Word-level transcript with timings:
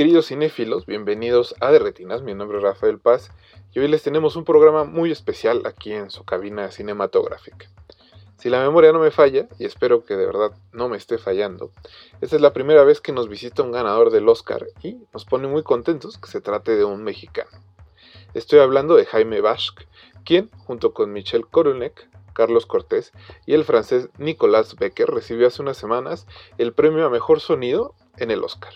Queridos 0.00 0.28
cinéfilos, 0.28 0.86
bienvenidos 0.86 1.54
a 1.60 1.70
De 1.70 1.78
Retinas, 1.78 2.22
mi 2.22 2.32
nombre 2.32 2.56
es 2.56 2.64
Rafael 2.64 2.98
Paz 2.98 3.30
y 3.74 3.80
hoy 3.80 3.88
les 3.88 4.02
tenemos 4.02 4.34
un 4.34 4.46
programa 4.46 4.84
muy 4.84 5.12
especial 5.12 5.60
aquí 5.66 5.92
en 5.92 6.10
su 6.10 6.24
cabina 6.24 6.70
cinematográfica. 6.70 7.68
Si 8.38 8.48
la 8.48 8.62
memoria 8.62 8.94
no 8.94 9.00
me 9.00 9.10
falla, 9.10 9.46
y 9.58 9.66
espero 9.66 10.02
que 10.02 10.16
de 10.16 10.24
verdad 10.24 10.52
no 10.72 10.88
me 10.88 10.96
esté 10.96 11.18
fallando, 11.18 11.70
esta 12.22 12.36
es 12.36 12.40
la 12.40 12.54
primera 12.54 12.82
vez 12.82 13.02
que 13.02 13.12
nos 13.12 13.28
visita 13.28 13.62
un 13.62 13.72
ganador 13.72 14.10
del 14.10 14.26
Oscar 14.30 14.68
y 14.82 14.96
nos 15.12 15.26
pone 15.26 15.48
muy 15.48 15.62
contentos 15.62 16.16
que 16.16 16.30
se 16.30 16.40
trate 16.40 16.76
de 16.76 16.84
un 16.84 17.04
mexicano. 17.04 17.50
Estoy 18.32 18.60
hablando 18.60 18.96
de 18.96 19.04
Jaime 19.04 19.42
Bashk, 19.42 19.86
quien, 20.24 20.48
junto 20.64 20.94
con 20.94 21.12
Michel 21.12 21.46
Koronek, 21.46 22.08
Carlos 22.32 22.64
Cortés 22.64 23.12
y 23.44 23.52
el 23.52 23.64
francés 23.64 24.08
Nicolas 24.16 24.76
Becker, 24.76 25.10
recibió 25.10 25.48
hace 25.48 25.60
unas 25.60 25.76
semanas 25.76 26.26
el 26.56 26.72
premio 26.72 27.04
a 27.04 27.10
Mejor 27.10 27.40
Sonido 27.40 27.94
en 28.16 28.30
el 28.30 28.42
Oscar 28.42 28.72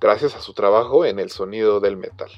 gracias 0.00 0.34
a 0.34 0.40
su 0.40 0.52
trabajo 0.52 1.04
en 1.04 1.18
el 1.18 1.30
sonido 1.30 1.80
del 1.80 1.96
metal. 1.96 2.30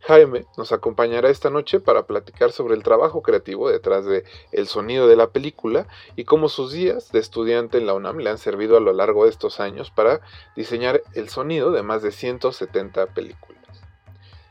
Jaime 0.00 0.46
nos 0.56 0.72
acompañará 0.72 1.28
esta 1.28 1.50
noche 1.50 1.80
para 1.80 2.06
platicar 2.06 2.52
sobre 2.52 2.74
el 2.74 2.82
trabajo 2.82 3.22
creativo 3.22 3.68
detrás 3.68 4.04
de 4.04 4.24
el 4.52 4.66
sonido 4.66 5.06
de 5.08 5.16
la 5.16 5.30
película 5.30 5.86
y 6.16 6.24
cómo 6.24 6.48
sus 6.48 6.72
días 6.72 7.10
de 7.12 7.18
estudiante 7.18 7.78
en 7.78 7.86
la 7.86 7.94
UNAM 7.94 8.18
le 8.18 8.30
han 8.30 8.38
servido 8.38 8.76
a 8.76 8.80
lo 8.80 8.92
largo 8.92 9.24
de 9.24 9.30
estos 9.30 9.60
años 9.60 9.90
para 9.90 10.20
diseñar 10.56 11.02
el 11.14 11.28
sonido 11.28 11.72
de 11.72 11.82
más 11.82 12.02
de 12.02 12.12
170 12.12 13.06
películas. 13.08 13.58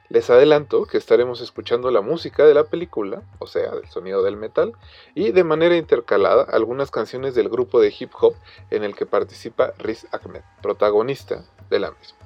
Les 0.10 0.30
adelanto 0.30 0.86
que 0.86 0.98
estaremos 0.98 1.42
escuchando 1.42 1.92
la 1.92 2.00
música 2.00 2.46
de 2.46 2.54
la 2.54 2.64
película, 2.64 3.24
o 3.40 3.48
sea, 3.48 3.72
del 3.72 3.90
sonido 3.90 4.24
del 4.24 4.38
metal, 4.38 4.72
y 5.16 5.32
de 5.32 5.44
manera 5.44 5.76
intercalada 5.76 6.44
algunas 6.44 6.92
canciones 6.92 7.36
del 7.36 7.50
grupo 7.50 7.82
de 7.82 7.94
hip 7.98 8.12
hop 8.20 8.34
en 8.70 8.86
el 8.86 8.96
que 8.96 9.06
participa 9.06 9.74
Riz 9.78 10.08
Ahmed, 10.14 10.44
protagonista 10.62 11.44
de 11.70 11.80
la 11.80 11.92
misma. 11.92 12.18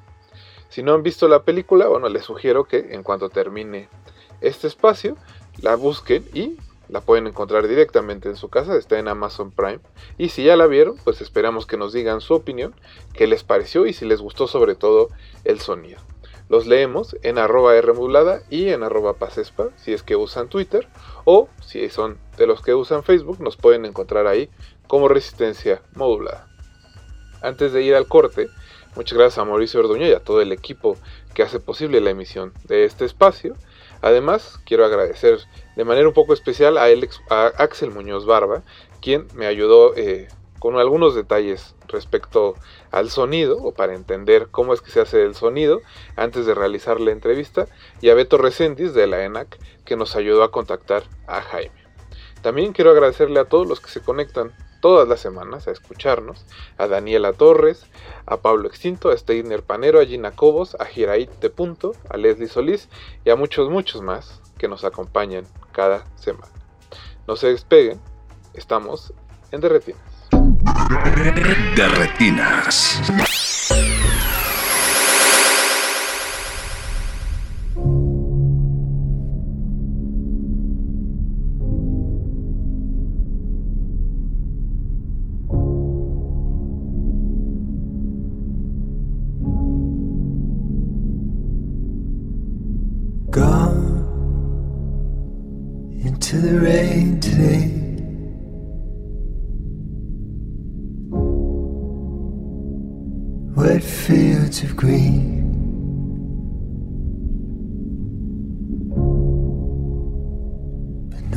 Si 0.72 0.83
no 0.83 0.94
han 0.94 1.03
visto 1.03 1.27
la 1.27 1.44
película, 1.44 1.89
bueno, 1.89 2.08
les 2.08 2.23
sugiero 2.23 2.64
que 2.64 2.94
en 2.94 3.03
cuanto 3.03 3.30
termine 3.30 3.89
este 4.39 4.67
espacio, 4.67 5.17
la 5.61 5.75
busquen 5.75 6.23
y 6.33 6.55
la 6.88 7.02
pueden 7.02 7.27
encontrar 7.27 7.67
directamente 7.67 8.30
en 8.30 8.38
su 8.38 8.47
casa, 8.47 8.77
está 8.77 8.97
en 8.97 9.09
Amazon 9.09 9.52
Prime. 9.52 9.81
Y 10.17 10.30
si 10.30 10.45
ya 10.45 10.55
la 10.55 10.67
vieron, 10.67 10.95
pues 11.03 11.19
esperamos 11.19 11.66
que 11.66 11.75
nos 11.75 11.92
digan 11.92 12.22
su 12.22 12.36
opinión, 12.36 12.73
qué 13.14 13.27
les 13.27 13.44
pareció 13.44 13.86
y 13.86 13.92
si 13.92 14.05
les 14.05 14.22
gustó 14.22 14.47
sobre 14.47 14.75
todo 14.75 15.09
el 15.44 15.59
sonido. 15.59 15.99
Los 16.47 16.67
leemos 16.67 17.17
en 17.22 17.38
arroba 17.38 17.80
Rmodulada 17.81 18.42
y 18.49 18.69
en 18.69 18.83
arroba 18.83 19.16
Pasespa, 19.16 19.72
si 19.75 19.92
es 19.92 20.03
que 20.03 20.16
usan 20.16 20.47
Twitter, 20.47 20.88
o 21.25 21.49
si 21.66 21.89
son 21.89 22.17
de 22.38 22.47
los 22.47 22.61
que 22.61 22.75
usan 22.75 23.03
Facebook, 23.03 23.42
nos 23.42 23.58
pueden 23.58 23.83
encontrar 23.83 24.25
ahí 24.25 24.49
como 24.88 25.09
Resistencia 25.09 25.81
Modulada. 25.95 26.47
Antes 27.42 27.73
de 27.73 27.83
ir 27.83 27.94
al 27.94 28.08
corte, 28.08 28.47
Muchas 28.95 29.17
gracias 29.17 29.38
a 29.38 29.45
Mauricio 29.45 29.80
Orduño 29.80 30.06
y 30.06 30.11
a 30.11 30.20
todo 30.20 30.42
el 30.42 30.52
equipo 30.52 30.98
que 31.33 31.43
hace 31.43 31.61
posible 31.61 32.02
la 32.02 32.10
emisión 32.10 32.54
de 32.66 32.83
este 32.83 33.05
espacio. 33.05 33.55
Además, 34.02 34.60
quiero 34.66 34.83
agradecer 34.83 35.39
de 35.77 35.86
manera 35.86 36.10
un 36.10 36.14
poco 36.14 36.33
especial 36.33 36.77
a, 36.77 36.88
Axel 37.58 37.92
Muñoz 37.92 38.26
Barba, 38.26 38.64
quien 39.02 39.27
me 39.33 39.45
ayudó 39.45 39.95
eh, 39.95 40.27
con 40.60 40.77
algunos 40.77 41.16
detalles 41.16 41.73
respecto 41.88 42.55
al 42.92 43.10
sonido 43.10 43.58
o 43.64 43.73
para 43.73 43.95
entender 43.95 44.49
cómo 44.52 44.73
es 44.73 44.82
que 44.82 44.92
se 44.92 44.99
hace 44.99 45.23
el 45.23 45.36
sonido 45.36 45.82
antes 46.17 46.45
de 46.45 46.54
realizar 46.54 46.99
la 46.99 47.11
entrevista, 47.11 47.67
y 48.02 48.10
a 48.10 48.14
Beto 48.14 48.37
Reséndiz 48.37 48.93
de 48.93 49.08
la 49.08 49.23
ENAC, 49.23 49.58
que 49.86 49.95
nos 49.95 50.17
ayudó 50.17 50.43
a 50.43 50.52
contactar 50.52 51.04
a 51.27 51.42
Jaime. 51.42 51.82
También 52.42 52.73
quiero 52.73 52.92
agradecerle 52.92 53.39
a 53.39 53.45
todos 53.45 53.67
los 53.67 53.80
que 53.80 53.89
se 53.89 54.02
conectan 54.02 54.52
todas 54.81 55.08
las 55.08 55.21
semanas 55.21 55.67
a 55.67 55.71
escucharnos, 55.71 56.45
a 56.77 56.87
Daniela 56.87 57.31
Torres, 57.33 57.86
a 58.25 58.37
Pablo 58.37 58.67
Extinto, 58.67 59.09
a 59.09 59.17
Steiner 59.17 59.64
Panero, 59.64 60.02
a 60.02 60.05
Gina 60.05 60.31
Cobos, 60.31 60.75
a 60.80 60.86
Giraid 60.86 61.30
de 61.39 61.49
Punto, 61.49 61.93
a 62.09 62.17
Leslie 62.17 62.47
Solís 62.47 62.89
y 63.23 63.30
a 63.30 63.36
muchos, 63.36 63.69
muchos 63.69 64.02
más 64.02 64.42
que 64.58 64.67
nos 64.67 64.83
acompañan 64.83 65.45
cada 65.71 66.03
semana. 66.15 66.52
No 67.27 67.36
se 67.36 67.47
despeguen, 67.47 68.02
estamos 68.53 69.14
en 69.52 69.61
Derretinas. 69.61 70.02
Derretinas. 71.75 73.02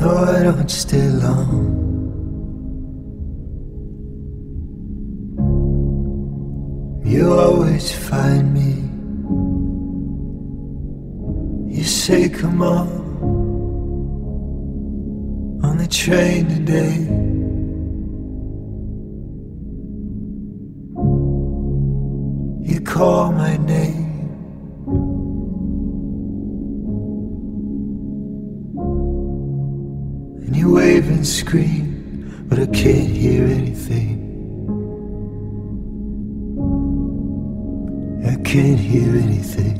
No, 0.05 0.17
I 0.17 0.43
don't 0.43 0.69
stay 0.69 1.07
long. 1.09 1.65
You 7.03 7.33
always 7.33 7.91
find 7.91 8.53
me. 8.53 8.71
You 11.75 11.83
say, 11.83 12.29
Come 12.29 12.61
on, 12.61 12.87
on 15.63 15.79
the 15.79 15.87
train 15.87 16.49
today. 16.49 16.97
You 22.71 22.79
call 22.81 23.31
my 23.31 23.57
name. 23.57 23.74
Scream, 31.23 32.45
but 32.49 32.59
I 32.59 32.65
can't 32.67 33.09
hear 33.09 33.45
anything. 33.45 34.23
I 38.25 38.35
can't 38.43 38.79
hear 38.79 39.15
anything. 39.15 39.77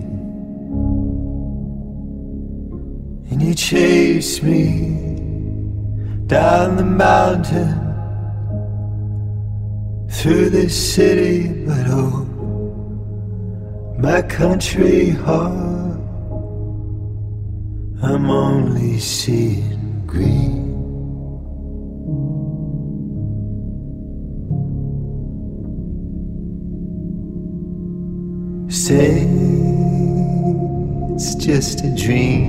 And 3.32 3.42
you 3.42 3.54
chase 3.56 4.42
me 4.42 4.96
down 6.28 6.78
the 6.78 6.86
mountain 6.86 7.82
through 10.10 10.50
the 10.52 10.70
city, 10.70 11.66
but 11.66 11.86
oh 11.88 12.26
my 13.98 14.22
country 14.22 15.10
heart. 15.10 15.76
I'm 18.04 18.30
only 18.30 19.00
seeing 19.00 20.04
green. 20.06 20.55
Say 28.86 29.26
it's 31.16 31.34
just 31.34 31.84
a 31.84 31.90
dream. 31.96 32.46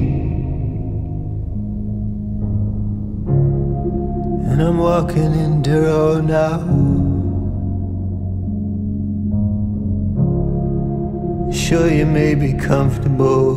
And 4.44 4.60
I'm 4.60 4.76
walking 4.76 5.32
in 5.32 5.62
Duro 5.62 6.20
now. 6.20 7.06
sure 11.52 11.90
you 11.90 12.04
may 12.04 12.34
be 12.34 12.52
comfortable. 12.52 13.56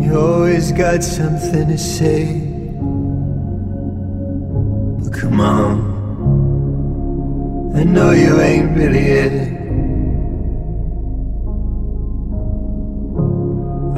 You 0.00 0.18
always 0.18 0.70
got 0.70 1.02
something 1.02 1.66
to 1.66 1.76
say. 1.76 2.40
But 4.98 5.12
come 5.12 5.40
on, 5.40 5.81
I 7.82 7.84
know 7.84 8.12
you 8.12 8.40
ain't 8.40 8.76
really 8.76 9.06
it. 9.26 9.32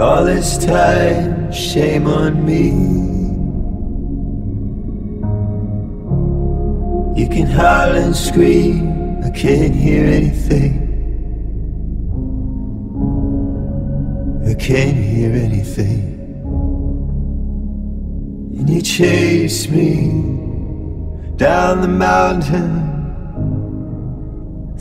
All 0.01 0.25
this 0.25 0.57
time, 0.57 1.53
shame 1.53 2.07
on 2.07 2.47
me. 2.47 2.71
You 7.21 7.29
can 7.29 7.47
howl 7.47 7.95
and 7.95 8.17
scream, 8.17 9.23
I 9.23 9.29
can't 9.29 9.75
hear 9.75 10.07
anything. 10.07 10.81
I 14.49 14.55
can't 14.55 14.97
hear 14.97 15.31
anything. 15.31 16.01
And 18.59 18.71
you 18.71 18.81
chase 18.81 19.69
me 19.69 20.07
down 21.37 21.83
the 21.83 21.89
mountain 21.89 22.95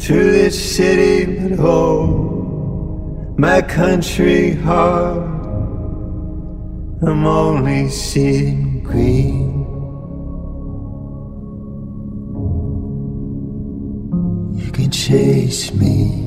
through 0.04 0.32
this 0.34 0.76
city, 0.76 1.24
but 1.48 1.58
oh, 1.62 3.34
my 3.38 3.62
country 3.62 4.52
heart, 4.52 5.24
I'm 7.08 7.26
only 7.26 7.88
seeing 7.88 8.84
green. 8.84 9.64
You 14.60 14.72
can 14.74 14.92
chase 14.92 15.74
me. 15.74 16.20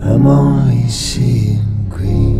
I'm 0.00 0.26
only 0.28 0.88
seeing 0.88 1.88
green. 1.88 2.33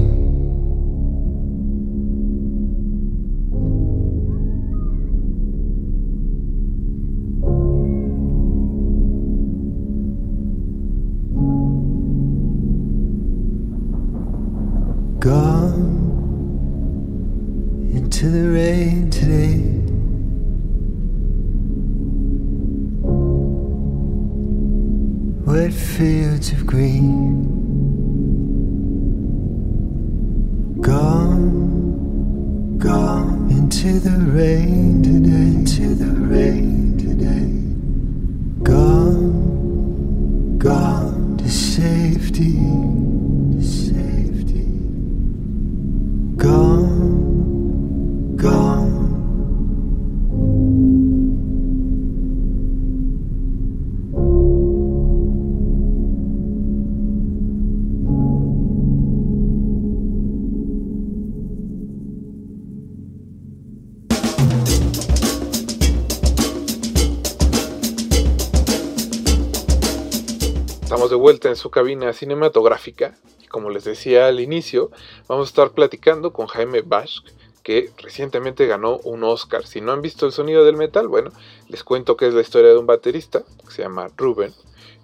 Vuelta 71.24 71.48
en 71.48 71.56
su 71.56 71.70
cabina 71.70 72.12
cinematográfica 72.12 73.14
y 73.42 73.46
como 73.46 73.70
les 73.70 73.84
decía 73.84 74.26
al 74.26 74.40
inicio, 74.40 74.90
vamos 75.26 75.48
a 75.48 75.52
estar 75.52 75.70
platicando 75.70 76.34
con 76.34 76.48
Jaime 76.48 76.82
Bashk, 76.82 77.24
que 77.62 77.90
recientemente 77.96 78.66
ganó 78.66 78.98
un 79.04 79.24
Oscar. 79.24 79.66
Si 79.66 79.80
no 79.80 79.92
han 79.92 80.02
visto 80.02 80.26
el 80.26 80.32
sonido 80.32 80.66
del 80.66 80.76
metal, 80.76 81.08
bueno, 81.08 81.30
les 81.68 81.82
cuento 81.82 82.18
que 82.18 82.26
es 82.28 82.34
la 82.34 82.42
historia 82.42 82.72
de 82.72 82.76
un 82.76 82.84
baterista 82.84 83.42
que 83.64 83.72
se 83.72 83.80
llama 83.80 84.08
Ruben, 84.18 84.52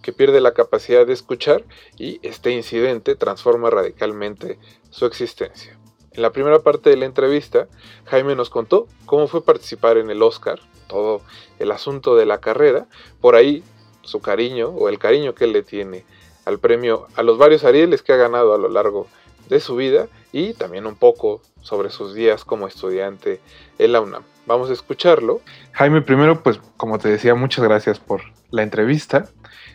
que 0.02 0.12
pierde 0.12 0.42
la 0.42 0.52
capacidad 0.52 1.06
de 1.06 1.14
escuchar 1.14 1.64
y 1.96 2.20
este 2.20 2.50
incidente 2.50 3.16
transforma 3.16 3.70
radicalmente 3.70 4.58
su 4.90 5.06
existencia. 5.06 5.78
En 6.12 6.20
la 6.20 6.32
primera 6.32 6.58
parte 6.58 6.90
de 6.90 6.98
la 6.98 7.06
entrevista, 7.06 7.66
Jaime 8.04 8.36
nos 8.36 8.50
contó 8.50 8.88
cómo 9.06 9.26
fue 9.26 9.42
participar 9.42 9.96
en 9.96 10.10
el 10.10 10.22
Oscar, 10.22 10.60
todo 10.86 11.22
el 11.58 11.70
asunto 11.70 12.14
de 12.14 12.26
la 12.26 12.42
carrera, 12.42 12.88
por 13.22 13.36
ahí 13.36 13.64
su 14.10 14.20
cariño 14.20 14.68
o 14.68 14.88
el 14.88 14.98
cariño 14.98 15.34
que 15.34 15.44
él 15.44 15.52
le 15.52 15.62
tiene 15.62 16.04
al 16.44 16.58
premio, 16.58 17.06
a 17.16 17.22
los 17.22 17.38
varios 17.38 17.64
Arieles 17.64 18.02
que 18.02 18.12
ha 18.12 18.16
ganado 18.16 18.54
a 18.54 18.58
lo 18.58 18.68
largo 18.68 19.06
de 19.48 19.60
su 19.60 19.76
vida 19.76 20.08
y 20.32 20.54
también 20.54 20.86
un 20.86 20.96
poco 20.96 21.42
sobre 21.62 21.90
sus 21.90 22.14
días 22.14 22.44
como 22.44 22.66
estudiante 22.66 23.40
en 23.78 23.92
la 23.92 24.00
UNAM. 24.00 24.22
Vamos 24.46 24.70
a 24.70 24.72
escucharlo. 24.72 25.40
Jaime, 25.72 26.02
primero, 26.02 26.42
pues 26.42 26.60
como 26.76 26.98
te 26.98 27.08
decía, 27.08 27.34
muchas 27.34 27.64
gracias 27.64 28.00
por 28.00 28.22
la 28.50 28.62
entrevista. 28.62 29.28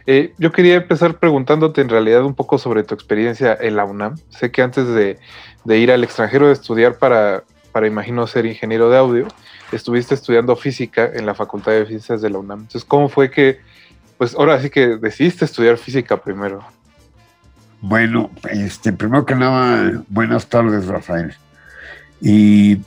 Eh, 0.08 0.34
yo 0.38 0.52
quería 0.52 0.76
empezar 0.76 1.18
preguntándote 1.18 1.82
en 1.82 1.90
realidad 1.90 2.24
un 2.24 2.36
poco 2.36 2.58
sobre 2.58 2.84
tu 2.84 2.94
experiencia 2.94 3.58
en 3.60 3.76
la 3.76 3.86
UNAM. 3.86 4.18
Sé 4.30 4.52
que 4.52 4.62
antes 4.62 4.88
de, 4.88 5.20
de 5.64 5.78
ir 5.78 5.92
al 5.92 6.04
extranjero 6.04 6.48
a 6.48 6.52
estudiar 6.52 6.98
para, 6.98 7.44
para, 7.72 7.88
imagino, 7.88 8.28
ser 8.28 8.46
ingeniero 8.46 8.90
de 8.90 8.98
audio, 8.98 9.28
estuviste 9.72 10.14
estudiando 10.14 10.56
física 10.56 11.10
en 11.14 11.26
la 11.26 11.34
Facultad 11.34 11.72
de 11.72 11.86
Ciencias 11.86 12.22
de 12.22 12.30
la 12.30 12.40
UNAM. 12.40 12.62
Entonces, 12.62 12.86
¿cómo 12.86 13.10
fue 13.10 13.32
que 13.32 13.60
pues 14.18 14.36
ahora 14.36 14.62
sí 14.62 14.70
que 14.70 14.98
decidiste 14.98 15.46
estudiar 15.46 15.78
física 15.78 16.18
primero. 16.18 16.64
Bueno, 17.82 18.32
este, 18.52 18.94
primero 18.94 19.26
que 19.26 19.36
nada, 19.36 20.04
buenas 20.08 20.48
tardes, 20.48 20.88
Rafael. 20.88 21.36
Y 22.22 22.80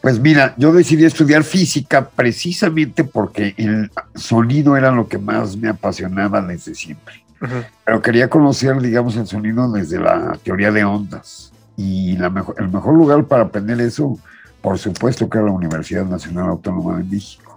pues 0.00 0.18
mira, 0.18 0.54
yo 0.56 0.72
decidí 0.72 1.04
estudiar 1.04 1.44
física 1.44 2.08
precisamente 2.08 3.04
porque 3.04 3.54
el 3.56 3.90
sonido 4.14 4.76
era 4.76 4.90
lo 4.90 5.08
que 5.08 5.18
más 5.18 5.56
me 5.56 5.68
apasionaba 5.68 6.40
desde 6.42 6.74
siempre. 6.74 7.22
Uh 7.40 7.44
-huh. 7.44 7.66
Pero 7.84 8.02
quería 8.02 8.28
conocer, 8.28 8.80
digamos, 8.80 9.16
el 9.16 9.26
sonido 9.26 9.70
desde 9.70 9.98
la 9.98 10.38
teoría 10.42 10.72
de 10.72 10.84
ondas. 10.84 11.52
Y 11.76 12.16
la 12.16 12.30
mejor, 12.30 12.54
el 12.58 12.68
mejor 12.68 12.94
lugar 12.94 13.24
para 13.24 13.42
aprender 13.42 13.80
eso, 13.80 14.18
por 14.62 14.78
supuesto, 14.78 15.28
que 15.28 15.38
era 15.38 15.46
la 15.46 15.52
Universidad 15.52 16.06
Nacional 16.06 16.48
Autónoma 16.48 16.96
de 16.98 17.04
México. 17.04 17.55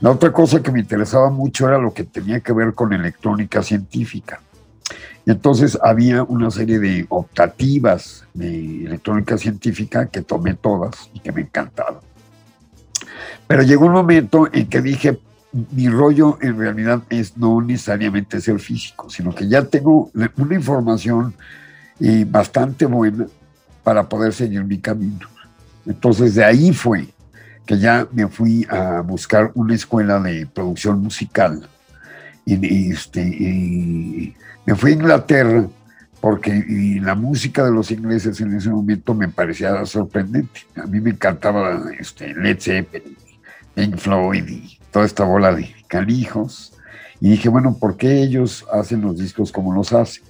La 0.00 0.10
otra 0.10 0.32
cosa 0.32 0.62
que 0.62 0.70
me 0.70 0.80
interesaba 0.80 1.30
mucho 1.30 1.68
era 1.68 1.78
lo 1.78 1.92
que 1.92 2.04
tenía 2.04 2.40
que 2.40 2.52
ver 2.52 2.74
con 2.74 2.92
electrónica 2.92 3.62
científica. 3.62 4.40
Y 5.26 5.30
entonces 5.30 5.78
había 5.82 6.22
una 6.22 6.50
serie 6.50 6.78
de 6.78 7.06
optativas 7.08 8.24
de 8.32 8.84
electrónica 8.84 9.36
científica 9.36 10.06
que 10.06 10.22
tomé 10.22 10.54
todas 10.54 11.10
y 11.12 11.20
que 11.20 11.32
me 11.32 11.42
encantaban. 11.42 12.00
Pero 13.46 13.62
llegó 13.62 13.86
un 13.86 13.92
momento 13.92 14.48
en 14.52 14.68
que 14.68 14.80
dije, 14.80 15.18
mi 15.52 15.88
rollo 15.88 16.38
en 16.40 16.58
realidad 16.58 17.02
es 17.10 17.36
no 17.36 17.60
necesariamente 17.60 18.40
ser 18.40 18.58
físico, 18.60 19.10
sino 19.10 19.34
que 19.34 19.48
ya 19.48 19.64
tengo 19.64 20.10
una 20.14 20.54
información 20.54 21.34
eh, 22.00 22.24
bastante 22.28 22.86
buena 22.86 23.26
para 23.82 24.08
poder 24.08 24.32
seguir 24.32 24.64
mi 24.64 24.78
camino. 24.78 25.26
Entonces 25.86 26.34
de 26.34 26.44
ahí 26.44 26.72
fue 26.72 27.08
que 27.68 27.78
ya 27.78 28.08
me 28.12 28.26
fui 28.28 28.66
a 28.70 29.02
buscar 29.02 29.52
una 29.54 29.74
escuela 29.74 30.18
de 30.20 30.46
producción 30.46 31.02
musical. 31.02 31.68
Y, 32.46 32.90
este, 32.90 33.20
y 33.20 34.34
me 34.64 34.74
fui 34.74 34.92
a 34.92 34.94
Inglaterra 34.94 35.68
porque 36.22 36.64
la 37.02 37.14
música 37.14 37.66
de 37.66 37.70
los 37.70 37.90
ingleses 37.90 38.40
en 38.40 38.56
ese 38.56 38.70
momento 38.70 39.12
me 39.12 39.28
parecía 39.28 39.84
sorprendente. 39.84 40.60
A 40.76 40.86
mí 40.86 40.98
me 40.98 41.10
encantaba 41.10 41.82
este, 42.00 42.34
Led 42.34 42.58
Zeppelin, 42.58 43.18
Pink 43.74 43.98
Floyd 43.98 44.48
y 44.48 44.78
toda 44.90 45.04
esta 45.04 45.24
bola 45.24 45.54
de 45.54 45.70
calijos. 45.88 46.72
Y 47.20 47.32
dije, 47.32 47.50
bueno, 47.50 47.76
¿por 47.78 47.98
qué 47.98 48.22
ellos 48.22 48.64
hacen 48.72 49.02
los 49.02 49.18
discos 49.18 49.52
como 49.52 49.74
los 49.74 49.92
hacen? 49.92 50.24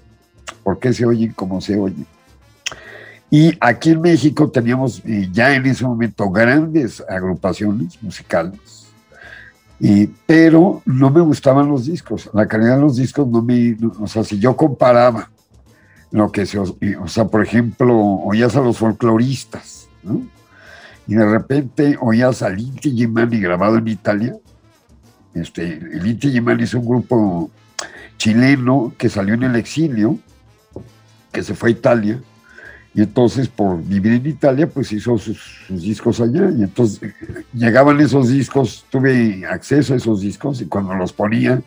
¿Por 0.64 0.80
qué 0.80 0.92
se 0.92 1.06
oyen 1.06 1.32
como 1.34 1.60
se 1.60 1.78
oyen? 1.78 2.04
Y 3.30 3.56
aquí 3.60 3.90
en 3.90 4.00
México 4.00 4.50
teníamos 4.50 5.02
ya 5.32 5.54
en 5.54 5.66
ese 5.66 5.84
momento 5.84 6.30
grandes 6.30 7.04
agrupaciones 7.08 8.02
musicales, 8.02 8.88
y, 9.80 10.06
pero 10.26 10.82
no 10.86 11.10
me 11.10 11.20
gustaban 11.20 11.68
los 11.68 11.86
discos. 11.86 12.30
La 12.32 12.48
calidad 12.48 12.76
de 12.76 12.82
los 12.82 12.96
discos 12.96 13.28
no 13.28 13.42
me. 13.42 13.76
O 14.00 14.06
sea, 14.06 14.24
si 14.24 14.38
yo 14.38 14.56
comparaba 14.56 15.30
lo 16.10 16.32
que 16.32 16.46
se. 16.46 16.58
O 16.58 16.74
sea, 17.06 17.26
por 17.26 17.44
ejemplo, 17.44 17.96
oías 17.96 18.56
a 18.56 18.60
los 18.60 18.78
folcloristas, 18.78 19.88
¿no? 20.02 20.22
Y 21.06 21.14
de 21.14 21.26
repente 21.26 21.96
oías 22.00 22.42
a 22.42 22.50
Inti 22.50 22.90
Gimani 22.90 23.40
grabado 23.40 23.78
en 23.78 23.88
Italia. 23.88 24.36
Este, 25.34 25.74
el 25.74 26.06
Inti 26.06 26.32
Gimani 26.32 26.64
es 26.64 26.74
un 26.74 26.86
grupo 26.86 27.50
chileno 28.16 28.92
que 28.98 29.08
salió 29.08 29.34
en 29.34 29.44
el 29.44 29.54
exilio, 29.54 30.18
que 31.30 31.44
se 31.44 31.54
fue 31.54 31.68
a 31.68 31.72
Italia 31.72 32.20
Y 32.98 33.02
entonces, 33.02 33.46
por 33.46 33.80
vivir 33.80 34.14
en 34.14 34.26
Italia, 34.26 34.68
pues 34.68 34.90
hizo 34.90 35.16
sus, 35.18 35.38
discos 35.68 36.20
allá. 36.20 36.50
Y 36.50 36.64
entonces 36.64 37.14
llegaban 37.54 38.00
esos 38.00 38.28
discos, 38.28 38.84
tuve 38.90 39.46
acceso 39.46 39.94
a 39.94 39.98
esos 39.98 40.20
discos 40.20 40.60
y 40.60 40.66
cuando 40.66 40.94
los 40.94 41.12
ponía, 41.12 41.62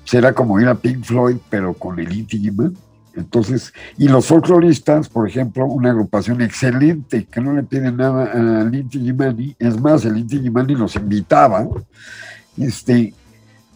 pues 0.00 0.14
era 0.14 0.32
como 0.32 0.58
ir 0.58 0.68
a 0.68 0.74
Pink 0.74 1.04
Floyd, 1.04 1.36
pero 1.50 1.74
con 1.74 1.98
el 1.98 2.10
Inti 2.10 2.38
Gimani. 2.38 2.74
Entonces, 3.14 3.74
y 3.98 4.08
los 4.08 4.24
folcloristas, 4.24 5.10
por 5.10 5.28
ejemplo, 5.28 5.66
una 5.66 5.90
agrupación 5.90 6.40
excelente 6.40 7.26
que 7.30 7.42
no 7.42 7.52
le 7.52 7.62
pide 7.62 7.92
nada 7.92 8.62
al 8.62 8.74
Inti 8.74 9.00
Gimani, 9.00 9.54
es 9.58 9.78
más, 9.78 10.06
el 10.06 10.16
Inti 10.16 10.40
Gimani 10.40 10.76
los 10.76 10.96
invitaba, 10.96 11.68
este, 12.56 13.12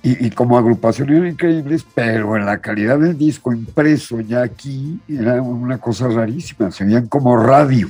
y, 0.07 0.31
como 0.33 0.59
agrupación 0.59 1.09
eran 1.09 1.29
increíbles, 1.29 1.83
pero 1.95 2.37
en 2.37 2.45
la 2.45 2.59
calidad 2.59 2.99
del 2.99 3.17
disco 3.17 3.55
impreso 3.55 4.21
ya 4.21 4.43
aquí 4.43 5.01
era 5.09 5.41
una 5.41 5.79
cosa 5.79 6.09
rarísima, 6.09 6.71
se 6.71 6.85
veían 6.85 7.07
como 7.07 7.35
radio. 7.39 7.89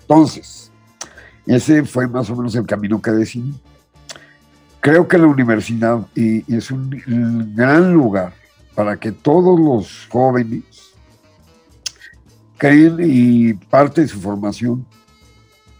Entonces, 0.00 0.72
ese 1.46 1.84
fue 1.84 2.08
más 2.08 2.30
o 2.30 2.36
menos 2.36 2.54
el 2.54 2.64
camino 2.64 3.02
que 3.02 3.10
decidí. 3.10 3.54
Creo 4.80 5.06
que 5.06 5.18
la 5.18 5.26
universidad 5.26 6.06
es 6.14 6.70
un 6.70 7.52
gran 7.54 7.92
lugar 7.92 8.32
para 8.74 8.96
que 8.96 9.12
todos 9.12 9.60
los 9.60 10.06
jóvenes 10.08 10.62
creen 12.56 12.96
y 13.02 13.52
parte 13.52 14.00
de 14.00 14.08
su 14.08 14.18
formación. 14.18 14.86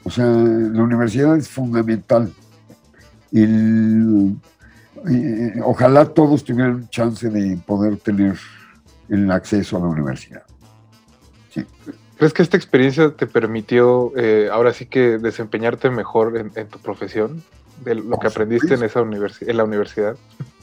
O 0.04 0.10
sea, 0.10 0.26
la 0.26 0.82
universidad 0.82 1.38
es 1.38 1.48
fundamental. 1.48 2.30
El- 3.32 4.36
ojalá 5.64 6.06
todos 6.06 6.44
tuvieran 6.44 6.88
chance 6.90 7.28
de 7.28 7.56
poder 7.66 7.96
tener 7.98 8.36
el 9.08 9.30
acceso 9.30 9.76
a 9.76 9.80
la 9.80 9.86
universidad. 9.86 10.42
¿Crees 12.16 12.32
que 12.32 12.42
esta 12.42 12.56
experiencia 12.56 13.10
te 13.10 13.26
permitió 13.26 14.12
eh, 14.16 14.48
ahora 14.52 14.72
sí 14.72 14.86
que 14.86 15.18
desempeñarte 15.18 15.88
mejor 15.88 16.36
en, 16.36 16.50
en 16.56 16.66
tu 16.66 16.78
profesión? 16.80 17.42
De 17.84 17.94
lo 17.94 18.10
Por 18.10 18.18
que 18.18 18.26
aprendiste 18.26 18.74
en, 18.74 18.82
esa 18.82 19.00
universi- 19.02 19.48
en 19.48 19.56
la 19.56 19.62
universidad. 19.62 20.16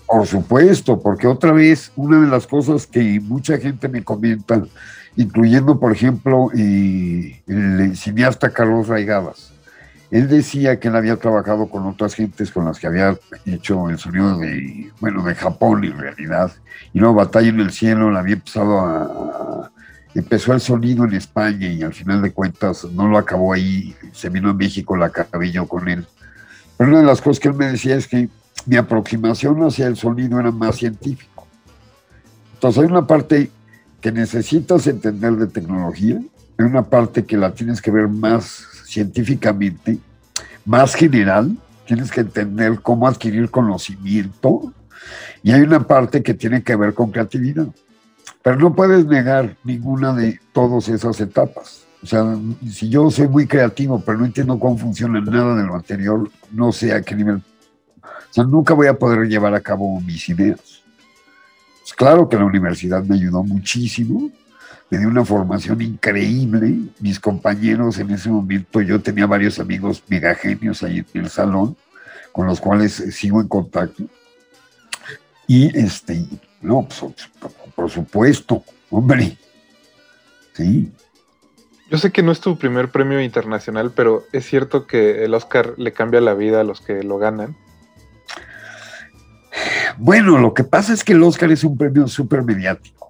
Por 0.06 0.28
supuesto, 0.28 1.00
porque 1.00 1.28
otra 1.28 1.54
vez, 1.54 1.94
una 1.96 2.20
de 2.20 2.28
las 2.28 2.46
cosas 2.46 2.86
que 2.86 3.22
mucha 3.22 3.58
gente 3.58 3.88
me 3.88 4.04
comenta, 4.04 4.62
incluyendo, 5.16 5.80
por 5.80 5.94
ejemplo, 5.94 6.50
el 6.54 7.96
cineasta 7.96 8.50
Carlos 8.50 8.90
Raigadas, 8.90 9.54
él 10.12 10.28
decía 10.28 10.80
que 10.80 10.88
él 10.88 10.96
había 10.96 11.18
trabajado 11.18 11.68
con 11.68 11.86
otras 11.86 12.14
gentes 12.14 12.52
con 12.52 12.66
las 12.66 12.80
que 12.80 12.88
había 12.88 13.18
hecho 13.46 13.90
el 13.90 13.98
sonido 13.98 14.38
de, 14.38 14.92
bueno, 15.00 15.24
de 15.24 15.36
Japón 15.36 15.84
en 15.84 15.98
realidad, 15.98 16.52
y 16.94 17.00
luego 17.00 17.16
Batalla 17.16 17.50
en 17.50 17.60
el 17.60 17.72
Cielo, 17.72 18.12
la 18.12 18.20
había 18.20 18.36
empezado 18.36 18.80
a, 18.80 19.72
empezó 20.14 20.54
el 20.54 20.62
sonido 20.62 21.04
en 21.04 21.14
España 21.14 21.68
y 21.68 21.84
al 21.84 21.94
final 21.94 22.22
de 22.22 22.32
cuentas 22.32 22.86
no 22.86 23.08
lo 23.08 23.18
acabó 23.18 23.54
ahí, 23.54 23.94
se 24.14 24.30
vino 24.30 24.50
a 24.50 24.54
México, 24.54 24.96
la 24.96 25.08
acabé 25.08 25.52
yo 25.52 25.68
con 25.68 25.90
él. 25.90 26.06
Pero 26.78 26.90
una 26.90 27.00
de 27.00 27.06
las 27.06 27.22
cosas 27.22 27.40
que 27.40 27.50
él 27.50 27.56
me 27.56 27.72
decía 27.72 27.96
es 27.96 28.08
que 28.08 28.30
mi 28.66 28.78
aproximación 28.78 29.62
hacia 29.64 29.88
el 29.88 29.98
sonido 29.98 30.40
era 30.40 30.52
más 30.52 30.78
científico. 30.78 31.46
Entonces 32.54 32.84
hay 32.84 32.90
una 32.90 33.06
parte 33.06 33.52
que 34.00 34.12
necesitas 34.12 34.88
entender 34.88 35.34
de 35.34 35.48
tecnología, 35.48 36.20
hay 36.58 36.66
una 36.66 36.84
parte 36.84 37.26
que 37.26 37.38
la 37.38 37.54
tienes 37.54 37.82
que 37.82 37.92
ver 37.92 38.08
más 38.08 38.75
científicamente, 38.96 40.00
más 40.64 40.96
general, 40.96 41.58
tienes 41.86 42.10
que 42.12 42.22
entender 42.22 42.80
cómo 42.82 43.08
adquirir 43.08 43.52
conocimiento, 43.52 44.74
y 45.44 45.52
hay 45.52 45.62
una 45.62 45.86
parte 45.86 46.24
que 46.24 46.34
tiene 46.34 46.64
que 46.64 46.76
ver 46.76 46.94
con 46.94 47.12
creatividad. 47.12 47.68
Pero 48.42 48.56
no 48.58 48.74
puedes 48.74 49.06
negar 49.06 49.58
ninguna 49.64 50.14
de 50.14 50.40
todas 50.54 50.88
esas 50.88 51.20
etapas. 51.20 51.86
O 52.02 52.08
sea, 52.08 52.38
si 52.72 52.90
yo 52.90 53.12
soy 53.12 53.28
muy 53.28 53.46
creativo, 53.48 54.02
pero 54.04 54.20
no 54.20 54.26
entiendo 54.26 54.58
cómo 54.58 54.78
funciona 54.78 55.20
nada 55.20 55.56
de 55.56 55.64
lo 55.64 55.76
anterior, 55.76 56.30
no 56.52 56.72
sé 56.72 56.94
a 56.94 57.02
qué 57.02 57.16
nivel 57.16 57.42
o 58.04 58.34
sea, 58.36 58.44
nunca 58.44 58.74
voy 58.74 58.88
a 58.88 59.00
poder 59.00 59.30
llevar 59.30 59.54
a 59.54 59.62
cabo 59.62 60.02
mis 60.02 60.28
ideas. 60.28 60.84
Pues 61.80 61.94
claro 61.96 62.28
que 62.28 62.36
la 62.36 62.44
universidad 62.44 63.02
me 63.04 63.16
ayudó 63.16 63.44
muchísimo, 63.44 64.30
me 64.96 65.00
dio 65.02 65.10
una 65.10 65.26
formación 65.26 65.82
increíble. 65.82 66.74
Mis 67.02 67.20
compañeros 67.20 68.00
en 68.00 68.12
ese 68.12 68.30
momento, 68.30 68.80
yo 68.82 69.02
tenía 69.02 69.26
varios 69.26 69.60
amigos 69.60 70.02
megagenios 70.08 70.82
ahí 70.84 71.04
en 71.14 71.22
el 71.26 71.30
salón, 71.30 71.76
con 72.32 72.48
los 72.48 72.62
cuales 72.62 72.94
sigo 73.12 73.42
en 73.42 73.50
contacto. 73.50 74.04
Y 75.48 75.78
este, 75.78 76.26
no, 76.62 76.88
pues, 76.88 77.30
por- 77.40 77.52
por 77.76 77.90
supuesto, 77.92 78.64
hombre. 78.90 79.38
Sí, 80.54 80.90
Yo 81.92 81.98
sé 81.98 82.12
que 82.12 82.24
no 82.24 82.32
es 82.32 82.40
tu 82.40 82.58
primer 82.58 82.90
premio 82.90 83.20
internacional, 83.22 83.92
pero 83.94 84.24
es 84.32 84.46
cierto 84.46 84.88
que 84.88 85.24
el 85.26 85.34
Oscar 85.34 85.74
le 85.78 85.92
cambia 85.92 86.22
la 86.22 86.34
vida 86.34 86.62
a 86.62 86.64
los 86.64 86.80
que 86.82 87.04
lo 87.04 87.18
ganan. 87.18 87.56
Bueno, 89.98 90.38
lo 90.40 90.54
que 90.54 90.64
pasa 90.64 90.94
es 90.94 91.04
que 91.04 91.14
el 91.14 91.22
Oscar 91.24 91.52
es 91.52 91.64
un 91.66 91.78
premio 91.78 92.08
súper 92.08 92.42
mediático. 92.44 93.05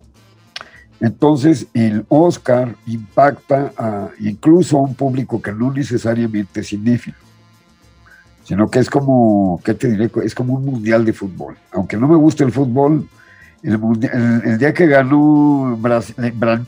Entonces, 0.99 1.67
el 1.73 2.05
Oscar 2.09 2.75
impacta 2.87 3.73
incluso 4.19 4.77
a 4.77 4.81
un 4.81 4.95
público 4.95 5.41
que 5.41 5.51
no 5.51 5.71
necesariamente 5.71 6.61
es 6.61 6.69
cinéfilo, 6.69 7.17
sino 8.43 8.69
que 8.69 8.79
es 8.79 8.89
como, 8.89 9.59
¿qué 9.63 9.73
te 9.73 9.89
diré? 9.89 10.09
Es 10.23 10.33
como 10.33 10.53
un 10.53 10.65
mundial 10.65 11.03
de 11.03 11.13
fútbol. 11.13 11.57
Aunque 11.71 11.97
no 11.97 12.07
me 12.07 12.15
guste 12.15 12.43
el 12.43 12.51
fútbol, 12.51 13.07
el 13.61 14.57
día 14.59 14.73
que 14.73 14.87
ganó 14.87 15.75
Brasil, 15.77 16.15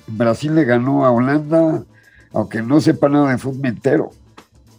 Brasil 0.07 0.55
le 0.55 0.65
ganó 0.65 1.05
a 1.05 1.11
Holanda, 1.11 1.83
aunque 2.33 2.61
no 2.61 2.81
sepa 2.81 3.07
nada 3.07 3.31
de 3.31 3.37
fútbol, 3.37 3.61
me 3.61 3.69
entero. 3.69 4.11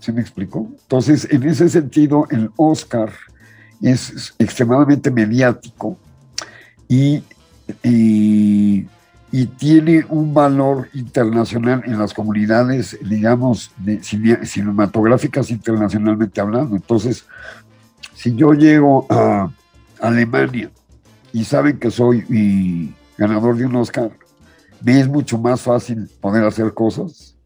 ¿Se 0.00 0.12
me 0.12 0.20
explicó? 0.20 0.68
Entonces, 0.82 1.28
en 1.30 1.42
ese 1.44 1.68
sentido, 1.68 2.26
el 2.30 2.50
Oscar 2.56 3.12
es 3.82 4.34
extremadamente 4.38 5.10
mediático 5.10 5.96
y, 6.88 7.22
y, 7.82 8.86
y 9.30 9.46
tiene 9.46 10.06
un 10.08 10.32
valor 10.32 10.88
internacional 10.94 11.82
en 11.84 11.98
las 11.98 12.14
comunidades, 12.14 12.98
digamos, 13.02 13.70
cinematográficas 14.42 15.50
internacionalmente 15.50 16.40
hablando. 16.40 16.76
Entonces, 16.76 17.26
si 18.14 18.34
yo 18.34 18.54
llego 18.54 19.06
a 19.10 19.50
Alemania 20.00 20.70
y 21.32 21.44
saben 21.44 21.78
que 21.78 21.90
soy 21.90 22.94
ganador 23.18 23.56
de 23.56 23.66
un 23.66 23.76
Oscar, 23.76 24.10
me 24.80 25.00
es 25.00 25.08
mucho 25.08 25.38
más 25.38 25.60
fácil 25.60 26.08
poder 26.20 26.44
hacer 26.44 26.72
cosas 26.72 27.36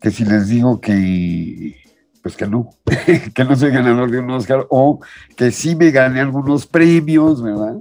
que 0.00 0.10
si 0.10 0.24
les 0.24 0.48
digo 0.48 0.80
que 0.80 1.76
pues 2.22 2.36
que 2.36 2.46
no, 2.48 2.70
que 3.34 3.44
no 3.44 3.54
soy 3.54 3.70
ganador 3.70 4.10
de 4.10 4.18
un 4.18 4.30
Oscar 4.30 4.66
o 4.68 4.98
que 5.36 5.52
sí 5.52 5.76
me 5.76 5.92
gané 5.92 6.20
algunos 6.20 6.66
premios, 6.66 7.40
¿verdad? 7.40 7.76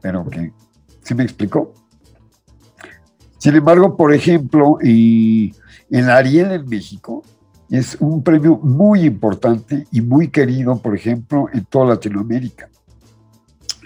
Pero 0.00 0.28
que 0.28 0.52
sí 1.02 1.14
me 1.14 1.22
explicó. 1.22 1.72
Sin 3.38 3.54
embargo, 3.54 3.96
por 3.96 4.12
ejemplo, 4.12 4.78
y 4.82 5.54
el 5.90 6.10
Ariel 6.10 6.52
en 6.52 6.68
México 6.68 7.22
es 7.70 7.96
un 8.00 8.22
premio 8.22 8.58
muy 8.58 9.02
importante 9.02 9.86
y 9.92 10.00
muy 10.00 10.28
querido, 10.28 10.78
por 10.78 10.94
ejemplo, 10.94 11.48
en 11.52 11.64
toda 11.64 11.86
Latinoamérica. 11.86 12.68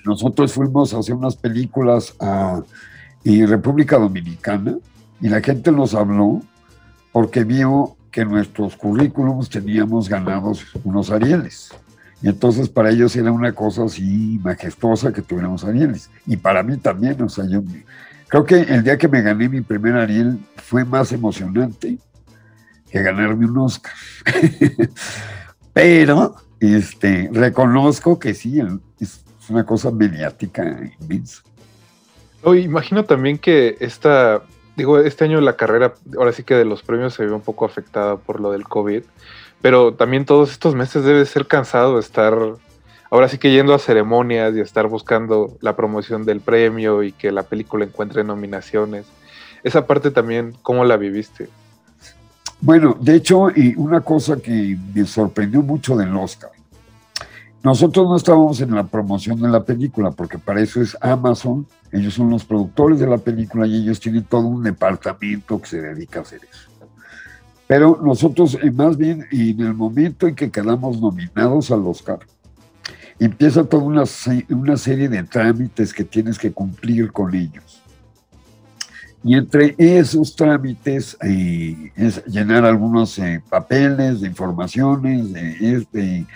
Nosotros 0.05 0.53
fuimos 0.53 0.95
a 0.95 0.99
hacer 0.99 1.15
unas 1.15 1.37
películas 1.37 2.15
a 2.21 2.63
República 3.25 3.99
Dominicana 3.99 4.77
y 5.21 5.29
la 5.29 5.41
gente 5.41 5.71
nos 5.73 5.95
habló 5.95 6.41
porque 7.13 7.45
vio 7.45 7.97
que 8.11 8.23
en 8.23 8.31
nuestros 8.31 8.77
currículums 8.77 9.51
teníamos 9.51 10.09
ganados 10.09 10.65
unos 10.85 11.11
Arieles. 11.11 11.71
Y 12.23 12.29
entonces 12.29 12.69
para 12.69 12.91
ellos 12.91 13.15
era 13.17 13.33
una 13.33 13.53
cosa 13.53 13.85
así 13.85 14.39
majestuosa 14.43 15.13
que 15.13 15.23
tuviéramos 15.23 15.65
Arieles. 15.65 16.11
Y 16.27 16.37
para 16.37 16.63
mí 16.63 16.77
también, 16.77 17.21
o 17.23 17.29
sea, 17.29 17.47
yo 17.47 17.63
creo 18.31 18.45
que 18.45 18.61
el 18.61 18.83
día 18.85 18.97
que 18.97 19.09
me 19.09 19.21
gané 19.21 19.49
mi 19.49 19.61
primer 19.61 19.97
Ariel 19.97 20.39
fue 20.57 20.85
más 20.85 21.13
emocionante 21.13 21.99
que 22.91 23.03
ganarme 23.03 23.47
un 23.47 23.59
Oscar. 23.59 23.93
Pero 25.73 26.37
este, 26.61 27.29
reconozco 27.33 28.19
que 28.19 28.35
sí, 28.35 28.61
es 28.99 29.25
una 29.49 29.67
cosa 29.67 29.91
mediática 29.91 30.65
inmensa. 31.01 31.43
No, 32.45 32.55
imagino 32.55 33.05
también 33.05 33.37
que 33.37 33.77
esta, 33.81 34.43
digo, 34.77 34.99
este 34.99 35.25
año 35.25 35.41
la 35.41 35.57
carrera, 35.57 35.95
ahora 36.17 36.33
sí 36.33 36.43
que 36.43 36.55
de 36.55 36.65
los 36.65 36.83
premios 36.83 37.15
se 37.15 37.25
vio 37.25 37.35
un 37.35 37.43
poco 37.43 37.65
afectada 37.65 38.17
por 38.17 38.41
lo 38.41 38.53
del 38.53 38.65
COVID, 38.65 39.03
pero 39.61 39.95
también 39.95 40.25
todos 40.25 40.53
estos 40.53 40.75
meses 40.75 41.05
debe 41.05 41.27
ser 41.27 41.47
cansado 41.47 41.99
estar, 41.99 42.35
ahora 43.11 43.29
sí 43.29 43.39
que 43.39 43.51
yendo 43.51 43.75
a 43.75 43.79
ceremonias 43.79 44.55
y 44.55 44.61
estar 44.61 44.87
buscando 44.87 45.57
la 45.61 45.77
promoción 45.77 46.25
del 46.25 46.41
premio 46.41 47.03
y 47.03 47.13
que 47.13 47.33
la 47.33 47.43
película 47.43 47.85
encuentre 47.85 48.25
nominaciones. 48.25 49.07
Esa 49.63 49.87
parte 49.87 50.11
también, 50.11 50.55
¿cómo 50.63 50.85
la 50.85 50.97
viviste? 50.97 51.49
Bueno, 52.63 52.97
de 53.01 53.17
hecho, 53.17 53.51
y 53.51 53.75
una 53.77 54.01
cosa 54.01 54.37
que 54.37 54.79
me 54.95 55.05
sorprendió 55.07 55.63
mucho 55.63 55.97
del 55.97 56.15
Oscar 56.15 56.51
Nosotros 57.63 58.07
no 58.07 58.17
estábamos 58.17 58.61
en 58.61 58.75
la 58.75 58.85
promoción 58.85 59.41
de 59.41 59.49
la 59.49 59.65
película, 59.65 60.11
porque 60.11 60.39
para 60.39 60.61
eso 60.61 60.81
es 60.81 60.97
Amazon, 61.01 61.67
ellos 61.91 62.15
son 62.15 62.31
los 62.31 62.45
productores 62.45 62.99
de 63.01 63.07
la 63.07 63.19
película 63.19 63.67
y 63.67 63.83
ellos 63.83 63.99
tienen 63.99 64.25
todo 64.25 64.43
un 64.47 64.63
departamento 64.63 65.61
que 65.61 65.69
se 65.69 65.81
dedica 65.81 66.21
a 66.21 66.23
hacer 66.23 66.41
eso. 66.51 66.71
Pero 67.67 67.99
nosotros, 68.03 68.59
eh, 68.63 68.71
más 68.71 68.97
bien, 68.97 69.27
en 69.31 69.61
el 69.61 69.75
momento 69.75 70.27
en 70.27 70.35
que 70.35 70.51
quedamos 70.51 71.01
nominados 71.01 71.71
al 71.71 71.87
Oscar, 71.87 72.19
empieza 73.21 73.65
toda 73.65 73.85
una, 73.85 74.05
una 74.49 74.77
serie 74.77 75.09
de 75.09 75.23
trámites 75.23 75.93
que 75.93 76.05
tienes 76.05 76.39
que 76.39 76.51
cumplir 76.51 77.13
con 77.13 77.35
ellos. 77.35 77.83
Y 79.23 79.35
entre 79.35 79.75
esos 79.77 80.35
trámites 80.35 81.17
eh, 81.23 81.93
es 81.95 82.25
llenar 82.25 82.65
algunos 82.65 83.19
eh, 83.19 83.43
papeles 83.51 84.23
de 84.23 84.29
informaciones, 84.29 85.31
de, 85.35 85.75
este, 85.77 86.27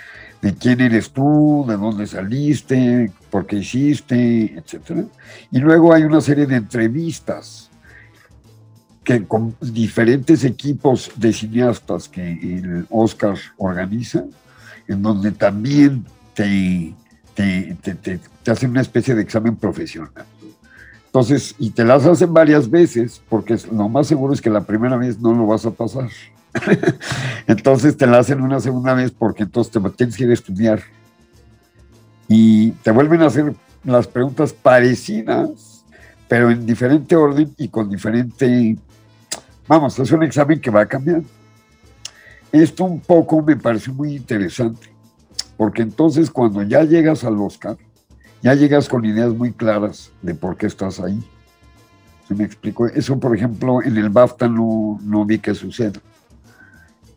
de 0.43 0.55
quién 0.55 0.83
eres 0.83 1.11
tú, 1.11 1.65
de 1.67 1.79
dónde 1.79 2.07
saliste, 2.07 3.11
por 3.31 3.47
qué 3.47 3.57
hiciste, 3.57 4.55
etc. 4.59 5.07
Y 5.51 5.61
luego 5.61 5.95
hay 5.95 6.03
una 6.03 6.21
serie 6.21 6.47
de 6.47 6.57
entrevistas 6.57 7.71
que 9.03 9.25
con 9.27 9.57
diferentes 9.61 10.45
equipos 10.45 11.11
de 11.17 11.33
cineastas 11.33 12.09
que 12.09 12.33
el 12.33 12.87
Oscar 12.91 13.37
organiza, 13.57 14.25
en 14.89 15.03
donde 15.03 15.31
también 15.31 16.05
te, 16.35 16.95
te, 17.35 17.77
te, 17.83 17.95
te- 17.95 18.51
hacen 18.51 18.71
una 18.71 18.83
especie 18.83 19.15
de 19.15 19.23
examen 19.23 19.57
profesional. 19.57 20.13
Entonces, 21.07 21.55
y 21.59 21.71
te 21.71 21.85
las 21.85 22.05
hacen 22.07 22.35
varias 22.35 22.69
veces, 22.69 23.23
porque 23.29 23.57
lo 23.71 23.89
más 23.89 24.07
seguro 24.09 24.35
es 24.35 24.41
que 24.41 24.51
la 24.51 24.63
primera 24.65 24.97
vez 24.97 25.19
no 25.21 25.33
lo 25.33 25.47
vas 25.47 25.65
a 25.65 25.71
pasar. 25.71 26.09
entonces 27.47 27.97
te 27.97 28.07
la 28.07 28.19
hacen 28.19 28.41
una 28.41 28.61
segunda 28.61 28.95
vez 28.95 29.11
porque 29.11 29.45
entonces 29.45 29.73
te 29.73 29.91
tienes 29.91 30.17
que 30.17 30.25
ir 30.25 30.31
a 30.31 30.35
estudiar. 30.35 30.81
Y 32.29 32.73
te 32.73 32.91
vuelven 32.91 33.23
a 33.23 33.27
hacer 33.27 33.55
las 33.85 34.07
preguntas 34.07 34.53
parecidas, 34.53 35.85
pero 36.29 36.51
en 36.51 36.67
diferente 36.67 37.15
orden 37.17 37.55
y 37.59 37.69
con 37.69 37.89
diferente... 37.89 38.77
Vamos, 39.67 39.99
es 39.99 40.11
un 40.11 40.23
examen 40.23 40.61
que 40.61 40.71
va 40.71 40.83
a 40.83 40.87
cambiar. 40.87 41.23
Esto 42.51 42.85
un 42.85 43.01
poco 43.01 43.43
me 43.43 43.57
pareció 43.57 43.93
muy 43.93 44.17
interesante, 44.17 44.89
porque 45.57 45.83
entonces 45.83 46.31
cuando 46.31 46.63
ya 46.63 46.83
llegas 46.85 47.25
al 47.25 47.41
Oscar, 47.41 47.77
ya 48.43 48.55
llegas 48.55 48.89
con 48.89 49.05
ideas 49.05 49.33
muy 49.33 49.53
claras 49.53 50.11
de 50.23 50.35
por 50.35 50.57
qué 50.57 50.67
estás 50.67 51.01
ahí. 51.01 51.23
¿Se 52.29 52.35
me 52.35 52.45
explico? 52.45 52.87
Eso, 52.87 53.19
por 53.19 53.37
ejemplo, 53.37 53.83
en 53.83 53.97
el 53.97 54.09
BAFTA 54.09 54.49
no, 54.49 54.99
no 55.03 55.25
vi 55.25 55.39
que 55.39 55.55
suceda. 55.55 56.01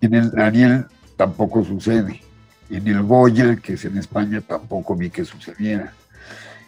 En 0.01 0.13
el 0.13 0.39
Ariel 0.39 0.86
tampoco 1.15 1.63
sucede. 1.63 2.22
En 2.70 2.88
el 2.88 3.01
Goya, 3.03 3.56
que 3.56 3.74
es 3.74 3.86
en 3.86 3.98
España, 3.98 4.41
tampoco 4.41 4.96
vi 4.96 5.10
que 5.10 5.24
sucediera. 5.25 5.94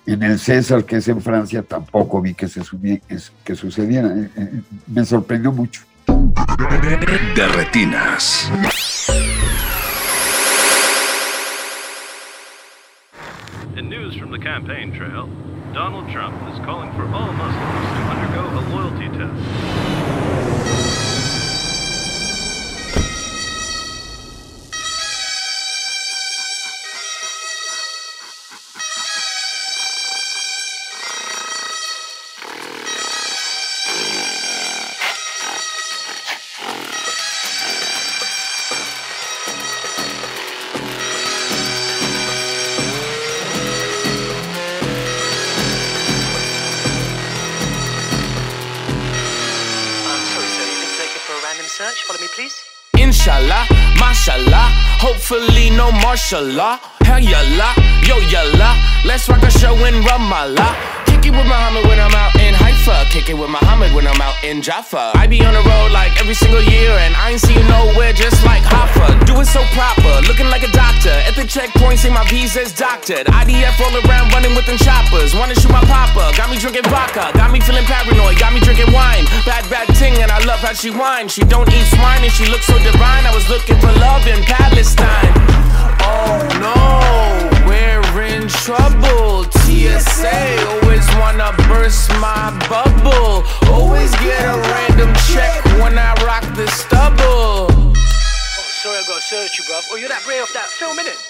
En 0.06 0.24
el 0.24 0.40
César, 0.40 0.86
que 0.86 0.98
es 0.98 1.08
en 1.08 1.22
Francia, 1.22 1.62
tampoco 1.62 2.22
vi 2.22 2.34
que, 2.34 2.48
se 2.48 2.62
que 3.44 3.56
sucediera. 3.56 4.08
Eh, 4.10 4.30
eh, 4.36 4.62
Me 4.88 5.06
sorprendió 5.06 5.52
mucho. 5.52 5.82
De 7.36 7.48
retinas. 7.48 8.50
In 13.80 13.88
news 13.88 14.14
from 14.18 14.30
the 14.30 14.38
campaign 14.38 14.92
trail, 14.92 15.30
Donald 15.74 16.10
Trump 16.10 16.36
is 16.52 16.60
calling 16.66 16.92
for 16.98 17.04
all 17.16 17.32
Muslims 17.32 17.88
to 17.96 18.04
undergo 18.12 18.44
a 18.60 18.64
loyalty 18.76 19.08
test. 19.18 19.59
Random. 52.08 52.08
Follow 52.08 52.20
me, 52.20 52.28
please. 52.36 52.66
Inshallah, 52.98 53.66
mashallah, 53.98 54.68
hopefully 55.00 55.70
no 55.70 55.92
martial 55.92 56.44
law. 56.44 56.78
Hell 57.02 57.20
yalla, 57.20 57.74
yo 58.04 58.18
yalla, 58.30 58.76
let's 59.06 59.30
rock 59.30 59.44
a 59.44 59.52
show 59.52 59.74
in 59.86 59.96
Ramallah. 60.04 60.99
Kick 61.20 61.36
it 61.36 61.36
with 61.36 61.52
Muhammad 61.52 61.84
when 61.84 62.00
I'm 62.00 62.16
out 62.16 62.32
in 62.40 62.56
Haifa. 62.56 63.12
Kick 63.12 63.28
it 63.28 63.36
with 63.36 63.52
Muhammad 63.52 63.92
when 63.92 64.08
I'm 64.08 64.22
out 64.24 64.40
in 64.40 64.64
Jaffa. 64.64 65.12
I 65.20 65.28
be 65.28 65.44
on 65.44 65.52
the 65.52 65.60
road 65.68 65.92
like 65.92 66.16
every 66.16 66.34
single 66.34 66.64
year, 66.64 66.96
and 66.96 67.12
I 67.20 67.36
ain't 67.36 67.44
see 67.44 67.60
you 67.60 67.66
nowhere 67.68 68.16
just 68.16 68.40
like 68.48 68.64
Hoffa. 68.64 69.28
Do 69.28 69.36
it 69.44 69.52
so 69.52 69.60
proper, 69.76 70.24
looking 70.32 70.48
like 70.48 70.64
a 70.64 70.72
doctor. 70.72 71.12
At 71.28 71.36
the 71.36 71.44
checkpoint, 71.44 72.00
say 72.00 72.08
my 72.08 72.24
visa's 72.32 72.72
doctored. 72.72 73.28
IDF 73.28 73.76
all 73.84 73.92
around 74.00 74.32
running 74.32 74.56
with 74.56 74.64
them 74.64 74.80
choppers. 74.80 75.36
Wanna 75.36 75.60
shoot 75.60 75.76
my 75.76 75.84
papa, 75.92 76.32
got 76.40 76.48
me 76.48 76.56
drinking 76.56 76.88
vodka, 76.88 77.36
got 77.36 77.52
me 77.52 77.60
feeling 77.60 77.84
paranoid, 77.84 78.40
got 78.40 78.56
me 78.56 78.64
drinking 78.64 78.96
wine. 78.96 79.28
Bad, 79.44 79.68
bad 79.68 79.92
ting, 80.00 80.16
and 80.24 80.32
I 80.32 80.40
love 80.48 80.64
how 80.64 80.72
she 80.72 80.88
whines. 80.88 81.36
She 81.36 81.44
don't 81.44 81.68
eat 81.68 81.88
swine, 82.00 82.24
and 82.24 82.32
she 82.32 82.48
looks 82.48 82.64
so 82.64 82.80
divine. 82.80 83.28
I 83.28 83.36
was 83.36 83.44
looking 83.52 83.76
for 83.84 83.92
love 84.00 84.24
in 84.24 84.40
Palestine. 84.48 85.36
Oh 86.00 86.40
no, 86.64 86.80
we're 87.68 88.24
in 88.24 88.48
trouble. 88.48 89.59
TSA 89.80 90.68
always 90.68 91.08
wanna 91.16 91.56
burst 91.70 92.10
my 92.20 92.52
bubble. 92.68 93.46
Always 93.72 94.12
get 94.18 94.44
a 94.44 94.60
random 94.76 95.14
check 95.32 95.64
when 95.80 95.98
I 95.98 96.12
rock 96.26 96.44
the 96.54 96.68
stubble. 96.68 97.72
Oh, 97.72 97.94
sorry, 98.84 98.98
I 98.98 99.04
gotta 99.08 99.22
search 99.22 99.58
you, 99.58 99.64
bruv. 99.64 99.88
Oh, 99.90 99.96
you're 99.96 100.10
that 100.10 100.24
Bray 100.26 100.42
off 100.42 100.52
that 100.52 100.68
film, 100.68 100.98
innit? 100.98 101.29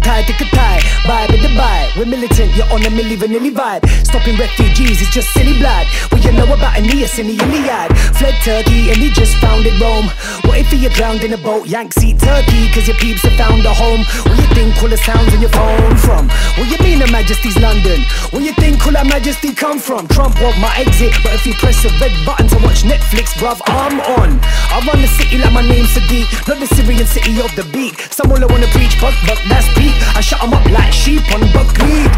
Tie 0.00 0.22
to 0.22 0.32
tie, 0.32 0.80
vibe 1.04 1.34
in 1.34 1.42
the 1.42 1.52
vibe. 1.54 1.96
We're 1.96 2.06
militant, 2.06 2.56
you're 2.56 2.66
on 2.72 2.82
a 2.82 2.90
milli 2.90 3.16
vanilli 3.16 3.52
vibe. 3.52 3.84
Stopping 4.04 4.36
refugees 4.36 5.00
is 5.00 5.08
just 5.10 5.28
silly 5.30 5.58
blood. 5.58 5.86
What 6.10 6.24
you 6.24 6.32
know 6.32 6.44
about 6.44 6.76
Aeneas 6.78 7.18
in 7.18 7.26
the 7.28 7.36
Iliad? 7.36 7.92
Fled 8.16 8.34
Turkey 8.42 8.90
and 8.90 8.98
he 8.98 9.10
just 9.10 9.36
founded 9.38 9.78
Rome. 9.80 10.08
What 10.44 10.58
if 10.58 10.72
you're 10.72 10.90
drowned 10.90 11.22
in 11.22 11.32
a 11.32 11.38
boat, 11.38 11.66
Yanks 11.66 12.02
eat 12.02 12.18
Turkey? 12.18 12.72
Cause 12.72 12.88
your 12.88 12.96
peeps 12.96 13.22
have 13.22 13.36
found 13.36 13.64
a 13.66 13.74
home. 13.74 14.04
Where 14.24 14.36
you 14.36 14.48
think 14.54 14.76
all 14.82 14.88
the 14.88 14.96
sounds 14.96 15.32
on 15.34 15.40
your 15.40 15.50
phone 15.50 15.96
from? 15.96 16.28
What 16.56 16.66
you 16.70 16.78
mean, 16.82 17.00
Her 17.00 17.10
Majesty's 17.12 17.58
London? 17.58 18.00
Where 18.30 18.42
you 18.42 18.52
think 18.54 18.80
all 18.86 18.96
Her 18.96 19.04
Majesty 19.04 19.52
come 19.54 19.78
from? 19.78 20.08
Trump 20.08 20.40
want 20.40 20.58
my 20.58 20.72
exit, 20.76 21.12
but 21.22 21.34
if 21.34 21.46
you 21.46 21.54
press 21.54 21.84
a 21.84 21.90
red 22.00 22.12
button 22.24 22.48
to 22.48 22.56
watch 22.64 22.82
Netflix, 22.82 23.36
bruv, 23.36 23.60
I'm 23.66 24.00
on. 24.18 24.40
I 24.72 24.80
run 24.86 25.00
the 25.02 25.08
city 25.08 25.38
like 25.38 25.52
my 25.52 25.62
name's 25.62 25.92
Sadiq, 25.94 26.26
not 26.48 26.58
the 26.58 26.66
Syrian 26.74 27.06
city 27.06 27.40
of 27.40 27.54
the 27.54 27.64
beat. 27.72 27.98
Some 28.10 28.30
all 28.32 28.42
I 28.42 28.46
wanna 28.46 28.68
preach, 28.72 28.96
but 29.00 29.14
but 29.26 29.38
that's 29.48 29.68
peak. 29.78 29.89
I 30.16 30.20
shut 30.20 30.42
'em 30.42 30.52
up 30.52 30.64
like 30.70 30.92
sheep 30.92 31.22
on 31.34 31.40
buckwheat. 31.52 32.10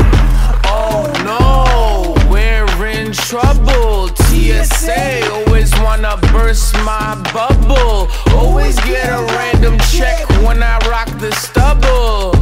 Oh 0.66 1.06
no, 1.24 2.14
we're 2.30 2.86
in 2.86 3.12
trouble. 3.12 4.08
TSA 4.24 5.30
always 5.32 5.70
wanna 5.80 6.16
burst 6.32 6.74
my 6.84 7.14
bubble. 7.32 8.08
Always 8.34 8.76
get 8.80 9.08
a 9.08 9.22
random 9.38 9.78
check 9.94 10.28
when 10.44 10.62
I 10.62 10.78
rock 10.90 11.08
the 11.18 11.32
stubble. 11.32 12.32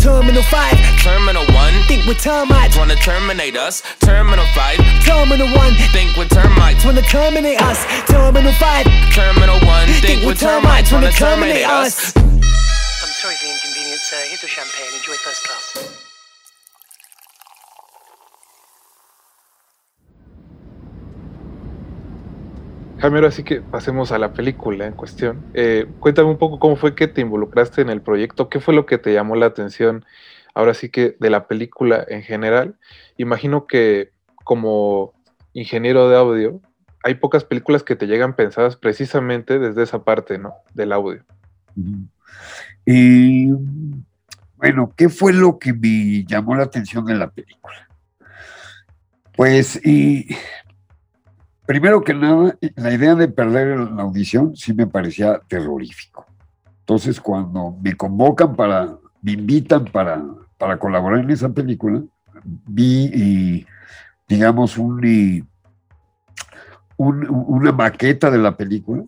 Terminal 0.00 0.42
5, 0.42 0.78
Terminal 1.02 1.44
1, 1.46 1.57
think 1.86 2.06
with 2.06 2.18
termites. 2.18 2.76
wanna 2.76 2.96
terminate 2.96 3.56
us. 3.56 3.82
Terminal 4.00 4.46
5, 4.54 4.78
Terminal 5.04 5.48
1, 5.48 5.74
think 5.92 6.16
with 6.16 6.28
termites. 6.30 6.84
wanna 6.84 7.02
terminate 7.02 7.60
us. 7.60 7.84
Terminal 8.06 8.52
5, 8.52 8.86
Terminal 9.14 9.58
1, 9.60 9.88
think 10.00 10.24
with 10.26 10.38
termites. 10.40 10.90
Wanna 10.92 11.10
terminate 11.12 11.66
us. 11.66 12.16
I'm 12.16 13.12
sorry 13.20 13.34
for 13.36 13.44
the 13.46 13.52
inconvenience, 13.52 14.02
sir. 14.10 14.16
Here's 14.28 14.42
your 14.42 14.50
champagne. 14.50 14.92
Enjoy 14.96 15.14
first 15.14 15.42
class. 15.46 15.98
Jaime, 23.00 23.18
ahora 23.18 23.30
sí 23.30 23.44
que 23.44 23.60
pasemos 23.60 24.10
a 24.10 24.18
la 24.18 24.32
película 24.32 24.84
en 24.86 24.92
cuestión. 24.92 25.44
Eh, 25.54 25.86
cuéntame 26.00 26.28
un 26.30 26.38
poco 26.38 26.58
cómo 26.58 26.74
fue 26.74 26.96
que 26.96 27.06
te 27.06 27.20
involucraste 27.20 27.80
en 27.80 27.90
el 27.90 28.00
proyecto, 28.02 28.48
qué 28.48 28.58
fue 28.58 28.74
lo 28.74 28.86
que 28.86 28.98
te 28.98 29.12
llamó 29.12 29.36
la 29.36 29.46
atención, 29.46 30.04
ahora 30.58 30.74
sí 30.74 30.88
que 30.88 31.16
de 31.20 31.30
la 31.30 31.46
película 31.46 32.04
en 32.08 32.22
general. 32.22 32.76
Imagino 33.16 33.68
que 33.68 34.10
como 34.42 35.14
ingeniero 35.52 36.08
de 36.08 36.16
audio, 36.16 36.60
hay 37.04 37.14
pocas 37.14 37.44
películas 37.44 37.84
que 37.84 37.94
te 37.94 38.08
llegan 38.08 38.34
pensadas 38.34 38.74
precisamente 38.74 39.60
desde 39.60 39.84
esa 39.84 40.02
parte, 40.02 40.36
¿no? 40.36 40.54
Del 40.74 40.92
audio. 40.92 41.24
Y 42.84 43.52
bueno, 44.56 44.92
¿qué 44.96 45.08
fue 45.08 45.32
lo 45.32 45.60
que 45.60 45.72
me 45.72 46.24
llamó 46.24 46.56
la 46.56 46.64
atención 46.64 47.04
de 47.04 47.14
la 47.14 47.30
película? 47.30 47.88
Pues, 49.36 49.80
y 49.84 50.26
primero 51.66 52.02
que 52.02 52.14
nada, 52.14 52.58
la 52.74 52.92
idea 52.92 53.14
de 53.14 53.28
perder 53.28 53.78
la 53.78 54.02
audición 54.02 54.56
sí 54.56 54.74
me 54.74 54.88
parecía 54.88 55.40
terrorífico. 55.46 56.26
Entonces, 56.80 57.20
cuando 57.20 57.76
me 57.80 57.94
convocan 57.94 58.56
para, 58.56 58.98
me 59.22 59.32
invitan 59.32 59.84
para, 59.84 60.20
para 60.58 60.78
colaborar 60.78 61.20
en 61.20 61.30
esa 61.30 61.48
película, 61.48 62.02
vi, 62.66 63.10
y, 63.14 63.66
digamos, 64.28 64.76
un, 64.76 65.00
y, 65.04 65.42
un- 66.96 67.26
una 67.30 67.72
maqueta 67.72 68.30
de 68.30 68.38
la 68.38 68.56
película 68.56 69.04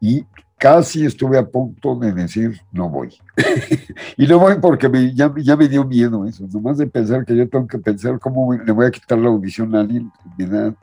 y 0.00 0.24
casi 0.58 1.04
estuve 1.06 1.38
a 1.38 1.44
punto 1.46 1.96
de 1.96 2.12
decir, 2.12 2.60
no 2.70 2.88
voy. 2.88 3.14
y 4.16 4.26
no 4.26 4.38
voy 4.38 4.56
porque 4.60 4.88
me- 4.88 5.14
ya, 5.14 5.28
me 5.56 5.68
dio 5.68 5.84
miedo 5.84 6.24
eso, 6.26 6.46
nomás 6.52 6.78
de 6.78 6.86
pensar 6.86 7.24
que 7.24 7.34
yo 7.36 7.48
tengo 7.48 7.66
que 7.66 7.78
pensar 7.78 8.18
cómo 8.20 8.52
le 8.52 8.72
voy 8.72 8.86
a 8.86 8.90
quitar 8.90 9.18
la 9.18 9.28
audición 9.28 9.74
a 9.74 9.80
alguien, 9.80 10.10
me 10.36 10.46
da 10.46 10.74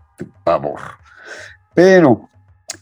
pavor. 0.44 0.80
Pero, 1.74 2.28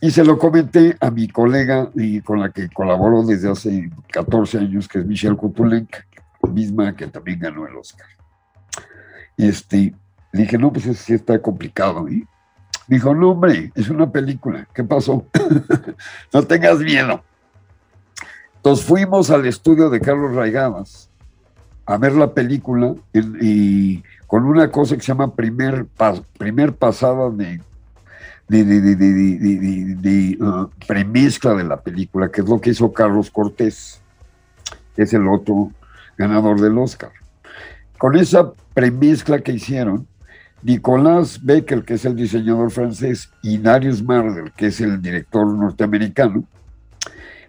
y 0.00 0.10
se 0.10 0.24
lo 0.24 0.38
comenté 0.38 0.96
a 1.00 1.10
mi 1.10 1.28
colega 1.28 1.90
y 1.94 2.20
con 2.20 2.40
la 2.40 2.50
que 2.50 2.68
colaboro 2.68 3.22
desde 3.24 3.50
hace 3.50 3.90
14 4.10 4.58
años, 4.58 4.88
que 4.88 4.98
es 5.00 5.06
Michelle 5.06 5.36
Kutulenko, 5.36 5.98
misma 6.48 6.94
que 6.96 7.06
también 7.06 7.38
ganó 7.40 7.66
el 7.66 7.76
Oscar. 7.76 8.06
Este, 9.36 9.94
le 10.32 10.42
dije, 10.42 10.58
no, 10.58 10.72
pues 10.72 10.86
eso 10.86 11.02
sí 11.02 11.14
está 11.14 11.40
complicado. 11.40 12.08
¿eh? 12.08 12.24
Dijo, 12.86 13.14
no, 13.14 13.30
hombre, 13.30 13.70
es 13.74 13.88
una 13.88 14.10
película. 14.10 14.66
¿Qué 14.74 14.82
pasó? 14.84 15.26
no 16.32 16.42
tengas 16.42 16.78
miedo. 16.80 17.22
Entonces 18.56 18.84
fuimos 18.84 19.30
al 19.30 19.46
estudio 19.46 19.88
de 19.90 20.00
Carlos 20.00 20.34
Raigadas 20.34 21.08
a 21.86 21.96
ver 21.96 22.12
la 22.12 22.34
película 22.34 22.94
en- 23.12 23.38
y 23.40 24.02
con 24.26 24.44
una 24.44 24.70
cosa 24.70 24.94
que 24.96 25.00
se 25.02 25.08
llama 25.08 25.34
primer, 25.34 25.86
pas- 25.96 26.22
primer 26.36 26.74
pasada 26.74 27.30
de- 27.30 27.60
de- 28.48 28.64
de- 28.64 28.94
de, 29.94 30.38
uh, 30.44 30.68
premezcla 30.86 31.54
de 31.54 31.64
la 31.64 31.80
película, 31.80 32.28
que 32.30 32.40
es 32.42 32.48
lo 32.48 32.60
que 32.60 32.70
hizo 32.70 32.92
Carlos 32.92 33.30
Cortés, 33.30 34.00
que 34.96 35.02
es 35.02 35.14
el 35.14 35.26
otro 35.28 35.70
ganador 36.18 36.60
del 36.60 36.76
Oscar. 36.76 37.12
Con 37.96 38.16
esa 38.16 38.52
premezcla 38.74 39.40
que 39.40 39.52
hicieron, 39.52 40.06
Nicolás 40.62 41.42
Becker, 41.42 41.84
que 41.84 41.94
es 41.94 42.04
el 42.04 42.16
diseñador 42.16 42.70
francés, 42.70 43.30
y 43.42 43.58
Darius 43.58 44.02
Marder, 44.02 44.52
que 44.56 44.66
es 44.66 44.80
el 44.80 45.00
director 45.00 45.46
norteamericano, 45.46 46.44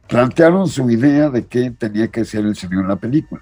plantearon 0.08 0.68
su 0.68 0.90
idea 0.90 1.30
de 1.30 1.46
qué 1.46 1.72
tenía 1.72 2.08
que 2.08 2.24
ser 2.24 2.46
el 2.46 2.56
sonido 2.56 2.82
en 2.82 2.88
la 2.88 2.96
película. 2.96 3.42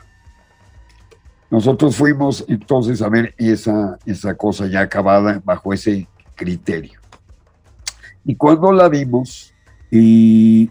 Nosotros 1.50 1.96
fuimos 1.96 2.44
entonces 2.48 3.02
a 3.02 3.10
ver 3.10 3.34
esa, 3.38 3.98
esa 4.06 4.36
cosa 4.36 4.68
ya 4.68 4.82
acabada 4.82 5.42
bajo 5.44 5.74
ese 5.74 6.08
criterio. 6.36 7.00
Y 8.26 8.36
cuando 8.36 8.72
la 8.74 8.90
vimos, 8.90 9.54
y 9.90 10.70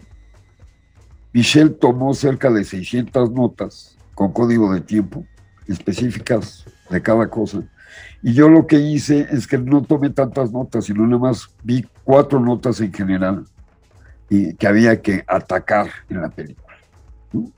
Michelle 1.33 1.71
tomó 1.71 2.13
cerca 2.13 2.51
de 2.51 2.63
600 2.63 3.31
notas 3.31 3.96
con 4.17 4.31
código 4.31 4.73
de 4.73 4.81
tiempo 4.81 5.23
específicas 5.67 6.65
de 6.89 6.99
cada 7.03 7.29
cosa. 7.29 7.61
Y 8.23 8.33
yo 8.33 8.49
lo 8.49 8.65
que 8.65 8.79
hice 8.79 9.27
es 9.29 9.45
que 9.45 9.59
no 9.59 9.83
tomé 9.83 10.09
tantas 10.09 10.51
notas, 10.51 10.85
sino 10.85 11.05
nada 11.05 11.19
más 11.19 11.53
vi 11.63 11.85
cuatro 12.03 12.39
notas 12.39 12.81
en 12.81 12.91
general 12.91 13.45
y 14.27 14.55
que 14.55 14.65
había 14.65 14.99
que 15.03 15.23
atacar 15.27 15.91
en 16.09 16.21
la 16.23 16.29
película. 16.29 16.75
¿no? 17.31 17.51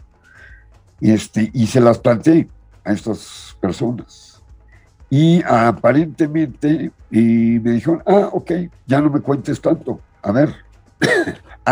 Este, 1.00 1.50
y 1.54 1.66
se 1.66 1.80
las 1.80 1.98
planteé 1.98 2.50
a 2.84 2.92
estas 2.92 3.56
personas. 3.62 4.44
Y 5.10 5.42
aparentemente 5.44 6.92
y 7.10 7.22
me 7.62 7.72
dijeron, 7.72 8.04
ah, 8.06 8.32
ok, 8.34 8.52
ya 8.86 9.00
no 9.00 9.10
me 9.10 9.22
cuentes 9.22 9.62
tanto. 9.62 10.02
A 10.22 10.34
ver, 10.34 10.54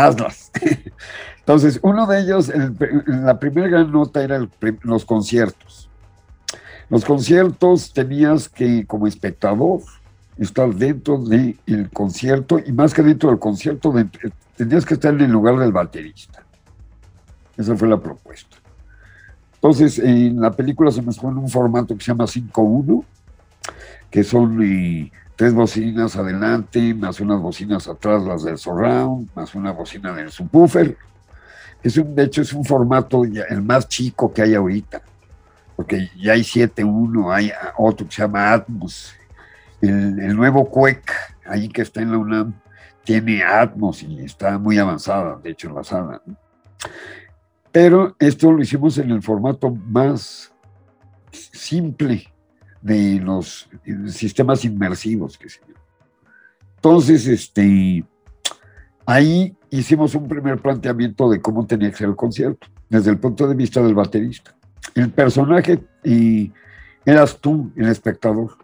hazlas. 0.06 0.50
Entonces, 1.40 1.78
uno 1.82 2.06
de 2.06 2.20
ellos, 2.20 2.48
el- 2.50 2.74
la 3.06 3.38
primera 3.38 3.68
gran 3.68 3.90
nota 3.90 4.22
era 4.22 4.46
los 4.82 5.04
conciertos. 5.04 5.88
Los 6.90 7.04
conciertos 7.04 7.92
tenías 7.92 8.48
que, 8.48 8.86
como 8.86 9.06
espectador, 9.06 9.80
estar 10.38 10.72
dentro 10.74 11.18
del 11.18 11.58
concierto 11.92 12.58
y 12.58 12.72
más 12.72 12.94
que 12.94 13.02
dentro 13.02 13.30
del 13.30 13.38
concierto, 13.38 13.92
de- 13.92 14.08
tenías 14.56 14.84
que 14.86 14.94
estar 14.94 15.12
en 15.14 15.20
el 15.22 15.30
lugar 15.30 15.56
del 15.58 15.72
baterista. 15.72 16.42
Esa 17.56 17.76
fue 17.76 17.88
la 17.88 17.98
propuesta. 18.00 18.56
Entonces, 19.54 19.98
en 19.98 20.40
la 20.40 20.52
película 20.52 20.90
se 20.92 21.02
nos 21.02 21.18
pone 21.18 21.40
un 21.40 21.48
formato 21.48 21.96
que 21.96 22.04
se 22.04 22.12
llama 22.12 22.26
5-1, 22.26 23.04
que 24.10 24.22
son 24.22 24.62
eh, 24.62 25.10
tres 25.38 25.54
bocinas 25.54 26.16
adelante, 26.16 26.92
más 26.94 27.20
unas 27.20 27.40
bocinas 27.40 27.86
atrás, 27.86 28.24
las 28.24 28.42
del 28.42 28.58
surround, 28.58 29.28
más 29.36 29.54
una 29.54 29.70
bocina 29.70 30.12
del 30.12 30.32
subwoofer. 30.32 30.98
Es 31.80 31.96
un, 31.96 32.12
de 32.12 32.24
hecho, 32.24 32.42
es 32.42 32.52
un 32.52 32.64
formato 32.64 33.22
el 33.22 33.62
más 33.62 33.86
chico 33.86 34.32
que 34.32 34.42
hay 34.42 34.56
ahorita, 34.56 35.00
porque 35.76 36.10
ya 36.16 36.32
hay 36.32 36.40
7-1, 36.40 37.32
hay 37.32 37.52
otro 37.76 38.08
que 38.08 38.16
se 38.16 38.22
llama 38.22 38.52
Atmos. 38.52 39.14
El, 39.80 40.34
nuevo 40.34 40.68
Quake, 40.68 41.12
ahí 41.46 41.68
que 41.68 41.82
está 41.82 42.02
en 42.02 42.10
la 42.10 42.18
UNAM, 42.18 42.54
tiene 43.04 43.44
Atmos 43.44 44.02
y 44.02 44.18
está 44.18 44.58
muy 44.58 44.76
avanzada, 44.76 45.38
de 45.40 45.50
hecho, 45.50 45.72
la 45.72 45.84
sala. 45.84 46.20
Pero 47.70 48.16
esto 48.18 48.50
lo 48.50 48.60
hicimos 48.60 48.98
en 48.98 49.12
el 49.12 49.22
formato 49.22 49.70
más 49.70 50.50
simple 51.30 52.28
de 52.82 53.20
los 53.20 53.68
eh, 53.84 54.08
sistemas 54.08 54.64
inmersivos 54.64 55.36
que 55.36 55.48
se. 55.48 55.60
Entonces, 56.76 57.26
este, 57.26 58.04
ahí 59.04 59.56
hicimos 59.70 60.14
un 60.14 60.28
primer 60.28 60.58
planteamiento 60.58 61.28
de 61.28 61.40
cómo 61.40 61.66
tenía 61.66 61.90
que 61.90 61.96
ser 61.96 62.08
el 62.08 62.16
concierto, 62.16 62.68
desde 62.88 63.10
el 63.10 63.18
punto 63.18 63.48
de 63.48 63.54
vista 63.54 63.82
del 63.82 63.94
baterista. 63.94 64.54
El 64.94 65.10
personaje 65.10 65.80
y 66.04 66.52
eras 67.04 67.38
tú, 67.38 67.72
el 67.76 67.88
espectador, 67.88 68.56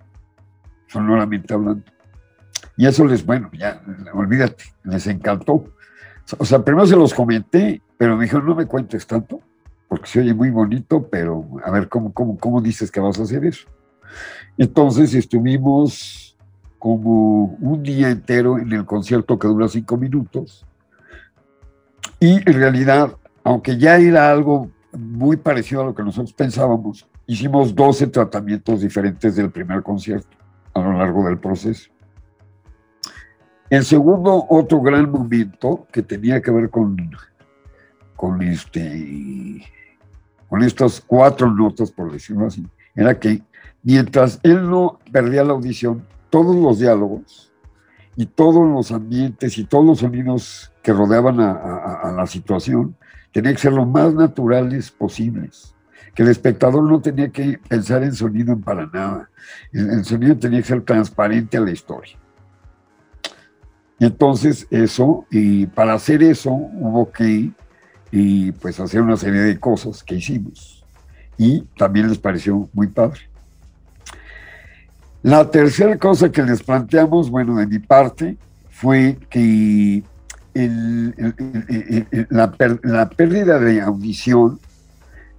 sonoramente 0.86 1.52
hablando. 1.52 1.84
Y 2.76 2.86
eso 2.86 3.04
les, 3.04 3.24
bueno, 3.24 3.50
ya, 3.52 3.82
olvídate, 4.12 4.64
les 4.84 5.06
encantó. 5.06 5.64
O 6.38 6.44
sea, 6.44 6.64
primero 6.64 6.86
se 6.86 6.96
los 6.96 7.12
comenté, 7.12 7.82
pero 7.96 8.16
me 8.16 8.24
dijeron, 8.24 8.46
no 8.46 8.54
me 8.54 8.66
cuentes 8.66 9.06
tanto, 9.06 9.40
porque 9.88 10.06
se 10.06 10.20
oye 10.20 10.34
muy 10.34 10.50
bonito, 10.50 11.08
pero 11.08 11.46
a 11.64 11.70
ver, 11.70 11.88
¿cómo, 11.88 12.12
cómo, 12.12 12.38
cómo 12.38 12.60
dices 12.60 12.90
que 12.90 13.00
vas 13.00 13.18
a 13.18 13.24
hacer 13.24 13.44
eso? 13.44 13.68
Entonces 14.58 15.14
estuvimos 15.14 16.36
como 16.78 17.56
un 17.60 17.82
día 17.82 18.10
entero 18.10 18.58
en 18.58 18.72
el 18.72 18.84
concierto 18.84 19.38
que 19.38 19.48
dura 19.48 19.68
cinco 19.68 19.96
minutos. 19.96 20.66
Y 22.20 22.36
en 22.48 22.54
realidad, 22.54 23.16
aunque 23.42 23.78
ya 23.78 23.96
era 23.96 24.30
algo 24.30 24.70
muy 24.92 25.36
parecido 25.36 25.82
a 25.82 25.84
lo 25.86 25.94
que 25.94 26.02
nosotros 26.02 26.32
pensábamos, 26.32 27.08
hicimos 27.26 27.74
12 27.74 28.08
tratamientos 28.08 28.80
diferentes 28.80 29.34
del 29.34 29.50
primer 29.50 29.82
concierto 29.82 30.36
a 30.74 30.80
lo 30.80 30.92
largo 30.92 31.24
del 31.24 31.38
proceso. 31.38 31.90
El 33.70 33.84
segundo, 33.84 34.46
otro 34.48 34.80
gran 34.80 35.10
momento 35.10 35.86
que 35.90 36.02
tenía 36.02 36.42
que 36.42 36.50
ver 36.50 36.68
con, 36.68 36.96
con, 38.14 38.42
este, 38.42 39.64
con 40.48 40.62
estas 40.62 41.00
cuatro 41.00 41.50
notas, 41.50 41.90
por 41.90 42.12
decirlo 42.12 42.46
así, 42.46 42.64
era 42.94 43.18
que 43.18 43.42
mientras 43.82 44.40
él 44.42 44.68
no 44.68 44.98
perdía 45.12 45.44
la 45.44 45.52
audición, 45.52 46.04
todos 46.30 46.56
los 46.56 46.78
diálogos 46.78 47.52
y 48.16 48.26
todos 48.26 48.66
los 48.68 48.92
ambientes 48.92 49.58
y 49.58 49.64
todos 49.64 49.84
los 49.84 49.98
sonidos 50.00 50.72
que 50.82 50.92
rodeaban 50.92 51.40
a, 51.40 52.12
la 52.16 52.26
situación 52.26 52.96
tenían 53.32 53.54
que 53.54 53.60
ser 53.60 53.72
lo 53.72 53.86
más 53.86 54.14
naturales 54.14 54.90
posibles. 54.90 55.74
Que 56.14 56.22
el 56.22 56.28
espectador 56.28 56.84
no 56.84 57.00
tenía 57.00 57.28
que 57.30 57.58
pensar 57.68 58.04
en 58.04 58.14
sonido 58.14 58.56
para 58.56 58.86
nada. 58.86 59.30
El, 59.72 60.04
sonido 60.04 60.36
tenía 60.36 60.60
que 60.60 60.68
ser 60.68 60.82
transparente 60.82 61.56
a 61.56 61.60
la 61.60 61.72
historia. 61.72 62.16
Entonces 63.98 64.66
eso, 64.70 65.26
y 65.30 65.66
para 65.66 65.94
hacer 65.94 66.22
eso 66.22 66.50
hubo 66.52 67.10
que 67.10 67.50
y 68.12 68.52
pues 68.52 68.78
hacer 68.78 69.02
una 69.02 69.16
serie 69.16 69.40
de 69.40 69.58
cosas 69.58 70.04
que 70.04 70.14
hicimos. 70.14 70.83
Y 71.38 71.62
también 71.76 72.08
les 72.08 72.18
pareció 72.18 72.68
muy 72.72 72.88
padre. 72.88 73.20
La 75.22 75.50
tercera 75.50 75.96
cosa 75.98 76.30
que 76.30 76.42
les 76.42 76.62
planteamos, 76.62 77.30
bueno, 77.30 77.56
de 77.56 77.66
mi 77.66 77.78
parte, 77.78 78.36
fue 78.68 79.16
que 79.30 80.02
la, 82.28 82.54
la 82.82 83.10
pérdida 83.10 83.58
de 83.58 83.80
audición 83.80 84.60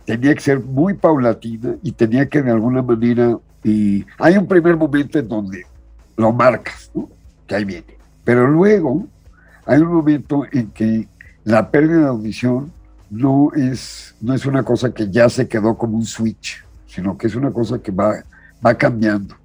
tenía 0.06 0.34
que 0.34 0.42
ser 0.42 0.60
muy 0.60 0.94
paulatina 0.94 1.76
y 1.84 1.92
tenía 1.92 2.28
que 2.28 2.42
de 2.42 2.52
alguna 2.52 2.82
manera, 2.82 3.38
y 3.64 4.06
hay 4.20 4.38
un 4.38 4.48
primer 4.48 4.78
momento 4.78 5.20
en 5.20 5.28
donde 5.28 5.66
lo 6.18 6.32
marcas, 6.32 6.92
que 7.48 7.56
ahí 7.56 7.66
viene, 7.66 7.98
pero 8.24 8.48
luego 8.48 9.06
hay 9.66 9.82
un 9.82 9.94
momento 9.94 10.46
en 10.52 10.70
que 10.72 11.08
la 11.44 11.70
pérdida 11.70 12.02
de 12.02 12.08
audición 12.08 12.72
no 13.10 13.52
es, 13.54 14.15
no 14.22 14.34
es 14.34 14.46
una 14.46 14.63
cosa 14.63 14.94
que 14.94 15.10
ya 15.10 15.30
se 15.30 15.48
quedó 15.48 15.78
como 15.78 15.98
un 15.98 16.06
switch, 16.06 16.63
sino 16.88 17.18
que 17.18 17.28
es 17.28 17.36
una 17.36 17.52
cosa 17.52 17.80
que 17.80 17.91
va, 17.91 18.24
va 18.65 18.74
cambiando. 18.76 19.36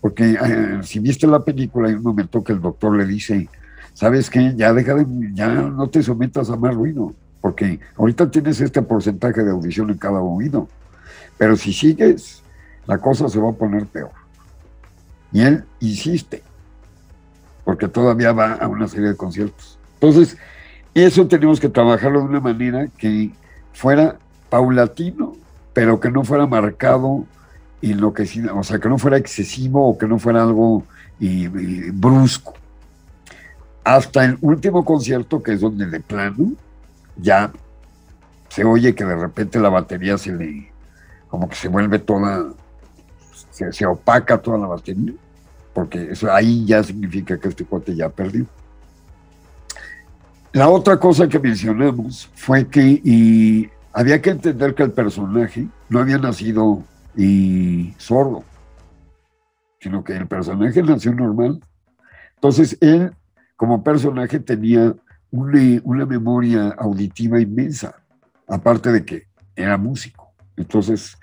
Porque 0.00 0.32
eh, 0.32 0.80
si 0.82 0.98
viste 0.98 1.26
la 1.26 1.44
película, 1.44 1.88
hay 1.88 1.94
un 1.94 2.02
momento 2.02 2.42
que 2.42 2.52
el 2.52 2.60
doctor 2.60 2.96
le 2.96 3.04
dice, 3.04 3.48
¿sabes 3.92 4.30
qué? 4.30 4.54
Ya 4.56 4.72
deja 4.72 4.94
de, 4.94 5.06
ya 5.34 5.48
no 5.48 5.88
te 5.88 6.02
sometas 6.02 6.50
a 6.50 6.56
más 6.56 6.74
ruido, 6.74 7.14
porque 7.40 7.80
ahorita 7.96 8.30
tienes 8.30 8.60
este 8.60 8.82
porcentaje 8.82 9.42
de 9.42 9.50
audición 9.50 9.90
en 9.90 9.98
cada 9.98 10.20
oído, 10.20 10.68
pero 11.36 11.56
si 11.56 11.72
sigues, 11.72 12.42
la 12.86 12.98
cosa 12.98 13.28
se 13.28 13.38
va 13.38 13.50
a 13.50 13.54
poner 13.54 13.86
peor. 13.86 14.10
Y 15.32 15.42
él 15.42 15.64
insiste, 15.80 16.42
porque 17.64 17.88
todavía 17.88 18.32
va 18.32 18.54
a 18.54 18.68
una 18.68 18.88
serie 18.88 19.10
de 19.10 19.16
conciertos. 19.16 19.78
Entonces, 19.94 20.36
eso 20.94 21.26
tenemos 21.26 21.60
que 21.60 21.68
trabajarlo 21.68 22.20
de 22.20 22.26
una 22.26 22.40
manera 22.40 22.88
que 22.98 23.30
fuera 23.72 24.16
paulatino, 24.48 25.34
pero 25.72 26.00
que 26.00 26.10
no 26.10 26.24
fuera 26.24 26.46
marcado 26.46 27.24
y 27.80 27.94
lo 27.94 28.12
que 28.12 28.28
o 28.52 28.62
sea, 28.62 28.78
que 28.78 28.88
no 28.88 28.98
fuera 28.98 29.16
excesivo 29.16 29.88
o 29.88 29.96
que 29.96 30.06
no 30.06 30.18
fuera 30.18 30.42
algo 30.42 30.84
y, 31.18 31.44
y 31.44 31.90
brusco. 31.90 32.54
Hasta 33.84 34.24
el 34.24 34.38
último 34.40 34.84
concierto, 34.84 35.42
que 35.42 35.52
es 35.52 35.60
donde 35.60 35.86
de 35.86 36.00
plano 36.00 36.52
ya 37.16 37.52
se 38.48 38.64
oye 38.64 38.94
que 38.94 39.04
de 39.04 39.16
repente 39.16 39.58
la 39.58 39.68
batería 39.68 40.18
se 40.18 40.32
le, 40.32 40.70
como 41.28 41.48
que 41.48 41.54
se 41.54 41.68
vuelve 41.68 41.98
toda, 41.98 42.52
se, 43.50 43.72
se 43.72 43.86
opaca 43.86 44.38
toda 44.38 44.58
la 44.58 44.66
batería, 44.66 45.14
porque 45.72 46.10
eso 46.10 46.30
ahí 46.32 46.64
ya 46.66 46.82
significa 46.82 47.38
que 47.38 47.48
este 47.48 47.64
cuate 47.64 47.94
ya 47.94 48.08
perdió. 48.08 48.46
La 50.52 50.68
otra 50.68 50.98
cosa 50.98 51.28
que 51.28 51.38
mencionamos 51.38 52.28
fue 52.34 52.66
que 52.66 53.70
había 53.92 54.20
que 54.20 54.30
entender 54.30 54.74
que 54.74 54.82
el 54.82 54.90
personaje 54.90 55.68
no 55.88 56.00
había 56.00 56.18
nacido 56.18 56.82
sordo, 57.98 58.42
sino 59.78 60.02
que 60.02 60.16
el 60.16 60.26
personaje 60.26 60.82
nació 60.82 61.14
normal. 61.14 61.60
Entonces 62.34 62.76
él, 62.80 63.12
como 63.56 63.84
personaje, 63.84 64.40
tenía 64.40 64.92
una, 65.30 65.80
una 65.84 66.04
memoria 66.04 66.70
auditiva 66.78 67.40
inmensa, 67.40 67.94
aparte 68.48 68.90
de 68.90 69.04
que 69.04 69.26
era 69.54 69.76
músico. 69.76 70.32
Entonces, 70.56 71.16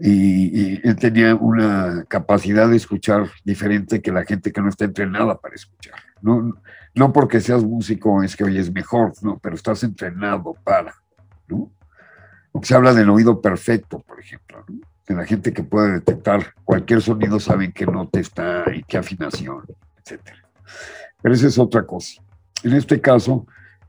y, 0.00 0.86
él 0.86 0.96
tenía 0.96 1.34
una 1.34 2.04
capacidad 2.08 2.68
de 2.68 2.76
escuchar 2.76 3.28
diferente 3.44 4.00
que 4.00 4.12
la 4.12 4.24
gente 4.24 4.52
que 4.52 4.60
no 4.60 4.68
está 4.68 4.84
entrenada 4.84 5.38
para 5.38 5.54
escuchar. 5.54 5.94
No, 6.22 6.54
no 6.94 7.12
porque 7.12 7.40
seas 7.40 7.64
músico 7.64 8.22
es 8.22 8.36
que 8.36 8.44
oyes 8.44 8.72
mejor, 8.72 9.12
no, 9.22 9.38
pero 9.38 9.54
estás 9.54 9.82
entrenado 9.82 10.54
para, 10.64 10.94
¿no? 11.48 11.70
Se 12.62 12.74
habla 12.74 12.92
del 12.92 13.10
oído 13.10 13.40
perfecto, 13.40 14.00
por 14.00 14.20
ejemplo, 14.20 14.64
¿no? 14.68 14.80
de 15.10 15.16
la 15.16 15.26
gente 15.26 15.52
que 15.52 15.64
puede 15.64 15.94
detectar 15.94 16.54
cualquier 16.64 17.02
sonido, 17.02 17.40
saben 17.40 17.72
qué 17.72 17.84
nota 17.84 18.20
está 18.20 18.64
y 18.72 18.84
qué 18.84 18.96
afinación, 18.96 19.64
etc. 19.98 20.20
Pero 21.20 21.34
esa 21.34 21.48
es 21.48 21.58
otra 21.58 21.84
cosa. 21.84 22.22
En 22.62 22.74
este 22.74 23.00
caso, 23.00 23.44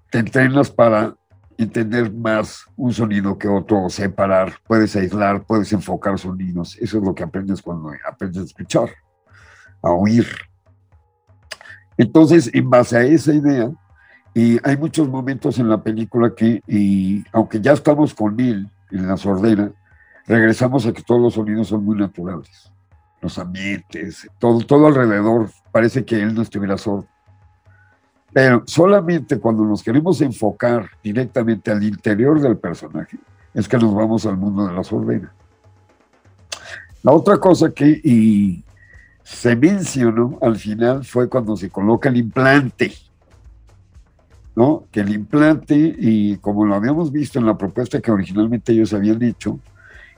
te 0.10 0.18
entrenas 0.18 0.72
para 0.72 1.16
entender 1.62 2.12
más 2.12 2.66
un 2.76 2.94
sonido 2.94 3.38
que 3.38 3.48
otro, 3.48 3.90
separar, 3.90 4.54
puedes 4.68 4.96
aislar, 4.96 5.46
puedes 5.46 5.72
enfocar 5.74 6.18
sonidos. 6.18 6.78
Eso 6.80 6.98
es 6.98 7.04
lo 7.04 7.16
que 7.16 7.24
aprendes 7.24 7.62
cuando 7.62 7.92
aprendes 8.10 8.42
a 8.42 8.46
escuchar, 8.46 8.90
a 9.82 9.92
oír. 9.92 10.28
Entonces, 11.98 12.50
en 12.54 12.70
base 12.70 12.98
a 12.98 13.04
esa 13.04 13.34
idea, 13.34 13.72
y 14.34 14.58
hay 14.68 14.78
muchos 14.78 15.10
momentos 15.10 15.60
en 15.60 15.70
la 15.70 15.84
película 15.84 16.34
que, 16.36 16.62
y, 16.68 17.24
aunque 17.34 17.60
ya 17.60 17.74
estamos 17.74 18.14
con 18.14 18.40
él 18.40 18.70
en 18.92 19.08
la 19.08 19.18
sordera, 19.18 19.72
regresamos 20.26 20.86
a 20.86 20.94
que 20.94 21.04
todos 21.04 21.22
los 21.22 21.34
sonidos 21.34 21.68
son 21.68 21.84
muy 21.84 21.98
naturales. 21.98 22.72
Los 23.22 23.38
ambientes, 23.38 24.28
todo, 24.40 24.60
todo 24.62 24.88
alrededor, 24.88 25.50
parece 25.72 26.06
que 26.06 26.22
él 26.22 26.34
no 26.34 26.42
estuviera 26.42 26.78
sordo. 26.78 27.08
Pero 28.34 28.64
solamente 28.66 29.40
cuando 29.40 29.64
nos 29.64 29.84
queremos 29.84 30.22
enfocar 30.22 30.90
directamente 31.04 31.72
al 31.72 31.84
interior 31.84 32.40
del 32.40 32.58
personaje, 32.58 33.18
es 33.54 33.68
que 33.68 33.78
nos 33.78 33.94
vamos 33.94 34.26
al 34.26 34.38
mundo 34.38 34.68
de 34.68 34.74
la 34.74 34.84
sordera. 34.84 35.34
La 37.04 37.12
otra 37.12 37.38
cosa 37.38 37.72
que 37.72 38.64
se 39.24 39.56
mencionó 39.56 40.38
al 40.42 40.56
final 40.56 41.04
fue 41.04 41.28
cuando 41.28 41.58
se 41.58 41.70
coloca 41.70 42.10
el 42.10 42.18
implante. 42.18 42.94
¿no? 44.56 44.86
Que 44.92 45.02
el 45.02 45.14
implante, 45.14 45.96
y 45.98 46.38
como 46.38 46.66
lo 46.66 46.76
habíamos 46.76 47.12
visto 47.12 47.40
en 47.40 47.46
la 47.46 47.58
propuesta 47.58 48.02
que 48.02 48.12
originalmente 48.12 48.74
ellos 48.74 48.94
habían 48.94 49.20
dicho, 49.20 49.60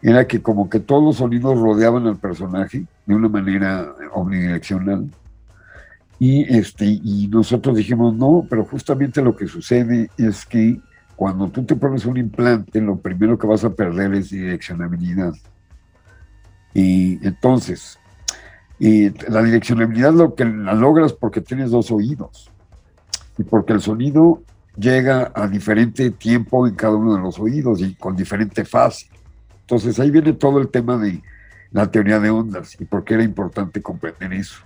era 0.02 0.28
que 0.28 0.42
como 0.42 0.70
que 0.70 0.80
todos 0.80 1.04
los 1.04 1.16
sonidos 1.18 1.58
rodeaban 1.60 2.08
al 2.08 2.18
personaje 2.18 2.86
de 3.06 3.16
una 3.16 3.30
manera 3.30 3.94
omnidireccional. 4.14 5.10
Y, 6.20 6.44
este, 6.56 6.86
y 6.86 7.28
nosotros 7.28 7.76
dijimos, 7.76 8.16
no, 8.16 8.46
pero 8.50 8.66
justamente 8.66 9.22
lo 9.22 9.36
que 9.36 9.48
sucede 9.48 10.10
es 10.18 10.46
que 10.46 10.80
cuando 11.16 11.50
tú 11.50 11.64
te 11.66 11.76
pones 11.76 12.06
un 12.06 12.18
implante, 12.18 12.82
lo 12.82 12.98
primero 12.98 13.38
que 13.38 13.48
vas 13.48 13.64
a 13.64 13.74
perder 13.74 14.14
es 14.14 14.30
direccionabilidad. 14.30 15.34
Y 16.74 17.26
entonces, 17.26 18.00
y 18.80 19.10
la 19.30 19.44
direccionabilidad 19.44 20.14
lo 20.14 20.36
que 20.36 20.46
la 20.46 20.74
logras 20.74 21.14
porque 21.14 21.42
tienes 21.42 21.72
dos 21.72 21.92
oídos 21.92 22.52
y 23.38 23.44
porque 23.44 23.74
el 23.74 23.82
sonido 23.82 24.44
llega 24.76 25.32
a 25.36 25.48
diferente 25.48 26.10
tiempo 26.12 26.68
en 26.68 26.76
cada 26.76 26.96
uno 26.96 27.16
de 27.16 27.22
los 27.22 27.40
oídos 27.40 27.82
y 27.82 27.96
con 27.96 28.16
diferente 28.16 28.66
fase. 28.66 29.08
Entonces 29.62 30.00
ahí 30.00 30.12
viene 30.12 30.34
todo 30.34 30.60
el 30.60 30.70
tema 30.70 30.98
de 30.98 31.22
la 31.72 31.90
teoría 31.90 32.20
de 32.20 32.30
ondas 32.30 32.80
y 32.80 32.86
por 32.86 33.04
qué 33.04 33.16
era 33.16 33.24
importante 33.24 33.82
comprender 33.82 34.34
eso. 34.34 34.58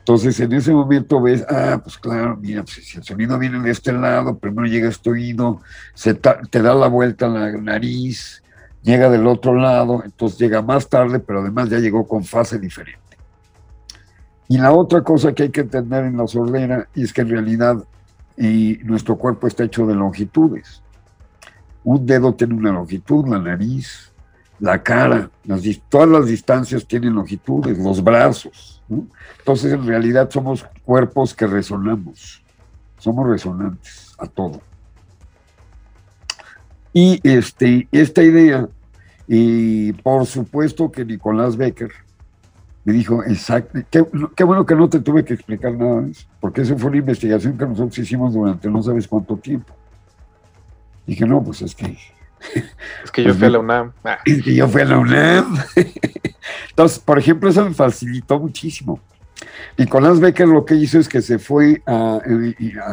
Entonces 0.00 0.40
en 0.40 0.52
ese 0.52 0.72
momento 0.72 1.20
ves, 1.22 1.44
ah, 1.48 1.80
pues 1.82 1.96
claro, 1.96 2.36
mira, 2.36 2.62
pues, 2.62 2.86
si 2.86 2.98
el 2.98 3.04
sonido 3.04 3.38
viene 3.38 3.60
de 3.60 3.70
este 3.70 3.92
lado, 3.92 4.38
primero 4.38 4.66
llega 4.66 4.88
a 4.88 4.90
este 4.90 5.10
oído, 5.10 5.60
se 5.94 6.14
te 6.14 6.62
da 6.62 6.74
la 6.74 6.88
vuelta 6.88 7.26
a 7.26 7.28
la 7.28 7.52
nariz, 7.52 8.42
llega 8.82 9.08
del 9.08 9.26
otro 9.26 9.54
lado, 9.54 10.02
entonces 10.04 10.38
llega 10.38 10.62
más 10.62 10.88
tarde, 10.88 11.20
pero 11.20 11.40
además 11.40 11.68
ya 11.68 11.78
llegó 11.78 12.06
con 12.08 12.24
fase 12.24 12.58
diferente. 12.58 12.98
Y 14.48 14.58
la 14.58 14.72
otra 14.72 15.02
cosa 15.02 15.32
que 15.32 15.44
hay 15.44 15.50
que 15.50 15.60
entender 15.60 16.04
en 16.04 16.16
la 16.16 16.26
sordera 16.26 16.88
es 16.94 17.12
que 17.12 17.20
en 17.20 17.28
realidad 17.28 17.84
y 18.40 18.78
nuestro 18.84 19.16
cuerpo 19.16 19.46
está 19.46 19.64
hecho 19.64 19.86
de 19.86 19.94
longitudes. 19.94 20.82
Un 21.84 22.06
dedo 22.06 22.34
tiene 22.34 22.54
una 22.54 22.72
longitud, 22.72 23.28
la 23.28 23.38
nariz, 23.38 24.12
la 24.58 24.82
cara, 24.82 25.30
las, 25.44 25.62
todas 25.90 26.08
las 26.08 26.26
distancias 26.26 26.86
tienen 26.86 27.14
longitudes, 27.14 27.78
los 27.78 28.02
brazos. 28.02 28.79
Entonces, 29.38 29.72
en 29.72 29.86
realidad 29.86 30.28
somos 30.30 30.66
cuerpos 30.84 31.34
que 31.34 31.46
resonamos, 31.46 32.42
somos 32.98 33.28
resonantes 33.28 34.14
a 34.18 34.26
todo. 34.26 34.60
Y 36.92 37.20
este, 37.22 37.88
esta 37.92 38.22
idea, 38.22 38.68
y 39.28 39.92
por 39.92 40.26
supuesto 40.26 40.90
que 40.90 41.04
Nicolás 41.04 41.56
Becker 41.56 41.92
me 42.84 42.92
dijo, 42.92 43.22
exacto, 43.24 43.78
qué, 43.90 44.04
qué, 44.34 44.44
bueno 44.44 44.66
que 44.66 44.74
no 44.74 44.88
te 44.88 45.00
tuve 45.00 45.24
que 45.24 45.34
explicar 45.34 45.74
nada 45.74 46.00
de 46.00 46.10
eso, 46.10 46.26
porque 46.40 46.62
esa 46.62 46.76
fue 46.76 46.88
una 46.88 46.98
investigación 46.98 47.56
que 47.56 47.66
nosotros 47.66 47.98
hicimos 47.98 48.34
durante 48.34 48.68
no 48.68 48.82
sabes 48.82 49.06
cuánto 49.06 49.36
tiempo. 49.36 49.72
Dije, 51.06 51.26
no, 51.26 51.42
pues 51.42 51.62
es 51.62 51.74
que... 51.74 51.96
Es 53.04 53.10
que 53.10 53.24
yo 53.24 53.34
fui 53.34 53.46
a 53.46 53.50
la 53.50 53.58
UNAM. 53.58 53.92
Ah. 54.04 54.18
Es 54.24 54.42
que 54.42 54.54
yo 54.54 54.68
fui 54.68 54.82
a 54.82 54.84
la 54.84 54.98
UNAM. 54.98 55.56
Entonces, 56.70 56.98
por 56.98 57.18
ejemplo, 57.18 57.48
eso 57.48 57.64
me 57.64 57.74
facilitó 57.74 58.38
muchísimo. 58.38 59.00
Nicolás 59.76 60.20
Becker 60.20 60.48
lo 60.48 60.64
que 60.64 60.74
hizo 60.74 60.98
es 60.98 61.08
que 61.08 61.22
se 61.22 61.38
fue 61.38 61.82
a, 61.86 62.20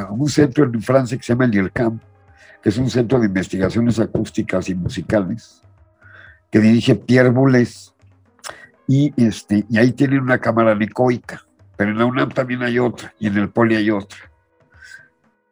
un 0.09 0.29
centro 0.29 0.65
en 0.65 0.81
Francia 0.81 1.17
que 1.17 1.23
se 1.23 1.33
llama 1.33 1.45
el 1.45 1.71
que 1.71 2.69
es 2.69 2.77
un 2.77 2.89
centro 2.89 3.19
de 3.19 3.27
investigaciones 3.27 3.99
acústicas 3.99 4.69
y 4.69 4.75
musicales, 4.75 5.61
que 6.49 6.59
dirige 6.59 6.95
Pierre 6.95 7.29
Boulez. 7.29 7.93
Y, 8.87 9.13
este, 9.21 9.65
y 9.69 9.77
ahí 9.77 9.91
tienen 9.91 10.21
una 10.21 10.37
cámara 10.37 10.71
anecoica, 10.71 11.45
pero 11.75 11.91
en 11.91 11.97
la 11.97 12.05
UNAM 12.05 12.29
también 12.29 12.63
hay 12.63 12.79
otra, 12.79 13.13
y 13.19 13.27
en 13.27 13.37
el 13.37 13.49
Poli 13.49 13.75
hay 13.75 13.91
otra. 13.91 14.17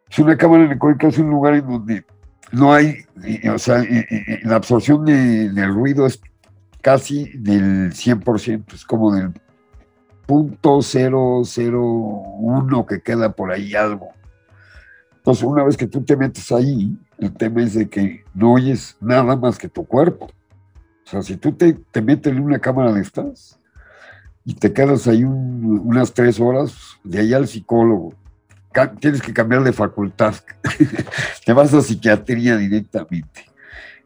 Es 0.09 0.19
una 0.19 0.37
cámara 0.37 0.63
anecoica, 0.63 1.07
es 1.07 1.17
un 1.17 1.29
lugar 1.29 1.55
en 1.55 1.67
donde 1.67 2.05
no 2.51 2.73
hay, 2.73 3.05
o 3.53 3.57
sea, 3.57 3.83
la 4.43 4.55
absorción 4.55 5.05
de, 5.05 5.49
del 5.49 5.73
ruido 5.73 6.05
es 6.05 6.21
casi 6.81 7.31
del 7.37 7.93
100%, 7.93 8.73
es 8.73 8.85
como 8.85 9.13
del 9.13 9.33
punto 10.25 10.79
001 10.81 12.85
que 12.85 13.01
queda 13.01 13.31
por 13.31 13.51
ahí 13.51 13.75
algo. 13.75 14.09
Entonces, 15.17 15.43
una 15.43 15.63
vez 15.63 15.75
que 15.75 15.87
tú 15.87 16.03
te 16.03 16.15
metes 16.15 16.51
ahí, 16.51 16.95
el 17.17 17.33
tema 17.33 17.63
es 17.63 17.73
de 17.73 17.89
que 17.89 18.23
no 18.33 18.53
oyes 18.53 18.95
nada 19.01 19.35
más 19.35 19.57
que 19.57 19.67
tu 19.67 19.85
cuerpo. 19.85 20.27
O 21.05 21.09
sea, 21.09 21.21
si 21.21 21.37
tú 21.37 21.51
te, 21.51 21.73
te 21.73 22.01
metes 22.01 22.31
en 22.31 22.43
una 22.43 22.59
cámara 22.59 22.93
de 22.93 23.01
estas 23.01 23.59
y 24.43 24.53
te 24.53 24.71
quedas 24.71 25.07
ahí 25.07 25.23
un, 25.23 25.81
unas 25.83 26.13
tres 26.13 26.39
horas, 26.39 26.75
de 27.03 27.19
ahí 27.19 27.33
al 27.33 27.47
psicólogo, 27.47 28.13
tienes 28.99 29.21
que 29.21 29.33
cambiar 29.33 29.63
de 29.63 29.73
facultad, 29.73 30.35
te 31.45 31.53
vas 31.53 31.73
a 31.73 31.81
psiquiatría 31.81 32.57
directamente. 32.57 33.45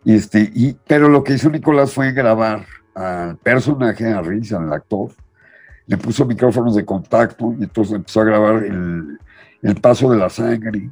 Este, 0.05 0.49
y, 0.53 0.77
pero 0.87 1.09
lo 1.09 1.23
que 1.23 1.33
hizo 1.33 1.49
Nicolás 1.49 1.91
fue 1.91 2.11
grabar 2.11 2.65
al 2.95 3.37
personaje, 3.37 4.07
a 4.07 4.21
Riz, 4.21 4.53
al 4.53 4.71
actor, 4.71 5.11
le 5.87 5.97
puso 5.97 6.25
micrófonos 6.25 6.75
de 6.75 6.85
contacto 6.85 7.53
y 7.57 7.63
entonces 7.63 7.95
empezó 7.95 8.21
a 8.21 8.25
grabar 8.25 8.63
el, 8.63 9.17
el 9.61 9.75
paso 9.75 10.11
de 10.11 10.17
la 10.17 10.29
sangre, 10.29 10.91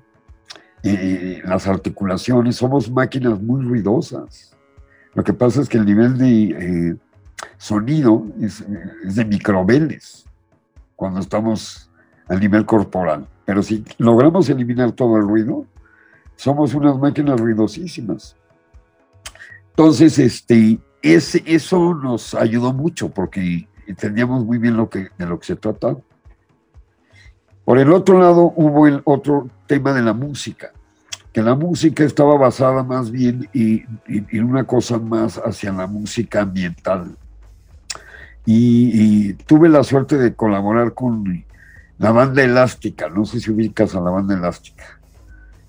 eh, 0.84 1.42
las 1.46 1.68
articulaciones, 1.68 2.56
somos 2.56 2.90
máquinas 2.90 3.40
muy 3.42 3.64
ruidosas. 3.64 4.56
Lo 5.14 5.24
que 5.24 5.34
pasa 5.34 5.62
es 5.62 5.70
que 5.70 5.78
el 5.78 5.86
nivel 5.86 6.18
de 6.18 6.30
eh, 6.30 6.96
sonido 7.58 8.26
es, 8.42 8.64
es 9.06 9.16
de 9.16 9.26
microbeles 9.26 10.26
cuando 10.96 11.20
estamos 11.20 11.90
al 12.28 12.40
nivel 12.40 12.66
corporal. 12.66 13.28
Pero 13.48 13.64
si 13.64 13.86
logramos 13.98 14.50
eliminar 14.50 14.92
todo 14.92 15.16
el 15.16 15.24
ruido, 15.24 15.66
somos 16.36 16.74
unas 16.74 17.00
máquinas 17.00 17.40
ruidosísimas. 17.40 18.36
Entonces, 19.70 20.20
este, 20.20 20.82
ese, 21.02 21.42
eso 21.46 21.94
nos 21.94 22.36
ayudó 22.36 22.74
mucho 22.74 23.08
porque 23.08 23.70
entendíamos 23.88 24.44
muy 24.44 24.58
bien 24.58 24.76
lo 24.76 24.90
que, 24.90 25.08
de 25.18 25.26
lo 25.26 25.40
que 25.40 25.46
se 25.46 25.56
trataba. 25.56 25.96
Por 27.64 27.80
el 27.80 27.94
otro 27.94 28.20
lado, 28.20 28.52
hubo 28.54 28.86
el 28.86 29.02
otro 29.06 29.50
tema 29.66 29.94
de 29.94 30.02
la 30.02 30.12
música, 30.12 30.74
que 31.32 31.42
la 31.42 31.56
música 31.56 32.04
estaba 32.04 32.38
basada 32.38 32.84
más 32.84 33.12
bien 33.12 33.48
en 33.54 34.44
una 34.44 34.66
cosa 34.66 35.00
más 35.00 35.38
hacia 35.38 35.72
la 35.72 35.88
música 35.88 36.42
ambiental. 36.42 37.16
Y 38.46 39.36
tuve 39.46 39.70
la 39.70 39.86
suerte 39.86 40.18
de 40.18 40.36
colaborar 40.36 40.94
con 40.94 41.46
la 42.00 42.12
banda 42.12 42.44
elástica, 42.44 43.10
no 43.10 43.26
sé 43.26 43.40
si 43.40 43.52
ubicas 43.52 43.96
a 43.96 44.02
la 44.02 44.12
banda 44.12 44.36
elástica. 44.36 44.84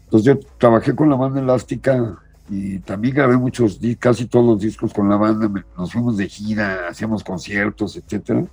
Entonces 0.04 0.26
yo 0.26 0.40
trabajé 0.58 0.94
con 0.94 1.08
la 1.10 1.16
banda 1.16 1.40
elástica 1.40 2.18
y 2.50 2.78
también 2.78 3.14
grabé 3.14 3.36
muchos, 3.36 3.78
casi 3.98 4.26
todos 4.26 4.46
los 4.46 4.60
discos 4.60 4.92
con 4.92 5.08
la 5.08 5.16
banda, 5.16 5.50
nos 5.76 5.92
fuimos 5.92 6.16
de 6.16 6.28
gira, 6.28 6.88
hacíamos 6.88 7.22
conciertos, 7.22 7.96
etcétera. 7.96 8.44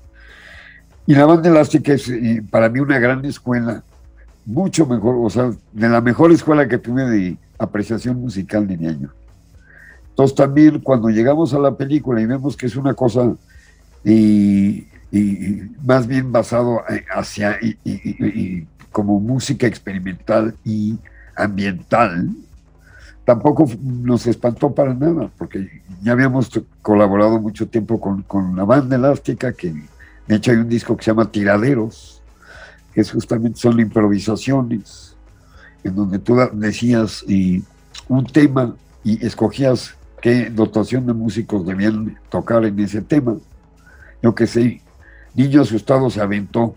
Y 1.08 1.16
la 1.16 1.26
banda 1.26 1.50
elástica 1.50 1.94
es 1.94 2.10
eh, 2.10 2.44
para 2.50 2.70
mí 2.70 2.80
una 2.80 3.00
gran 3.00 3.24
escuela, 3.26 3.84
mucho 4.46 4.86
mejor, 4.86 5.16
o 5.18 5.30
sea, 5.30 5.52
de 5.72 5.90
la 5.90 6.02
mejor 6.02 6.32
escuela 6.32 6.68
que 6.68 6.78
tuve 6.78 7.06
de 7.10 7.38
apreciación 7.58 8.20
musical, 8.20 8.68
diría 8.68 8.92
yo. 8.92 9.10
Entonces 10.10 10.36
también 10.36 10.80
cuando 10.80 11.10
llegamos 11.10 11.54
a 11.54 11.60
la 11.60 11.76
película 11.76 12.22
y 12.22 12.26
vemos 12.26 12.56
que 12.56 12.68
es 12.68 12.76
una 12.76 12.94
cosa 12.94 13.34
y, 14.04 14.88
y- 15.19 15.71
más 15.86 16.08
bien 16.08 16.32
basado 16.32 16.82
eh, 16.89 17.06
hacia 17.13 17.58
y, 17.62 17.78
y- 17.84 18.25
y- 18.25 18.67
como 18.91 19.19
música 19.19 19.67
experimental 19.67 20.56
y 20.63 20.97
ambiental, 21.36 22.30
tampoco 23.25 23.69
nos 23.82 24.25
espantó 24.28 24.73
para 24.73 24.93
nada, 24.93 25.30
porque 25.38 25.82
ya 26.01 26.13
habíamos 26.13 26.49
colaborado 26.82 27.39
mucho 27.41 27.67
tiempo 27.67 27.99
con, 27.99 28.21
con 28.23 28.56
la 28.56 28.63
banda 28.63 28.95
elástica, 28.95 29.51
que 29.51 29.73
de 30.28 30.36
hecho 30.36 30.51
hay 30.51 30.58
un 30.58 30.69
disco 30.69 30.95
que 30.95 31.04
se 31.04 31.12
llama 31.12 31.30
Tiraderos, 31.30 32.21
que 32.93 33.01
es 33.01 33.12
justamente 33.12 33.60
son 33.60 33.80
improvisaciones, 33.80 35.15
en 35.84 35.95
donde 35.95 36.19
tú 36.19 36.38
decías 36.54 37.23
y 37.28 37.63
un 38.08 38.25
tema 38.25 38.75
y 39.04 39.23
escogías 39.25 39.93
qué 40.21 40.49
dotación 40.49 41.06
de 41.06 41.13
músicos 41.13 41.65
debían 41.65 42.17
tocar 42.30 42.63
en 42.63 42.80
ese 42.80 43.01
tema. 43.01 43.36
Yo 44.23 44.34
que 44.34 44.47
sé, 44.47 44.82
Niño 45.36 45.62
Asustado 45.62 46.10
se 46.10 46.21
aventó, 46.21 46.76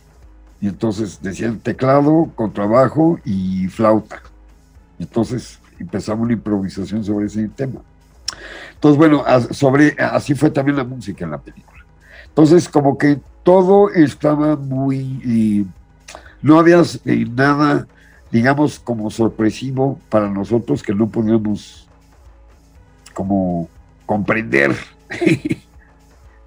y 0.60 0.68
entonces 0.68 1.20
decían 1.22 1.60
teclado, 1.60 2.30
contrabajo 2.34 3.20
y 3.24 3.68
flauta. 3.68 4.20
Entonces 4.98 5.60
empezamos 5.78 6.24
una 6.24 6.32
improvisación 6.32 7.04
sobre 7.04 7.26
ese 7.26 7.48
tema. 7.48 7.80
Entonces, 8.74 8.98
bueno, 8.98 9.24
sobre, 9.52 9.96
así 9.98 10.34
fue 10.34 10.50
también 10.50 10.76
la 10.76 10.84
música 10.84 11.24
en 11.24 11.30
la 11.30 11.38
película. 11.38 11.84
Entonces, 12.26 12.68
como 12.68 12.98
que 12.98 13.20
todo 13.42 13.90
estaba 13.90 14.56
muy... 14.56 14.98
y 14.98 15.66
no 16.42 16.58
había 16.58 16.82
eh, 17.04 17.26
nada, 17.34 17.86
digamos, 18.30 18.78
como 18.78 19.10
sorpresivo 19.10 19.98
para 20.08 20.28
nosotros 20.28 20.82
que 20.82 20.94
no 20.94 21.08
podíamos 21.08 21.88
como 23.14 23.68
comprender. 24.06 24.76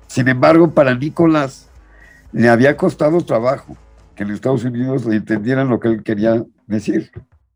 Sin 0.07 0.27
embargo, 0.27 0.71
para 0.71 0.95
Nicolás 0.95 1.67
le 2.31 2.49
había 2.49 2.77
costado 2.77 3.21
trabajo 3.21 3.75
que 4.15 4.23
en 4.23 4.31
Estados 4.31 4.63
Unidos 4.63 5.05
le 5.05 5.17
entendieran 5.17 5.69
lo 5.69 5.79
que 5.79 5.89
él 5.89 6.03
quería 6.03 6.43
decir. 6.67 7.11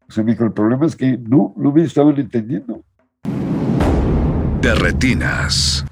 O 0.07 0.11
sea, 0.11 0.23
me 0.23 0.31
dijo, 0.31 0.43
el 0.43 0.53
problema 0.53 0.85
es 0.85 0.95
que 0.95 1.17
no, 1.17 1.53
no 1.57 1.71
me 1.71 1.83
estaban 1.83 2.17
entendiendo. 2.17 2.83
De 4.61 4.75
retinas. 4.75 5.85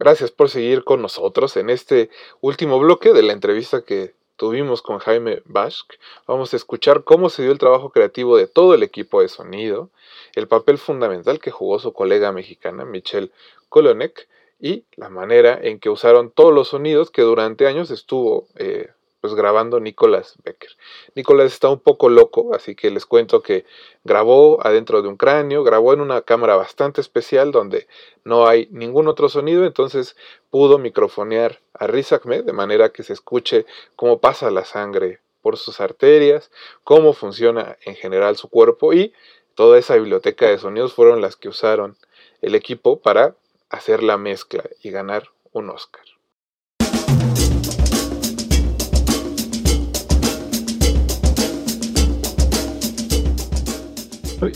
Gracias 0.00 0.30
por 0.30 0.48
seguir 0.48 0.82
con 0.82 1.02
nosotros 1.02 1.58
en 1.58 1.68
este 1.68 2.08
último 2.40 2.78
bloque 2.78 3.12
de 3.12 3.22
la 3.22 3.34
entrevista 3.34 3.82
que 3.82 4.14
tuvimos 4.36 4.80
con 4.80 4.98
Jaime 4.98 5.42
Bashk. 5.44 5.98
Vamos 6.26 6.54
a 6.54 6.56
escuchar 6.56 7.04
cómo 7.04 7.28
se 7.28 7.42
dio 7.42 7.52
el 7.52 7.58
trabajo 7.58 7.90
creativo 7.90 8.38
de 8.38 8.46
todo 8.46 8.72
el 8.72 8.82
equipo 8.82 9.20
de 9.20 9.28
sonido, 9.28 9.90
el 10.34 10.48
papel 10.48 10.78
fundamental 10.78 11.38
que 11.38 11.50
jugó 11.50 11.78
su 11.78 11.92
colega 11.92 12.32
mexicana 12.32 12.86
Michelle 12.86 13.30
Kolonek 13.68 14.26
y 14.58 14.84
la 14.96 15.10
manera 15.10 15.58
en 15.60 15.78
que 15.78 15.90
usaron 15.90 16.30
todos 16.30 16.54
los 16.54 16.68
sonidos 16.68 17.10
que 17.10 17.20
durante 17.20 17.66
años 17.66 17.90
estuvo 17.90 18.48
eh, 18.56 18.88
pues 19.20 19.34
grabando 19.34 19.80
Nicolás 19.80 20.36
Becker. 20.44 20.70
Nicolás 21.14 21.52
está 21.52 21.68
un 21.68 21.80
poco 21.80 22.08
loco, 22.08 22.54
así 22.54 22.74
que 22.74 22.90
les 22.90 23.06
cuento 23.06 23.42
que 23.42 23.64
grabó 24.04 24.64
adentro 24.66 25.02
de 25.02 25.08
un 25.08 25.16
cráneo, 25.16 25.62
grabó 25.62 25.92
en 25.92 26.00
una 26.00 26.22
cámara 26.22 26.56
bastante 26.56 27.00
especial 27.00 27.52
donde 27.52 27.86
no 28.24 28.46
hay 28.46 28.68
ningún 28.70 29.08
otro 29.08 29.28
sonido, 29.28 29.64
entonces 29.64 30.16
pudo 30.50 30.78
microfonear 30.78 31.60
a 31.74 31.86
Riz 31.86 32.12
Ahmed 32.12 32.44
de 32.44 32.52
manera 32.52 32.90
que 32.90 33.02
se 33.02 33.12
escuche 33.12 33.66
cómo 33.96 34.20
pasa 34.20 34.50
la 34.50 34.64
sangre 34.64 35.20
por 35.42 35.56
sus 35.56 35.80
arterias, 35.80 36.50
cómo 36.84 37.12
funciona 37.12 37.76
en 37.84 37.94
general 37.96 38.36
su 38.36 38.48
cuerpo 38.48 38.92
y 38.92 39.12
toda 39.54 39.78
esa 39.78 39.96
biblioteca 39.96 40.46
de 40.46 40.58
sonidos 40.58 40.94
fueron 40.94 41.20
las 41.20 41.36
que 41.36 41.48
usaron 41.48 41.96
el 42.40 42.54
equipo 42.54 43.00
para 43.00 43.36
hacer 43.68 44.02
la 44.02 44.16
mezcla 44.16 44.64
y 44.82 44.90
ganar 44.90 45.28
un 45.52 45.70
Oscar. 45.70 46.09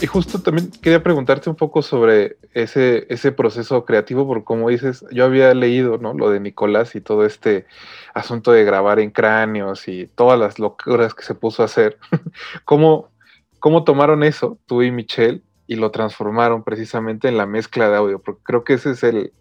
Y 0.01 0.07
justo 0.07 0.41
también 0.41 0.71
quería 0.81 1.03
preguntarte 1.03 1.49
un 1.49 1.55
poco 1.55 1.81
sobre 1.83 2.37
ese, 2.53 3.05
ese 3.09 3.31
proceso 3.31 3.85
creativo, 3.85 4.25
porque 4.25 4.43
como 4.43 4.69
dices, 4.69 5.05
yo 5.11 5.25
había 5.25 5.53
leído 5.53 5.97
¿no? 5.99 6.13
lo 6.13 6.31
de 6.31 6.39
Nicolás 6.39 6.95
y 6.95 7.01
todo 7.01 7.25
este 7.25 7.65
asunto 8.13 8.51
de 8.51 8.63
grabar 8.63 8.99
en 8.99 9.11
cráneos 9.11 9.87
y 9.87 10.07
todas 10.07 10.39
las 10.39 10.57
locuras 10.57 11.13
que 11.13 11.23
se 11.23 11.35
puso 11.35 11.61
a 11.61 11.65
hacer. 11.65 11.99
¿Cómo, 12.65 13.09
¿Cómo 13.59 13.83
tomaron 13.83 14.23
eso, 14.23 14.57
tú 14.65 14.81
y 14.81 14.91
Michelle, 14.91 15.41
y 15.67 15.75
lo 15.75 15.91
transformaron 15.91 16.63
precisamente 16.63 17.27
en 17.27 17.37
la 17.37 17.45
mezcla 17.45 17.89
de 17.89 17.97
audio? 17.97 18.19
Porque 18.19 18.41
creo 18.43 18.63
que 18.63 18.73
ese 18.73 18.91
es 18.91 19.03
el, 19.03 19.33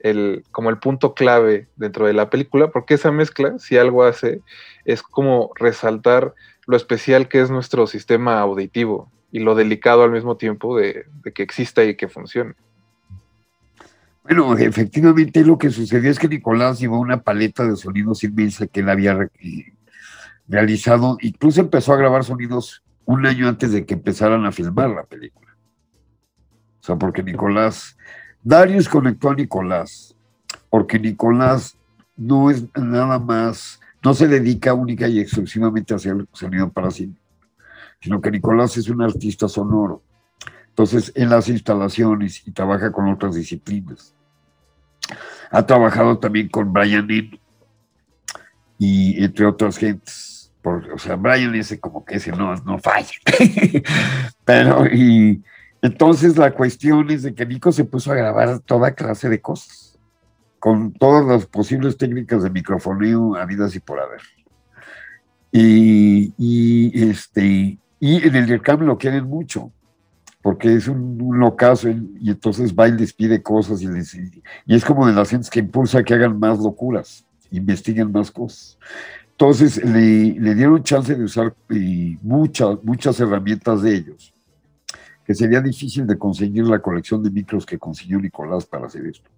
el, 0.00 0.44
como 0.50 0.70
el 0.70 0.78
punto 0.78 1.14
clave 1.14 1.68
dentro 1.76 2.06
de 2.06 2.12
la 2.12 2.28
película, 2.28 2.72
porque 2.72 2.94
esa 2.94 3.12
mezcla, 3.12 3.58
si 3.60 3.78
algo 3.78 4.02
hace, 4.02 4.40
es 4.84 5.02
como 5.02 5.52
resaltar 5.54 6.34
lo 6.66 6.76
especial 6.76 7.28
que 7.28 7.40
es 7.40 7.50
nuestro 7.50 7.86
sistema 7.86 8.40
auditivo 8.40 9.12
y 9.30 9.40
lo 9.40 9.54
delicado 9.54 10.02
al 10.02 10.12
mismo 10.12 10.36
tiempo 10.36 10.78
de, 10.78 11.06
que 11.34 11.42
exista 11.42 11.84
y 11.84 11.96
que 11.96 12.08
funcione. 12.08 12.54
Bueno, 14.22 14.56
efectivamente 14.56 15.44
lo 15.44 15.58
que 15.58 15.70
sucedió 15.70 16.10
es 16.10 16.18
que 16.18 16.28
Nicolás 16.28 16.80
llevó 16.80 16.98
una 16.98 17.22
paleta 17.22 17.64
de 17.64 17.76
sonidos 17.76 18.24
inmensa 18.24 18.66
que 18.66 18.80
él 18.80 18.88
había 18.88 19.30
eh, 19.40 19.72
realizado, 20.48 21.16
incluso 21.20 21.60
empezó 21.60 21.92
a 21.92 21.96
grabar 21.96 22.24
sonidos 22.24 22.82
un 23.04 23.24
año 23.24 23.48
antes 23.48 23.70
de 23.70 23.86
que 23.86 23.94
empezaran 23.94 24.44
a 24.44 24.52
filmar 24.52 24.90
la 24.90 25.04
película. 25.04 25.56
O 26.80 26.84
sea, 26.86 26.96
porque 26.96 27.22
Nicolás, 27.22 27.96
Darius 28.42 28.88
conectó 28.88 29.30
a 29.30 29.34
Nicolás, 29.34 30.16
porque 30.70 30.98
Nicolás 30.98 31.76
no 32.16 32.50
es 32.50 32.64
nada 32.76 33.18
más, 33.20 33.80
no 34.02 34.14
se 34.14 34.26
dedica 34.26 34.74
única 34.74 35.06
y 35.06 35.20
exclusivamente 35.20 35.94
a 35.94 35.98
hacer 35.98 36.26
sonido 36.32 36.68
para 36.70 36.90
cine 36.90 37.14
sino 38.06 38.20
que 38.20 38.30
Nicolás 38.30 38.76
es 38.76 38.88
un 38.88 39.02
artista 39.02 39.48
sonoro. 39.48 40.00
Entonces, 40.68 41.10
él 41.16 41.32
hace 41.32 41.50
instalaciones 41.50 42.46
y 42.46 42.52
trabaja 42.52 42.92
con 42.92 43.08
otras 43.08 43.34
disciplinas. 43.34 44.14
Ha 45.50 45.66
trabajado 45.66 46.16
también 46.16 46.48
con 46.48 46.72
Brian 46.72 47.10
Eno 47.10 47.36
y 48.78 49.24
entre 49.24 49.44
otras 49.44 49.76
gentes. 49.76 50.52
Por, 50.62 50.88
o 50.92 50.98
sea, 50.98 51.16
Brian 51.16 51.52
ese 51.56 51.80
como 51.80 52.04
que 52.04 52.18
ese 52.18 52.30
no, 52.30 52.54
no 52.54 52.78
falla. 52.78 53.10
Pero, 54.44 54.86
y 54.86 55.42
entonces 55.82 56.36
la 56.36 56.52
cuestión 56.52 57.10
es 57.10 57.24
de 57.24 57.34
que 57.34 57.44
Nico 57.44 57.72
se 57.72 57.84
puso 57.84 58.12
a 58.12 58.14
grabar 58.14 58.60
toda 58.60 58.94
clase 58.94 59.28
de 59.28 59.40
cosas, 59.40 59.98
con 60.60 60.92
todas 60.92 61.26
las 61.26 61.46
posibles 61.46 61.96
técnicas 61.96 62.44
de 62.44 62.50
microfoneo 62.50 63.34
habidas 63.34 63.74
y 63.74 63.80
por 63.80 63.98
haber. 63.98 64.20
Y, 65.50 66.32
y 66.38 67.10
este, 67.10 67.80
y 67.98 68.16
en 68.16 68.34
el 68.34 68.42
intercambio 68.42 68.86
lo 68.86 68.98
quieren 68.98 69.24
mucho, 69.24 69.72
porque 70.42 70.74
es 70.74 70.86
un, 70.86 71.20
un 71.20 71.38
locazo 71.38 71.88
y 71.88 72.30
entonces 72.30 72.74
va 72.74 72.88
y 72.88 72.92
les 72.92 73.12
pide 73.12 73.42
cosas 73.42 73.82
y, 73.82 73.88
les, 73.88 74.14
y 74.14 74.42
es 74.74 74.84
como 74.84 75.06
de 75.06 75.12
las 75.12 75.30
gentes 75.30 75.50
que 75.50 75.60
impulsa 75.60 76.04
que 76.04 76.14
hagan 76.14 76.38
más 76.38 76.58
locuras, 76.58 77.26
investiguen 77.50 78.12
más 78.12 78.30
cosas. 78.30 78.78
Entonces 79.32 79.82
le, 79.84 80.38
le 80.38 80.54
dieron 80.54 80.82
chance 80.82 81.14
de 81.14 81.24
usar 81.24 81.54
y 81.68 82.16
muchas, 82.22 82.82
muchas 82.82 83.18
herramientas 83.20 83.82
de 83.82 83.96
ellos, 83.96 84.32
que 85.24 85.34
sería 85.34 85.60
difícil 85.60 86.06
de 86.06 86.16
conseguir 86.16 86.64
la 86.66 86.78
colección 86.78 87.22
de 87.22 87.30
micros 87.30 87.66
que 87.66 87.78
consiguió 87.78 88.18
Nicolás 88.18 88.64
para 88.64 88.86
hacer 88.86 89.04
esto. 89.06 89.28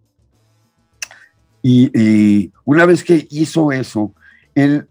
Y, 1.62 1.90
y 1.98 2.52
una 2.64 2.86
vez 2.86 3.02
que 3.02 3.26
hizo 3.30 3.72
eso, 3.72 4.14
él 4.54 4.86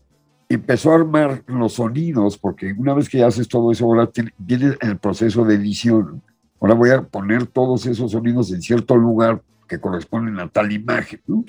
empezó 0.50 0.92
a 0.92 0.96
armar 0.96 1.44
los 1.48 1.74
sonidos, 1.74 2.38
porque 2.38 2.74
una 2.78 2.94
vez 2.94 3.10
que 3.10 3.24
haces 3.24 3.48
todo 3.48 3.72
eso, 3.72 3.86
ahora 3.86 4.08
tiene, 4.08 4.34
viene 4.38 4.76
el 4.82 4.98
proceso 4.98 5.44
de 5.44 5.56
edición. 5.56 6.22
Ahora 6.60 6.74
voy 6.74 6.90
a 6.90 7.02
poner 7.02 7.46
todos 7.48 7.86
esos 7.86 8.12
sonidos 8.12 8.52
en 8.52 8.62
cierto 8.62 8.96
lugar 8.96 9.42
que 9.68 9.80
corresponden 9.80 10.40
a 10.40 10.48
tal 10.48 10.72
imagen. 10.72 11.22
¿no? 11.28 11.44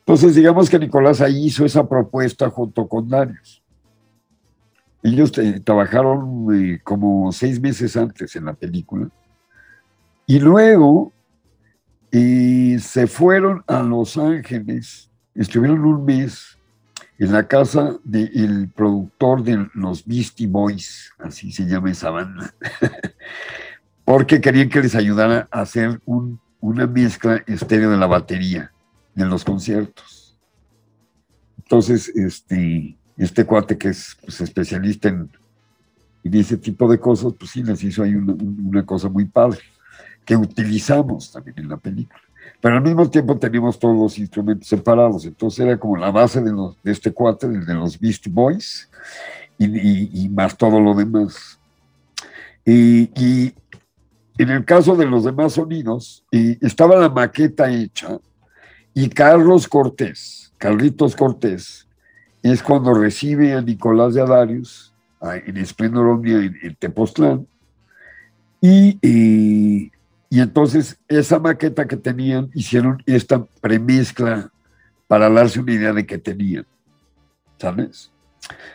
Entonces, 0.00 0.34
digamos 0.34 0.70
que 0.70 0.78
Nicolás 0.78 1.20
ahí 1.20 1.46
hizo 1.46 1.64
esa 1.64 1.88
propuesta 1.88 2.48
junto 2.48 2.88
con 2.88 3.08
Darius. 3.08 3.62
Ellos 5.02 5.36
eh, 5.38 5.60
trabajaron 5.60 6.46
eh, 6.54 6.80
como 6.82 7.30
seis 7.30 7.60
meses 7.60 7.96
antes 7.96 8.34
en 8.34 8.46
la 8.46 8.54
película. 8.54 9.08
Y 10.26 10.40
luego 10.40 11.12
eh, 12.10 12.78
se 12.80 13.06
fueron 13.06 13.62
a 13.66 13.82
Los 13.82 14.16
Ángeles, 14.16 15.10
estuvieron 15.34 15.84
un 15.84 16.04
mes 16.04 16.55
en 17.18 17.32
la 17.32 17.48
casa 17.48 17.96
del 18.04 18.68
productor 18.74 19.42
de 19.42 19.68
los 19.74 20.04
Beastie 20.04 20.46
Boys, 20.46 21.12
así 21.18 21.50
se 21.50 21.64
llama 21.64 21.90
esa 21.90 22.10
banda, 22.10 22.54
porque 24.04 24.40
querían 24.40 24.68
que 24.68 24.82
les 24.82 24.94
ayudara 24.94 25.48
a 25.50 25.62
hacer 25.62 26.00
un, 26.04 26.38
una 26.60 26.86
mezcla 26.86 27.42
estéreo 27.46 27.90
de 27.90 27.96
la 27.96 28.06
batería 28.06 28.72
en 29.14 29.30
los 29.30 29.44
conciertos. 29.44 30.38
Entonces, 31.58 32.08
este, 32.14 32.96
este 33.16 33.44
cuate 33.44 33.78
que 33.78 33.88
es 33.88 34.16
pues, 34.20 34.40
especialista 34.40 35.08
en, 35.08 35.30
ese 36.22 36.56
tipo 36.56 36.90
de 36.90 36.98
cosas, 36.98 37.32
pues 37.38 37.52
sí, 37.52 37.62
les 37.62 37.82
hizo 37.84 38.02
ahí 38.02 38.14
una 38.14 38.84
cosa 38.84 39.08
muy 39.08 39.26
padre, 39.26 39.60
que 40.24 40.36
utilizamos 40.36 41.32
también 41.32 41.60
en 41.60 41.68
la 41.68 41.76
película 41.76 42.25
pero 42.60 42.76
al 42.76 42.82
mismo 42.82 43.08
tiempo 43.08 43.38
teníamos 43.38 43.78
todos 43.78 43.96
los 43.96 44.18
instrumentos 44.18 44.68
separados, 44.68 45.24
entonces 45.24 45.60
era 45.64 45.76
como 45.78 45.96
la 45.96 46.10
base 46.10 46.40
de, 46.40 46.52
los, 46.52 46.82
de 46.82 46.92
este 46.92 47.12
cuate, 47.12 47.48
de 47.48 47.74
los 47.74 47.98
Beast 47.98 48.26
Boys, 48.28 48.90
y, 49.58 49.66
y, 49.66 50.10
y 50.12 50.28
más 50.28 50.56
todo 50.56 50.80
lo 50.80 50.94
demás. 50.94 51.58
Y, 52.64 53.10
y, 53.14 53.54
en 54.38 54.50
el 54.50 54.64
caso 54.64 54.96
de 54.96 55.06
los 55.06 55.24
demás 55.24 55.54
sonidos, 55.54 56.24
estaba 56.30 56.96
la 56.96 57.08
maqueta 57.08 57.70
hecha, 57.70 58.18
y 58.92 59.08
Carlos 59.08 59.68
Cortés, 59.68 60.52
Carlitos 60.58 61.16
Cortés, 61.16 61.86
es 62.42 62.62
cuando 62.62 62.94
recibe 62.94 63.54
a 63.54 63.62
Nicolás 63.62 64.14
de 64.14 64.22
Adarius 64.22 64.92
en 65.46 65.56
Esplendor 65.56 66.20
en, 66.26 66.56
en 66.62 66.74
Tepoztlán, 66.76 67.46
y, 68.60 69.92
y 70.28 70.40
entonces 70.40 70.98
esa 71.08 71.38
maqueta 71.38 71.86
que 71.86 71.96
tenían, 71.96 72.50
hicieron 72.54 73.02
esta 73.06 73.44
premezcla 73.60 74.50
para 75.06 75.30
darse 75.30 75.60
una 75.60 75.72
idea 75.72 75.92
de 75.92 76.04
que 76.04 76.18
tenían. 76.18 76.66
¿Sabes? 77.58 78.12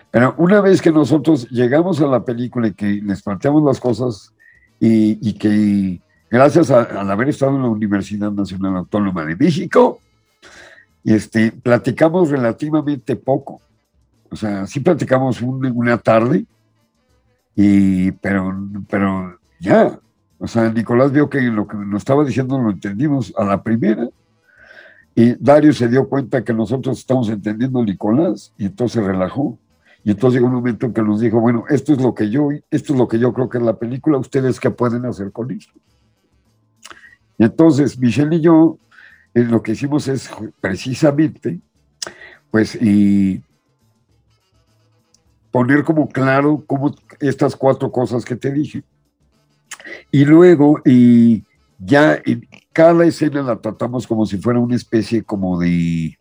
Pero 0.10 0.34
una 0.38 0.60
vez 0.62 0.82
que 0.82 0.91
nosotros 0.91 1.47
llegamos 1.49 2.02
a 2.02 2.08
la 2.08 2.24
película 2.24 2.68
y 2.68 2.74
que 2.74 3.02
les 3.04 3.22
planteamos 3.22 3.64
las 3.64 3.80
cosas 3.80 4.34
y, 4.80 5.34
que 5.34 6.02
gracias 6.30 6.72
a, 6.72 6.82
al 6.82 7.10
haber 7.12 7.30
estado 7.30 7.56
en 7.56 7.62
la 7.62 7.70
Universidad 7.70 8.32
Nacional 8.32 8.78
Autónoma 8.78 9.24
de 9.26 9.36
México, 9.36 9.99
este, 11.04 11.52
platicamos 11.52 12.30
relativamente 12.30 13.16
poco. 13.16 13.62
O 14.30 14.36
sea, 14.36 14.66
sí 14.66 14.80
platicamos 14.80 15.41
un- 15.41 15.66
una 15.76 15.97
tarde, 15.97 16.45
y, 17.56 18.12
pero, 18.14 18.58
pero 18.89 19.38
ya. 19.60 19.99
O 20.42 20.48
sea, 20.48 20.72
Nicolás 20.72 21.12
vio 21.12 21.30
que 21.30 21.39
lo 21.39 21.68
que 21.68 21.78
nos 21.78 22.02
estaba 22.02 22.26
diciendo 22.26 22.58
lo 22.60 22.72
entendimos 22.72 23.32
a 23.38 23.46
la 23.46 23.62
primera. 23.62 24.10
Y 25.14 25.36
Dario 25.36 25.72
se 25.72 25.88
dio 25.88 26.10
cuenta 26.10 26.44
que 26.44 26.52
nosotros 26.52 26.98
estamos 26.98 27.30
entendiendo 27.30 27.80
a 27.80 27.86
Nicolás 27.86 28.52
y 28.58 28.66
entonces 28.66 29.04
relajó. 29.04 29.60
Y 30.04 30.10
entonces 30.10 30.39
llegó 30.39 30.48
un 30.48 30.56
momento 30.56 30.88
en 30.88 30.94
que 30.94 31.04
nos 31.04 31.22
dijo, 31.22 31.39
bueno, 31.39 31.66
esto 31.70 31.94
es 31.94 32.02
lo 32.02 32.16
que 32.16 32.32
yo, 32.32 32.50
esto 32.72 32.94
es 32.94 33.00
lo 33.00 33.08
que 33.08 33.20
yo 33.20 33.32
creo 33.34 33.50
que 33.50 33.60
es 33.60 33.64
la 33.64 33.78
película, 33.78 34.18
ustedes 34.18 34.60
qué 34.60 34.72
pueden 34.72 35.06
hacer 35.06 35.32
con 35.32 35.52
esto. 35.52 35.74
Y 37.38 37.44
entonces 37.44 38.00
Michelle 38.00 38.36
y 38.36 38.42
yo 38.42 38.80
eh, 39.36 39.44
lo 39.44 39.62
que 39.62 39.74
hicimos 39.74 40.08
es 40.08 40.28
precisamente, 40.60 41.60
pues, 42.50 42.74
y 42.82 43.44
poner 45.52 45.84
como 45.84 46.10
claro 46.10 46.64
como 46.66 46.96
estas 47.20 47.56
cuatro 47.56 47.92
cosas 47.92 48.26
que 48.26 48.36
te 48.36 48.52
dije. 48.52 48.84
Y 50.11 50.25
luego, 50.25 50.82
y 50.86 51.43
ya 51.79 52.21
en 52.25 52.47
cada 52.73 53.05
escena 53.05 53.41
la 53.41 53.57
tratamos 53.57 54.07
como 54.07 54.25
si 54.25 54.38
fuera 54.38 54.59
una 54.59 54.75
especie 54.75 55.23
como 55.23 55.59
de 55.59 56.17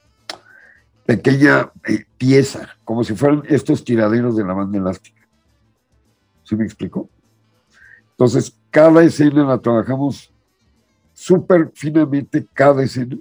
pequeña 1.07 1.71
eh, 1.89 2.05
pieza, 2.17 2.77
como 2.85 3.05
si 3.05 3.15
fueran 3.15 3.43
estos 3.49 3.85
tiraderos 3.85 4.37
de 4.37 4.45
la 4.45 4.53
banda 4.53 4.79
elástica. 4.79 5.21
¿Sí 6.45 6.57
me 6.57 6.65
explicó? 6.65 7.09
Entonces, 8.13 8.57
cada 8.71 9.03
escena 9.03 9.45
la 9.45 9.59
trabajamos 9.59 10.33
súper 11.13 11.71
finamente, 11.75 12.47
cada 12.55 12.83
escena. 12.83 13.17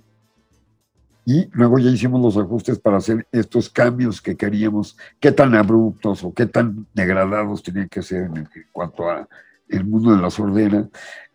Y 1.25 1.47
luego 1.51 1.77
ya 1.77 1.89
hicimos 1.89 2.21
los 2.21 2.43
ajustes 2.43 2.79
para 2.79 2.97
hacer 2.97 3.27
estos 3.31 3.69
cambios 3.69 4.21
que 4.21 4.35
queríamos, 4.35 4.97
qué 5.19 5.31
tan 5.31 5.53
abruptos 5.53 6.23
o 6.23 6.33
qué 6.33 6.45
tan 6.45 6.87
degradados 6.93 7.61
tenían 7.61 7.87
que 7.87 8.01
ser 8.01 8.23
en 8.23 8.49
cuanto 8.71 9.09
a 9.09 9.27
el 9.69 9.85
mundo 9.85 10.15
de 10.15 10.21
la 10.21 10.29
sordera, 10.29 10.89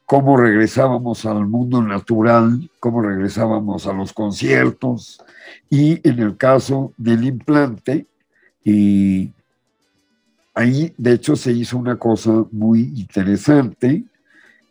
cómo 0.06 0.36
regresábamos 0.36 1.24
al 1.24 1.46
mundo 1.46 1.82
natural, 1.82 2.70
cómo 2.80 3.00
regresábamos 3.00 3.86
a 3.86 3.92
los 3.92 4.12
conciertos, 4.12 5.22
y 5.70 6.06
en 6.08 6.18
el 6.18 6.36
caso 6.36 6.92
del 6.96 7.24
implante, 7.24 8.06
y 8.62 9.32
ahí 10.54 10.94
de 10.96 11.12
hecho 11.12 11.36
se 11.36 11.52
hizo 11.52 11.78
una 11.78 11.96
cosa 11.96 12.44
muy 12.52 12.92
interesante, 12.96 14.04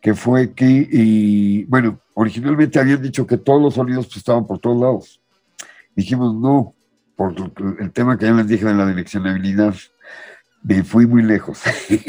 que 0.00 0.14
fue 0.14 0.52
que, 0.52 1.64
bueno, 1.68 1.98
originalmente 2.12 2.78
habían 2.78 3.00
dicho 3.00 3.26
que 3.26 3.38
todos 3.38 3.60
los 3.60 3.74
sonidos 3.74 4.06
pues, 4.06 4.18
estaban 4.18 4.46
por 4.46 4.58
todos 4.58 4.80
lados. 4.80 5.20
Dijimos 5.96 6.34
no, 6.34 6.74
por 7.16 7.34
el 7.80 7.90
tema 7.92 8.18
que 8.18 8.26
ya 8.26 8.32
les 8.32 8.46
dije 8.46 8.66
de 8.66 8.74
la 8.74 8.86
direccionabilidad. 8.86 9.74
Me 10.66 10.82
fui 10.82 11.06
muy 11.06 11.22
lejos. 11.22 11.60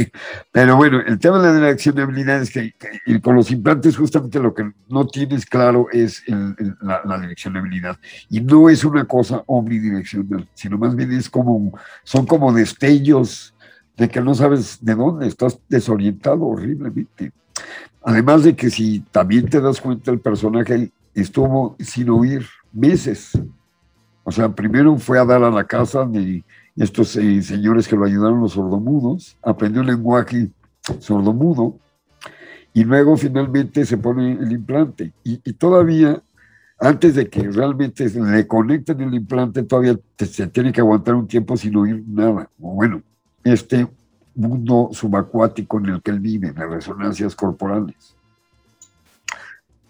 Pero 0.54 0.78
bueno, 0.78 1.02
el 1.06 1.20
tema 1.20 1.40
de 1.42 1.50
la 1.50 1.56
direccionabilidad 1.68 2.42
es 2.42 2.50
que, 2.52 2.74
que- 3.06 3.20
con 3.22 3.36
los 3.36 3.52
implantes 3.52 3.98
justamente 3.98 4.40
lo 4.40 4.54
que 4.54 4.72
no 4.88 5.06
tienes 5.08 5.46
claro 5.46 5.88
es 5.92 6.24
el- 6.26 6.56
el- 6.58 6.76
la, 6.82 7.02
la 7.04 7.20
direccionabilidad. 7.20 7.98
Y 8.30 8.40
no 8.40 8.70
es 8.70 8.86
una 8.86 9.04
cosa 9.04 9.44
omnidireccional, 9.46 10.48
sino 10.54 10.78
más 10.78 10.96
bien 10.96 11.12
es 11.12 11.30
como, 11.30 11.78
son 12.06 12.26
como 12.26 12.54
destellos 12.54 13.54
de 13.98 14.08
que 14.08 14.22
no 14.22 14.34
sabes 14.34 14.78
de 14.82 14.96
dónde, 14.96 15.28
estás 15.28 15.60
desorientado 15.68 16.46
horriblemente. 16.46 17.34
Además 18.04 18.44
de 18.44 18.56
que 18.56 18.70
si 18.70 19.02
también 19.12 19.50
te 19.50 19.60
das 19.60 19.82
cuenta, 19.82 20.12
el 20.12 20.20
personaje 20.20 20.92
estuvo 21.14 21.76
sin 21.80 22.10
oír 22.10 22.46
meses. 22.72 23.32
O 24.24 24.32
sea, 24.32 24.48
primero 24.50 24.98
fue 24.98 25.20
a 25.20 25.26
dar 25.26 25.44
a 25.44 25.52
la 25.52 25.64
casa 25.66 26.06
de 26.06 26.44
estos 26.76 27.10
señores 27.10 27.88
que 27.88 27.96
lo 27.96 28.06
ayudaron, 28.06 28.42
los 28.42 28.54
sordomudos, 28.54 29.38
aprendió 29.42 29.82
el 29.82 29.88
lenguaje 29.88 30.50
sordomudo 31.00 31.80
y 32.74 32.84
luego 32.84 33.16
finalmente 33.16 33.86
se 33.86 33.98
pone 33.98 34.34
el 34.34 34.52
implante. 34.52 35.14
Y, 35.24 35.38
todavía, 35.54 36.22
antes 36.78 37.16
de 37.16 37.30
que 37.30 37.50
realmente 37.50 38.10
le 38.10 38.46
conecten 38.46 39.00
el 39.00 39.14
implante, 39.14 39.64
todavía 39.64 39.98
se 40.18 40.48
tiene 40.48 40.74
que 40.74 40.82
aguantar 40.82 41.16
un 41.16 41.28
tiempo 41.28 41.56
sin 41.56 41.76
oír 41.78 42.04
nada. 42.06 42.50
Bueno, 42.58 43.02
este 43.46 43.88
mundo 44.36 44.90
subacuático 44.92 45.80
en 45.80 45.86
el 45.86 46.02
que 46.02 46.12
él 46.12 46.20
vive, 46.20 46.52
de 46.52 46.66
resonancias 46.66 47.34
corporales. 47.34 48.18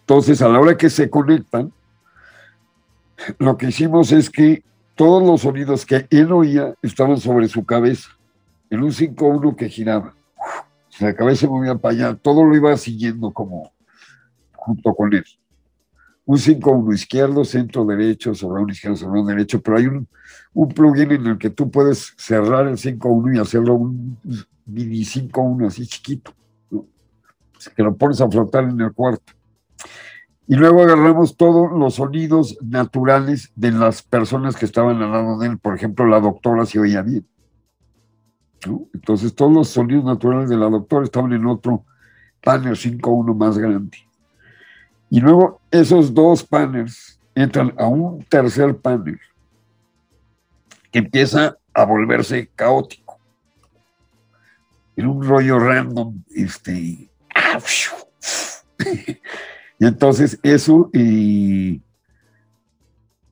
Entonces, 0.02 0.40
a 0.44 0.48
la 0.48 0.60
hora 0.60 0.78
que 0.78 0.92
se 0.92 1.10
conectan, 1.10 1.74
lo 3.40 3.58
que 3.58 3.70
hicimos 3.70 4.12
es 4.12 4.30
que 4.30 4.64
todos 4.96 5.22
los 5.22 5.42
sonidos 5.42 5.86
que 5.86 6.08
él 6.10 6.32
oía 6.32 6.74
estaban 6.82 7.18
sobre 7.18 7.48
su 7.48 7.66
cabeza, 7.66 8.10
en 8.70 8.82
un 8.82 8.92
5-1 8.92 9.56
que 9.56 9.70
giraba. 9.70 10.16
La 11.00 11.14
cabeza 11.14 11.48
movía 11.48 11.76
para 11.76 11.94
allá, 11.94 12.16
todo 12.16 12.44
lo 12.44 12.56
iba 12.56 12.76
siguiendo 12.78 13.32
como 13.32 13.74
junto 14.54 14.96
con 14.96 15.14
él. 15.14 15.26
Un 16.26 16.38
5-1 16.38 16.94
izquierdo, 16.94 17.44
centro 17.44 17.86
derecho, 17.86 18.34
sobre 18.34 18.64
un 18.64 18.70
izquierdo, 18.70 18.96
sobre 18.96 19.22
derecho, 19.24 19.62
pero 19.62 19.78
hay 19.78 19.88
un, 19.88 20.08
un 20.54 20.70
plugin 20.70 21.12
en 21.12 21.28
el 21.28 21.38
que 21.38 21.50
tú 21.50 21.70
puedes 21.70 22.14
cerrar 22.18 22.68
el 22.68 22.78
5-1 22.78 23.36
y 23.36 23.40
hacerlo 23.40 23.76
un 23.76 24.18
mini 24.66 25.02
5-1 25.02 25.68
así 25.68 25.86
chiquito, 25.86 26.32
¿no? 26.72 26.86
que 27.76 27.84
lo 27.84 27.96
pones 27.96 28.22
a 28.22 28.30
flotar 28.30 28.64
en 28.64 28.80
el 28.80 28.94
cuarto. 28.94 29.34
Y 30.48 30.56
luego 30.56 30.84
agarramos 30.84 31.38
todos 31.38 31.72
los 31.72 31.96
sonidos 31.96 32.58
naturales 32.62 33.52
de 33.56 33.72
las 33.72 34.04
personas 34.04 34.56
que 34.56 34.66
estaban 34.66 35.02
al 35.02 35.12
lado 35.12 35.40
de 35.40 35.48
él. 35.48 35.58
Por 35.58 35.76
ejemplo, 35.76 36.06
la 36.06 36.20
doctora 36.20 36.66
se 36.66 36.80
oía 36.80 37.02
bien. 37.02 37.26
¿no? 38.68 38.88
Entonces, 38.94 39.34
todos 39.34 39.52
los 39.52 39.70
sonidos 39.70 40.06
naturales 40.06 40.50
de 40.50 40.58
la 40.58 40.70
doctora 40.70 41.06
estaban 41.06 41.34
en 41.34 41.48
otro 41.48 41.84
panel 42.44 42.76
5.1 42.76 43.36
más 43.36 43.58
grande. 43.58 43.98
Y 45.10 45.20
luego 45.20 45.62
esos 45.72 46.14
dos 46.14 46.44
panels 46.44 47.20
entran 47.34 47.74
a 47.78 47.88
un 47.88 48.24
tercer 48.26 48.78
panel 48.78 49.20
que 50.92 51.00
empieza 51.00 51.58
a 51.74 51.86
volverse 51.86 52.52
caótico. 52.56 53.20
En 54.96 55.08
un 55.08 55.24
rollo 55.24 55.58
random, 55.60 56.24
este. 56.30 57.10
Y 59.80 59.86
entonces 59.86 60.40
eso 60.42 60.90
y 60.94 61.82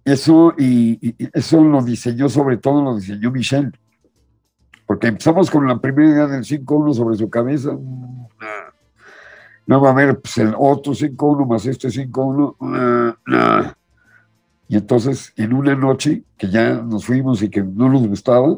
eso 0.03 0.53
y, 0.57 0.99
y 1.01 1.29
eso 1.33 1.63
lo 1.63 1.81
diseñó 1.81 2.27
sobre 2.27 2.57
todo 2.57 2.81
lo 2.83 2.95
diseñó 2.95 3.31
Michelle. 3.31 3.71
Porque 4.85 5.07
empezamos 5.07 5.49
con 5.49 5.67
la 5.67 5.79
primera 5.79 6.09
idea 6.09 6.27
del 6.27 6.43
5-1 6.43 6.93
sobre 6.93 7.17
su 7.17 7.29
cabeza. 7.29 7.71
nah. 7.71 8.71
No 9.65 9.81
va 9.81 9.89
a 9.89 9.91
haber 9.93 10.19
pues, 10.19 10.37
el 10.39 10.53
otro 10.57 10.93
5-1 10.93 11.47
más 11.47 11.65
este 11.65 11.87
5-1. 11.87 12.55
nah, 12.59 13.15
nah. 13.25 13.73
Y 14.67 14.75
entonces, 14.75 15.31
en 15.35 15.53
una 15.53 15.75
noche 15.75 16.23
que 16.37 16.49
ya 16.49 16.73
nos 16.81 17.05
fuimos 17.05 17.41
y 17.41 17.49
que 17.49 17.61
no 17.61 17.89
nos 17.89 18.07
gustaba, 18.07 18.57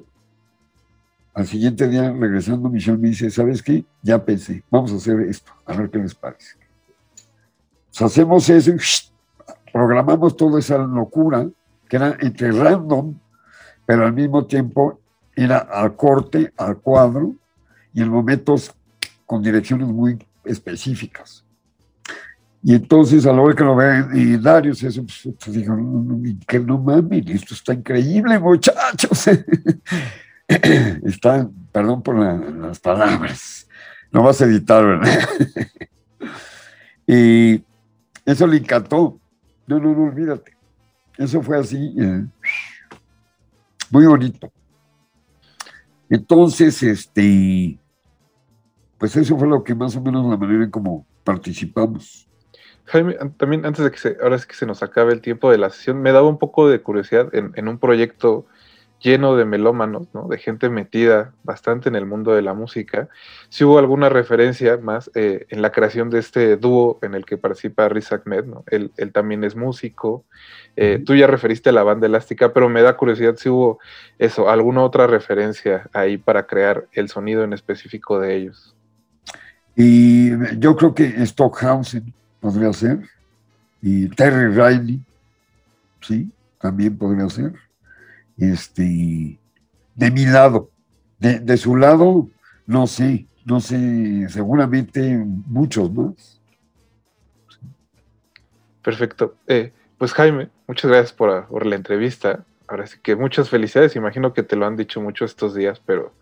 al 1.33 1.45
siguiente 1.45 1.87
día, 1.87 2.11
regresando, 2.11 2.69
Michelle 2.69 2.97
me 2.97 3.09
dice: 3.09 3.29
¿Sabes 3.29 3.61
qué? 3.61 3.83
Ya 4.01 4.23
pensé, 4.23 4.63
vamos 4.71 4.93
a 4.93 4.95
hacer 4.95 5.19
esto, 5.21 5.51
a 5.65 5.75
ver 5.75 5.89
qué 5.89 5.99
les 5.99 6.15
parece. 6.15 6.64
Hacemos 7.99 8.49
eso 8.49 8.71
y 8.71 8.77
programamos 9.71 10.35
toda 10.35 10.59
esa 10.59 10.77
locura 10.77 11.47
que 11.87 11.95
era 11.95 12.17
entre 12.19 12.51
random, 12.51 13.15
pero 13.85 14.05
al 14.05 14.13
mismo 14.13 14.45
tiempo 14.45 14.99
era 15.35 15.57
al 15.59 15.95
corte, 15.95 16.51
al 16.57 16.77
cuadro 16.77 17.35
y 17.93 18.01
en 18.01 18.09
momentos 18.09 18.73
con 19.25 19.41
direcciones 19.41 19.87
muy 19.87 20.17
específicas. 20.43 21.43
Y 22.63 22.73
entonces 22.73 23.25
a 23.27 23.31
la 23.31 23.41
hora 23.41 23.55
que 23.55 23.63
lo 23.63 23.75
ve 23.75 24.05
y 24.13 24.37
Darius, 24.37 24.81
eso, 24.81 25.03
pues, 25.03 25.35
pues, 25.39 25.55
dijo, 25.55 25.75
no, 25.75 26.01
no, 26.01 26.39
que 26.47 26.59
no 26.59 26.79
mames, 26.79 27.27
esto 27.27 27.53
está 27.53 27.73
increíble, 27.73 28.39
muchachos. 28.39 29.27
está, 30.47 31.47
perdón 31.71 32.01
por 32.01 32.17
la- 32.17 32.37
las 32.37 32.79
palabras, 32.79 33.67
no 34.11 34.23
vas 34.23 34.41
a 34.41 34.45
editar, 34.45 34.83
¿verdad? 34.83 35.19
y 37.07 37.63
eso 38.25 38.47
le 38.47 38.57
encantó. 38.57 39.19
No, 39.67 39.79
no, 39.79 39.93
no, 39.93 40.03
olvídate. 40.05 40.55
Eso 41.17 41.41
fue 41.41 41.57
así, 41.57 41.95
eh, 41.97 42.25
muy 43.89 44.05
bonito. 44.05 44.51
Entonces, 46.09 46.83
este, 46.83 47.79
pues 48.97 49.15
eso 49.15 49.37
fue 49.37 49.47
lo 49.47 49.63
que 49.63 49.73
más 49.73 49.95
o 49.95 50.01
menos 50.01 50.29
la 50.29 50.37
manera 50.37 50.63
en 50.63 50.71
como 50.71 51.05
participamos. 51.23 52.27
Jaime, 52.85 53.15
también 53.37 53.65
antes 53.65 53.83
de 53.83 53.91
que 53.91 53.97
se, 53.97 54.17
ahora 54.21 54.37
sí 54.37 54.47
que 54.47 54.53
se 54.53 54.65
nos 54.65 54.83
acabe 54.83 55.13
el 55.13 55.21
tiempo 55.21 55.49
de 55.49 55.57
la 55.57 55.69
sesión, 55.69 56.01
me 56.01 56.11
daba 56.11 56.27
un 56.27 56.37
poco 56.37 56.69
de 56.69 56.81
curiosidad 56.81 57.33
en, 57.33 57.51
en 57.55 57.67
un 57.67 57.79
proyecto 57.79 58.45
lleno 59.05 59.35
de 59.35 59.45
melómanos, 59.45 60.07
¿no? 60.15 60.27
de 60.27 60.39
gente 60.39 60.67
metida 60.67 61.31
bastante 61.43 61.89
en 61.89 61.95
el 61.95 62.07
mundo 62.07 62.33
de 62.33 62.41
la 62.41 62.55
música. 62.55 63.07
Si 63.49 63.63
hubo 63.63 63.77
alguna 63.77 64.09
referencia 64.09 64.77
más 64.77 65.11
eh, 65.13 65.45
en 65.49 65.61
la 65.61 65.71
creación 65.71 66.09
de 66.09 66.17
este 66.17 66.57
dúo 66.57 66.97
en 67.03 67.13
el 67.13 67.23
que 67.23 67.37
participa 67.37 67.87
Riz 67.87 68.11
Ahmed, 68.11 68.45
¿no? 68.45 68.63
él, 68.65 68.91
él 68.97 69.11
también 69.11 69.43
es 69.43 69.55
músico. 69.55 70.25
Eh, 70.75 71.03
tú 71.05 71.13
ya 71.13 71.27
referiste 71.27 71.69
a 71.69 71.73
la 71.73 71.83
banda 71.83 72.07
elástica, 72.07 72.51
pero 72.51 72.67
me 72.67 72.81
da 72.81 72.97
curiosidad 72.97 73.35
si 73.35 73.47
hubo 73.47 73.77
eso, 74.17 74.49
alguna 74.49 74.81
otra 74.81 75.05
referencia 75.05 75.87
ahí 75.93 76.17
para 76.17 76.47
crear 76.47 76.87
el 76.91 77.07
sonido 77.07 77.43
en 77.43 77.53
específico 77.53 78.19
de 78.19 78.35
ellos. 78.35 78.75
Y 79.75 80.31
yo 80.57 80.75
creo 80.75 80.95
que 80.95 81.23
Stockhausen 81.23 82.11
podría 82.39 82.73
ser, 82.73 83.01
y 83.83 84.09
Terry 84.09 84.47
Riley, 84.47 84.99
sí, 86.01 86.31
también 86.59 86.97
podría 86.97 87.29
ser. 87.29 87.64
Este, 88.37 89.39
de 89.95 90.11
mi 90.11 90.25
lado, 90.25 90.69
de, 91.19 91.39
de 91.39 91.57
su 91.57 91.75
lado, 91.75 92.29
no 92.65 92.87
sé, 92.87 93.27
no 93.45 93.59
sé, 93.59 94.27
seguramente 94.29 95.23
muchos 95.47 95.91
más. 95.93 96.41
Perfecto. 98.81 99.35
Eh, 99.47 99.71
pues 99.97 100.13
Jaime, 100.13 100.49
muchas 100.67 100.91
gracias 100.91 101.13
por, 101.13 101.47
por, 101.47 101.65
la 101.65 101.75
entrevista. 101.75 102.43
Ahora 102.67 102.85
sí 102.85 102.97
que 103.01 103.15
muchas 103.15 103.49
felicidades. 103.49 103.95
Imagino 103.95 104.33
que 104.33 104.43
te 104.43 104.55
lo 104.55 104.65
han 104.65 104.75
dicho 104.75 105.01
mucho 105.01 105.25
estos 105.25 105.55
días, 105.55 105.81
pero 105.85 106.13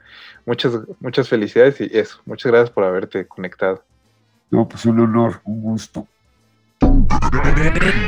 muchas, 0.45 0.73
muchas 0.99 1.27
felicidades 1.27 1.81
y 1.81 1.89
eso. 1.91 2.21
Muchas 2.25 2.51
gracias 2.51 2.69
por 2.69 2.83
haberte 2.83 3.25
conectado. 3.25 3.83
No, 4.51 4.67
pues 4.67 4.85
un 4.85 4.99
honor, 4.99 5.41
un 5.45 5.61
gusto. 5.61 6.07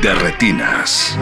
De 0.02 0.14
retinas. 0.14 1.18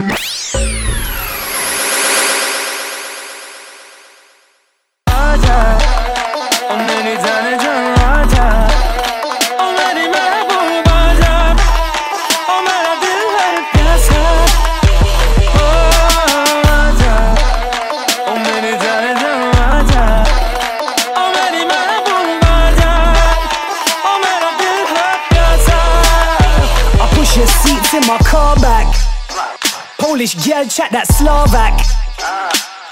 Polish 30.25 30.47
girl 30.49 30.65
chat 30.65 30.89
that 30.89 31.05
Slovak. 31.05 31.77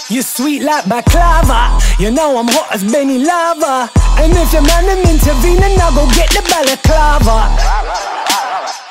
You 0.08 0.22
sweet 0.22 0.62
like 0.62 0.86
baklava. 0.86 1.74
You 2.00 2.12
know 2.12 2.38
I'm 2.38 2.46
hot 2.48 2.70
as 2.72 2.84
Benny 2.84 3.18
Lava. 3.18 3.90
And 4.22 4.34
if 4.38 4.54
your 4.54 4.62
man 4.62 4.86
them 4.86 5.02
intervene, 5.02 5.58
then 5.58 5.82
I'll 5.82 5.96
go 5.96 6.06
get 6.14 6.30
the 6.30 6.46
balaclava. 6.46 7.50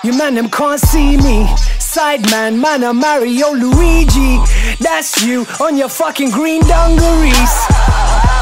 You 0.03 0.19
man 0.19 0.35
them 0.35 0.51
can't 0.51 0.81
see 0.81 1.17
me. 1.19 1.47
Sideman, 1.79 2.59
man, 2.59 2.83
I'm 2.83 2.99
Mario 2.99 3.53
Luigi. 3.53 4.43
That's 4.81 5.23
you 5.23 5.47
on 5.61 5.77
your 5.77 5.89
fucking 5.89 6.33
green 6.33 6.63
dungarees. 6.63 7.55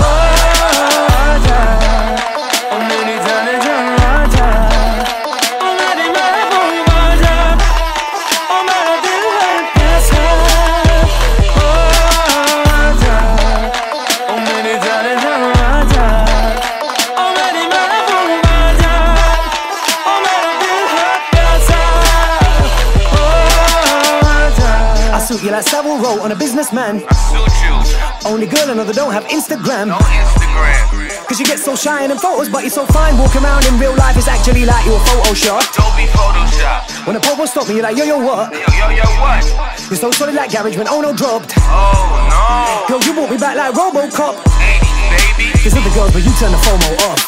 Oh, 0.01 0.61
you. 28.81 28.87
Only 28.89 28.93
know 28.93 28.93
that 28.93 28.97
don't 28.97 29.13
have 29.13 29.27
Instagram. 29.29 29.89
No 29.89 29.99
Instagram. 29.99 31.27
Cause 31.27 31.39
you 31.39 31.47
get 31.47 31.59
so 31.59 31.77
shy 31.77 32.03
in 32.03 32.09
them 32.11 32.19
photos, 32.19 32.49
but 32.49 32.63
you're 32.63 32.71
so 32.71 32.87
fine. 32.87 33.17
Walking 33.19 33.45
around 33.45 33.67
in 33.67 33.79
real 33.79 33.95
life, 33.97 34.17
it's 34.17 34.29
actually 34.29 34.65
like 34.65 34.85
you're 34.87 34.97
a 34.97 35.05
Photoshop. 35.07 35.63
Don't 35.77 35.95
be 35.97 36.07
Photoshop. 36.11 37.07
When 37.07 37.17
a 37.17 37.21
popo 37.21 37.47
stop 37.47 37.69
me, 37.69 37.75
you're 37.75 37.83
like, 37.83 37.97
yo, 37.97 38.05
yo, 38.05 38.19
what? 38.19 38.53
Yo, 38.53 38.59
yo, 38.59 38.89
yo, 38.91 39.05
what? 39.21 39.45
You're 39.91 39.99
so 39.99 40.11
solid 40.11 40.35
like 40.35 40.51
garage 40.53 40.77
when 40.77 40.89
oh 40.89 41.01
no 41.01 41.13
dropped. 41.15 41.55
Oh, 41.59 42.27
no. 42.31 42.89
Girl, 42.89 43.01
you 43.07 43.15
brought 43.15 43.31
me 43.31 43.39
back 43.39 43.57
like 43.57 43.75
Robocop. 43.75 44.43
80s, 44.43 45.37
baby. 45.37 45.53
Cause 45.63 45.75
other 45.75 45.95
girls, 45.95 46.13
but 46.13 46.23
you 46.23 46.33
turn 46.39 46.53
the 46.53 46.59
FOMO 46.59 46.91
off. 47.11 47.21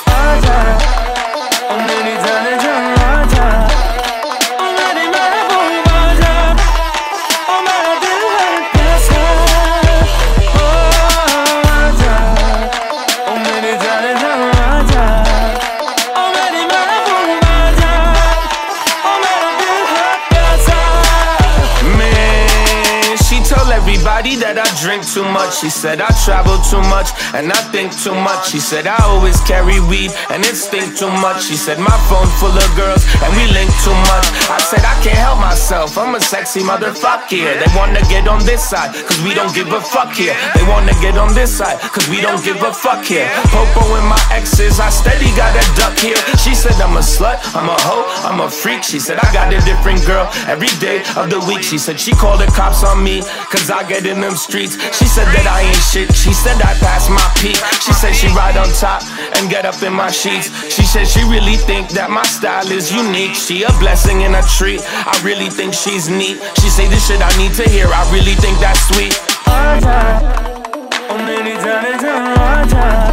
everybody 1.71 2.92
too 25.13 25.25
much. 25.25 25.61
She 25.61 25.69
said 25.69 26.01
I 26.01 26.09
travel 26.25 26.57
too 26.65 26.81
much 26.89 27.13
and 27.37 27.53
I 27.53 27.61
think 27.69 27.93
too 27.93 28.15
much. 28.17 28.49
She 28.49 28.59
said 28.59 28.87
I 28.87 28.97
always 29.05 29.39
carry 29.45 29.77
weed 29.85 30.11
and 30.33 30.41
it 30.41 30.57
stink 30.57 30.97
too 30.97 31.13
much. 31.21 31.45
She 31.45 31.57
said 31.57 31.79
my 31.79 31.93
phone 32.09 32.29
full 32.41 32.53
of 32.53 32.71
girls 32.73 33.05
and 33.21 33.31
we 33.37 33.45
link 33.53 33.69
too 33.85 33.97
much. 34.09 34.27
I 34.49 34.57
said 34.65 34.81
I 34.81 34.97
can't 35.05 35.21
help 35.21 35.39
myself. 35.39 35.99
I'm 35.99 36.15
a 36.15 36.21
sexy 36.21 36.61
motherfucker. 36.61 37.45
They 37.61 37.71
wanna 37.77 38.01
get 38.09 38.27
on 38.27 38.41
this 38.49 38.65
side 38.65 38.97
cause 39.05 39.21
we 39.21 39.35
don't 39.35 39.53
give 39.55 39.69
a 39.69 39.81
fuck 39.81 40.17
here. 40.17 40.35
They 40.57 40.65
wanna 40.65 40.97
get 41.05 41.19
on 41.19 41.35
this 41.35 41.53
side 41.53 41.79
cause 41.93 42.09
we 42.09 42.21
don't 42.21 42.43
give 42.43 42.63
a 42.63 42.73
fuck 42.73 43.05
here. 43.05 43.29
Popo 43.53 43.85
and 44.01 44.09
my 44.09 44.21
exes, 44.33 44.81
I 44.81 44.89
steady 44.89 45.29
got 45.37 45.53
a 45.53 45.65
duck 45.77 45.99
here. 46.01 46.17
She 46.41 46.55
said 46.55 46.81
I'm 46.81 46.97
a 46.97 47.05
slut, 47.05 47.37
I'm 47.53 47.69
a 47.69 47.77
hoe, 47.85 48.09
I'm 48.25 48.41
a 48.41 48.49
freak. 48.49 48.83
She 48.83 48.99
said 48.99 49.19
I 49.21 49.29
got 49.33 49.53
a 49.53 49.61
different 49.69 50.07
girl 50.07 50.25
every 50.49 50.73
day 50.81 51.05
of 51.21 51.29
the 51.29 51.41
week. 51.45 51.63
She 51.63 51.77
said 51.77 52.01
she 52.01 52.13
called 52.13 52.41
the 52.41 52.49
cops 52.57 52.83
on 52.83 53.05
me 53.05 53.21
cause 53.53 53.69
I 53.71 53.85
get 53.87 54.07
in 54.07 54.21
them 54.21 54.37
streets. 54.37 54.81
She 54.97 55.02
said 55.07 55.27
that 55.35 55.47
I 55.47 55.63
ain't 55.67 55.85
shit. 55.91 56.15
She 56.15 56.33
said 56.33 56.61
I 56.63 56.75
passed 56.79 57.11
my 57.11 57.25
peak. 57.41 57.57
She 57.81 57.93
said 57.93 58.13
she 58.13 58.29
ride 58.35 58.57
on 58.57 58.69
top 58.79 59.03
and 59.39 59.51
get 59.51 59.65
up 59.65 59.83
in 59.83 59.93
my 59.93 60.11
sheets. 60.11 60.51
She 60.73 60.83
said 60.83 61.07
she 61.07 61.23
really 61.25 61.57
think 61.57 61.91
that 61.91 62.11
my 62.11 62.25
style 62.25 62.71
is 62.71 62.93
unique. 62.93 63.35
She 63.35 63.63
a 63.63 63.73
blessing 63.79 64.25
and 64.25 64.35
a 64.37 64.43
treat. 64.59 64.81
I 64.85 65.15
really 65.25 65.51
think 65.51 65.75
she's 65.75 66.09
neat. 66.09 66.39
She 66.61 66.69
say 66.69 66.89
this 66.89 67.09
shit 67.09 67.21
I 67.21 67.31
need 67.37 67.55
to 67.61 67.69
hear. 67.69 67.87
I 67.87 68.03
really 68.13 68.35
think 68.35 68.59
that's 68.59 68.81
sweet. 68.89 69.15
Oh, 71.11 71.19
many 71.19 71.55
times, 71.61 72.03
Seriously? 72.03 73.12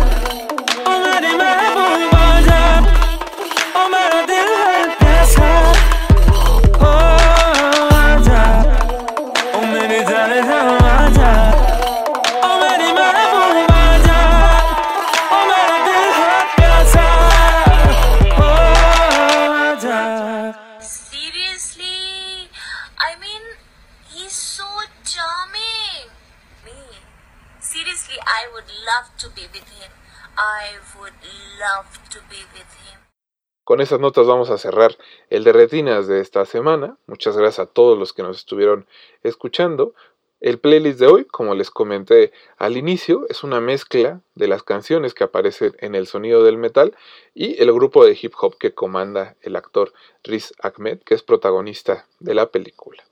Con 33.63 33.81
esas 33.81 33.99
notas 33.99 34.25
vamos 34.25 34.49
a 34.49 34.57
cerrar 34.57 34.97
el 35.29 35.43
de 35.43 35.53
retinas 35.53 36.07
de 36.07 36.21
esta 36.21 36.43
semana. 36.45 36.97
Muchas 37.05 37.37
gracias 37.37 37.67
a 37.67 37.71
todos 37.71 37.99
los 37.99 38.13
que 38.13 38.23
nos 38.23 38.37
estuvieron 38.37 38.87
escuchando. 39.21 39.93
El 40.41 40.57
playlist 40.57 40.99
de 40.99 41.05
hoy, 41.05 41.25
como 41.25 41.53
les 41.53 41.69
comenté 41.69 42.31
al 42.57 42.77
inicio, 42.77 43.27
es 43.29 43.43
una 43.43 43.59
mezcla 43.59 44.21
de 44.35 44.47
las 44.47 44.63
canciones 44.63 45.13
que 45.13 45.25
aparecen 45.25 45.75
en 45.79 45.93
el 45.95 46.07
sonido 46.07 46.43
del 46.43 46.57
metal 46.57 46.95
y 47.35 47.61
el 47.61 47.71
grupo 47.73 48.05
de 48.05 48.17
hip 48.19 48.33
hop 48.39 48.57
que 48.57 48.73
comanda 48.73 49.35
el 49.41 49.55
actor 49.55 49.93
Riz 50.23 50.53
Ahmed, 50.63 50.99
que 51.01 51.13
es 51.13 51.21
protagonista 51.21 52.07
de 52.19 52.33
la 52.33 52.47
película. 52.47 53.03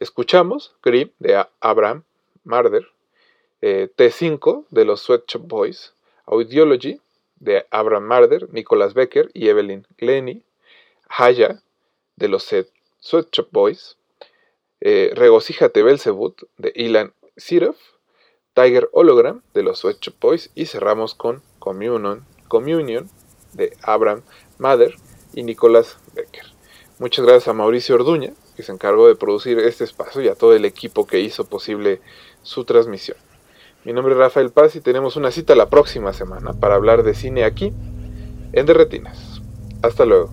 Escuchamos 0.00 0.74
Creep 0.80 1.12
de 1.18 1.44
Abraham 1.60 2.02
Marder, 2.42 2.88
eh, 3.60 3.88
T5 3.94 4.64
de 4.70 4.84
los 4.86 5.02
Sweat 5.02 5.28
Shop 5.28 5.46
Boys, 5.46 5.92
Audiology 6.26 6.98
de 7.40 7.66
Abraham 7.70 8.04
Marder, 8.04 8.52
Nicholas 8.52 8.94
Becker 8.94 9.30
y 9.34 9.48
Evelyn 9.48 9.86
Glennie, 9.98 10.44
Haya 11.08 11.60
de 12.16 12.28
los 12.28 12.44
Sweat 13.00 13.28
Shop 13.32 13.48
Boys, 13.50 13.96
eh, 14.80 15.10
Regocíjate 15.14 15.82
Belzebut 15.82 16.40
de 16.58 16.72
Ilan 16.74 17.12
Sirov, 17.36 17.76
Tiger 18.54 18.88
Hologram 18.92 19.42
de 19.54 19.62
los 19.62 19.78
Sweat 19.78 20.00
Shop 20.00 20.14
Boys 20.20 20.50
y 20.54 20.66
cerramos 20.66 21.14
con 21.14 21.42
Communion, 21.58 22.24
Communion 22.48 23.10
de 23.54 23.76
Abraham 23.82 24.22
Mather 24.58 24.94
y 25.32 25.42
Nicolás 25.42 25.98
Becker. 26.14 26.44
Muchas 26.98 27.24
gracias 27.24 27.48
a 27.48 27.54
Mauricio 27.54 27.94
Orduña, 27.94 28.34
que 28.56 28.62
se 28.62 28.72
encargó 28.72 29.08
de 29.08 29.16
producir 29.16 29.58
este 29.58 29.84
espacio 29.84 30.20
y 30.20 30.28
a 30.28 30.34
todo 30.34 30.54
el 30.54 30.66
equipo 30.66 31.06
que 31.06 31.20
hizo 31.20 31.46
posible 31.46 32.00
su 32.42 32.64
transmisión. 32.64 33.16
Mi 33.82 33.94
nombre 33.94 34.12
es 34.12 34.18
Rafael 34.18 34.50
Paz 34.50 34.76
y 34.76 34.80
tenemos 34.82 35.16
una 35.16 35.30
cita 35.30 35.54
la 35.54 35.70
próxima 35.70 36.12
semana 36.12 36.52
para 36.52 36.74
hablar 36.74 37.02
de 37.02 37.14
cine 37.14 37.44
aquí 37.44 37.72
en 38.52 38.66
De 38.66 38.74
Retinas. 38.74 39.40
Hasta 39.82 40.04
luego. 40.04 40.30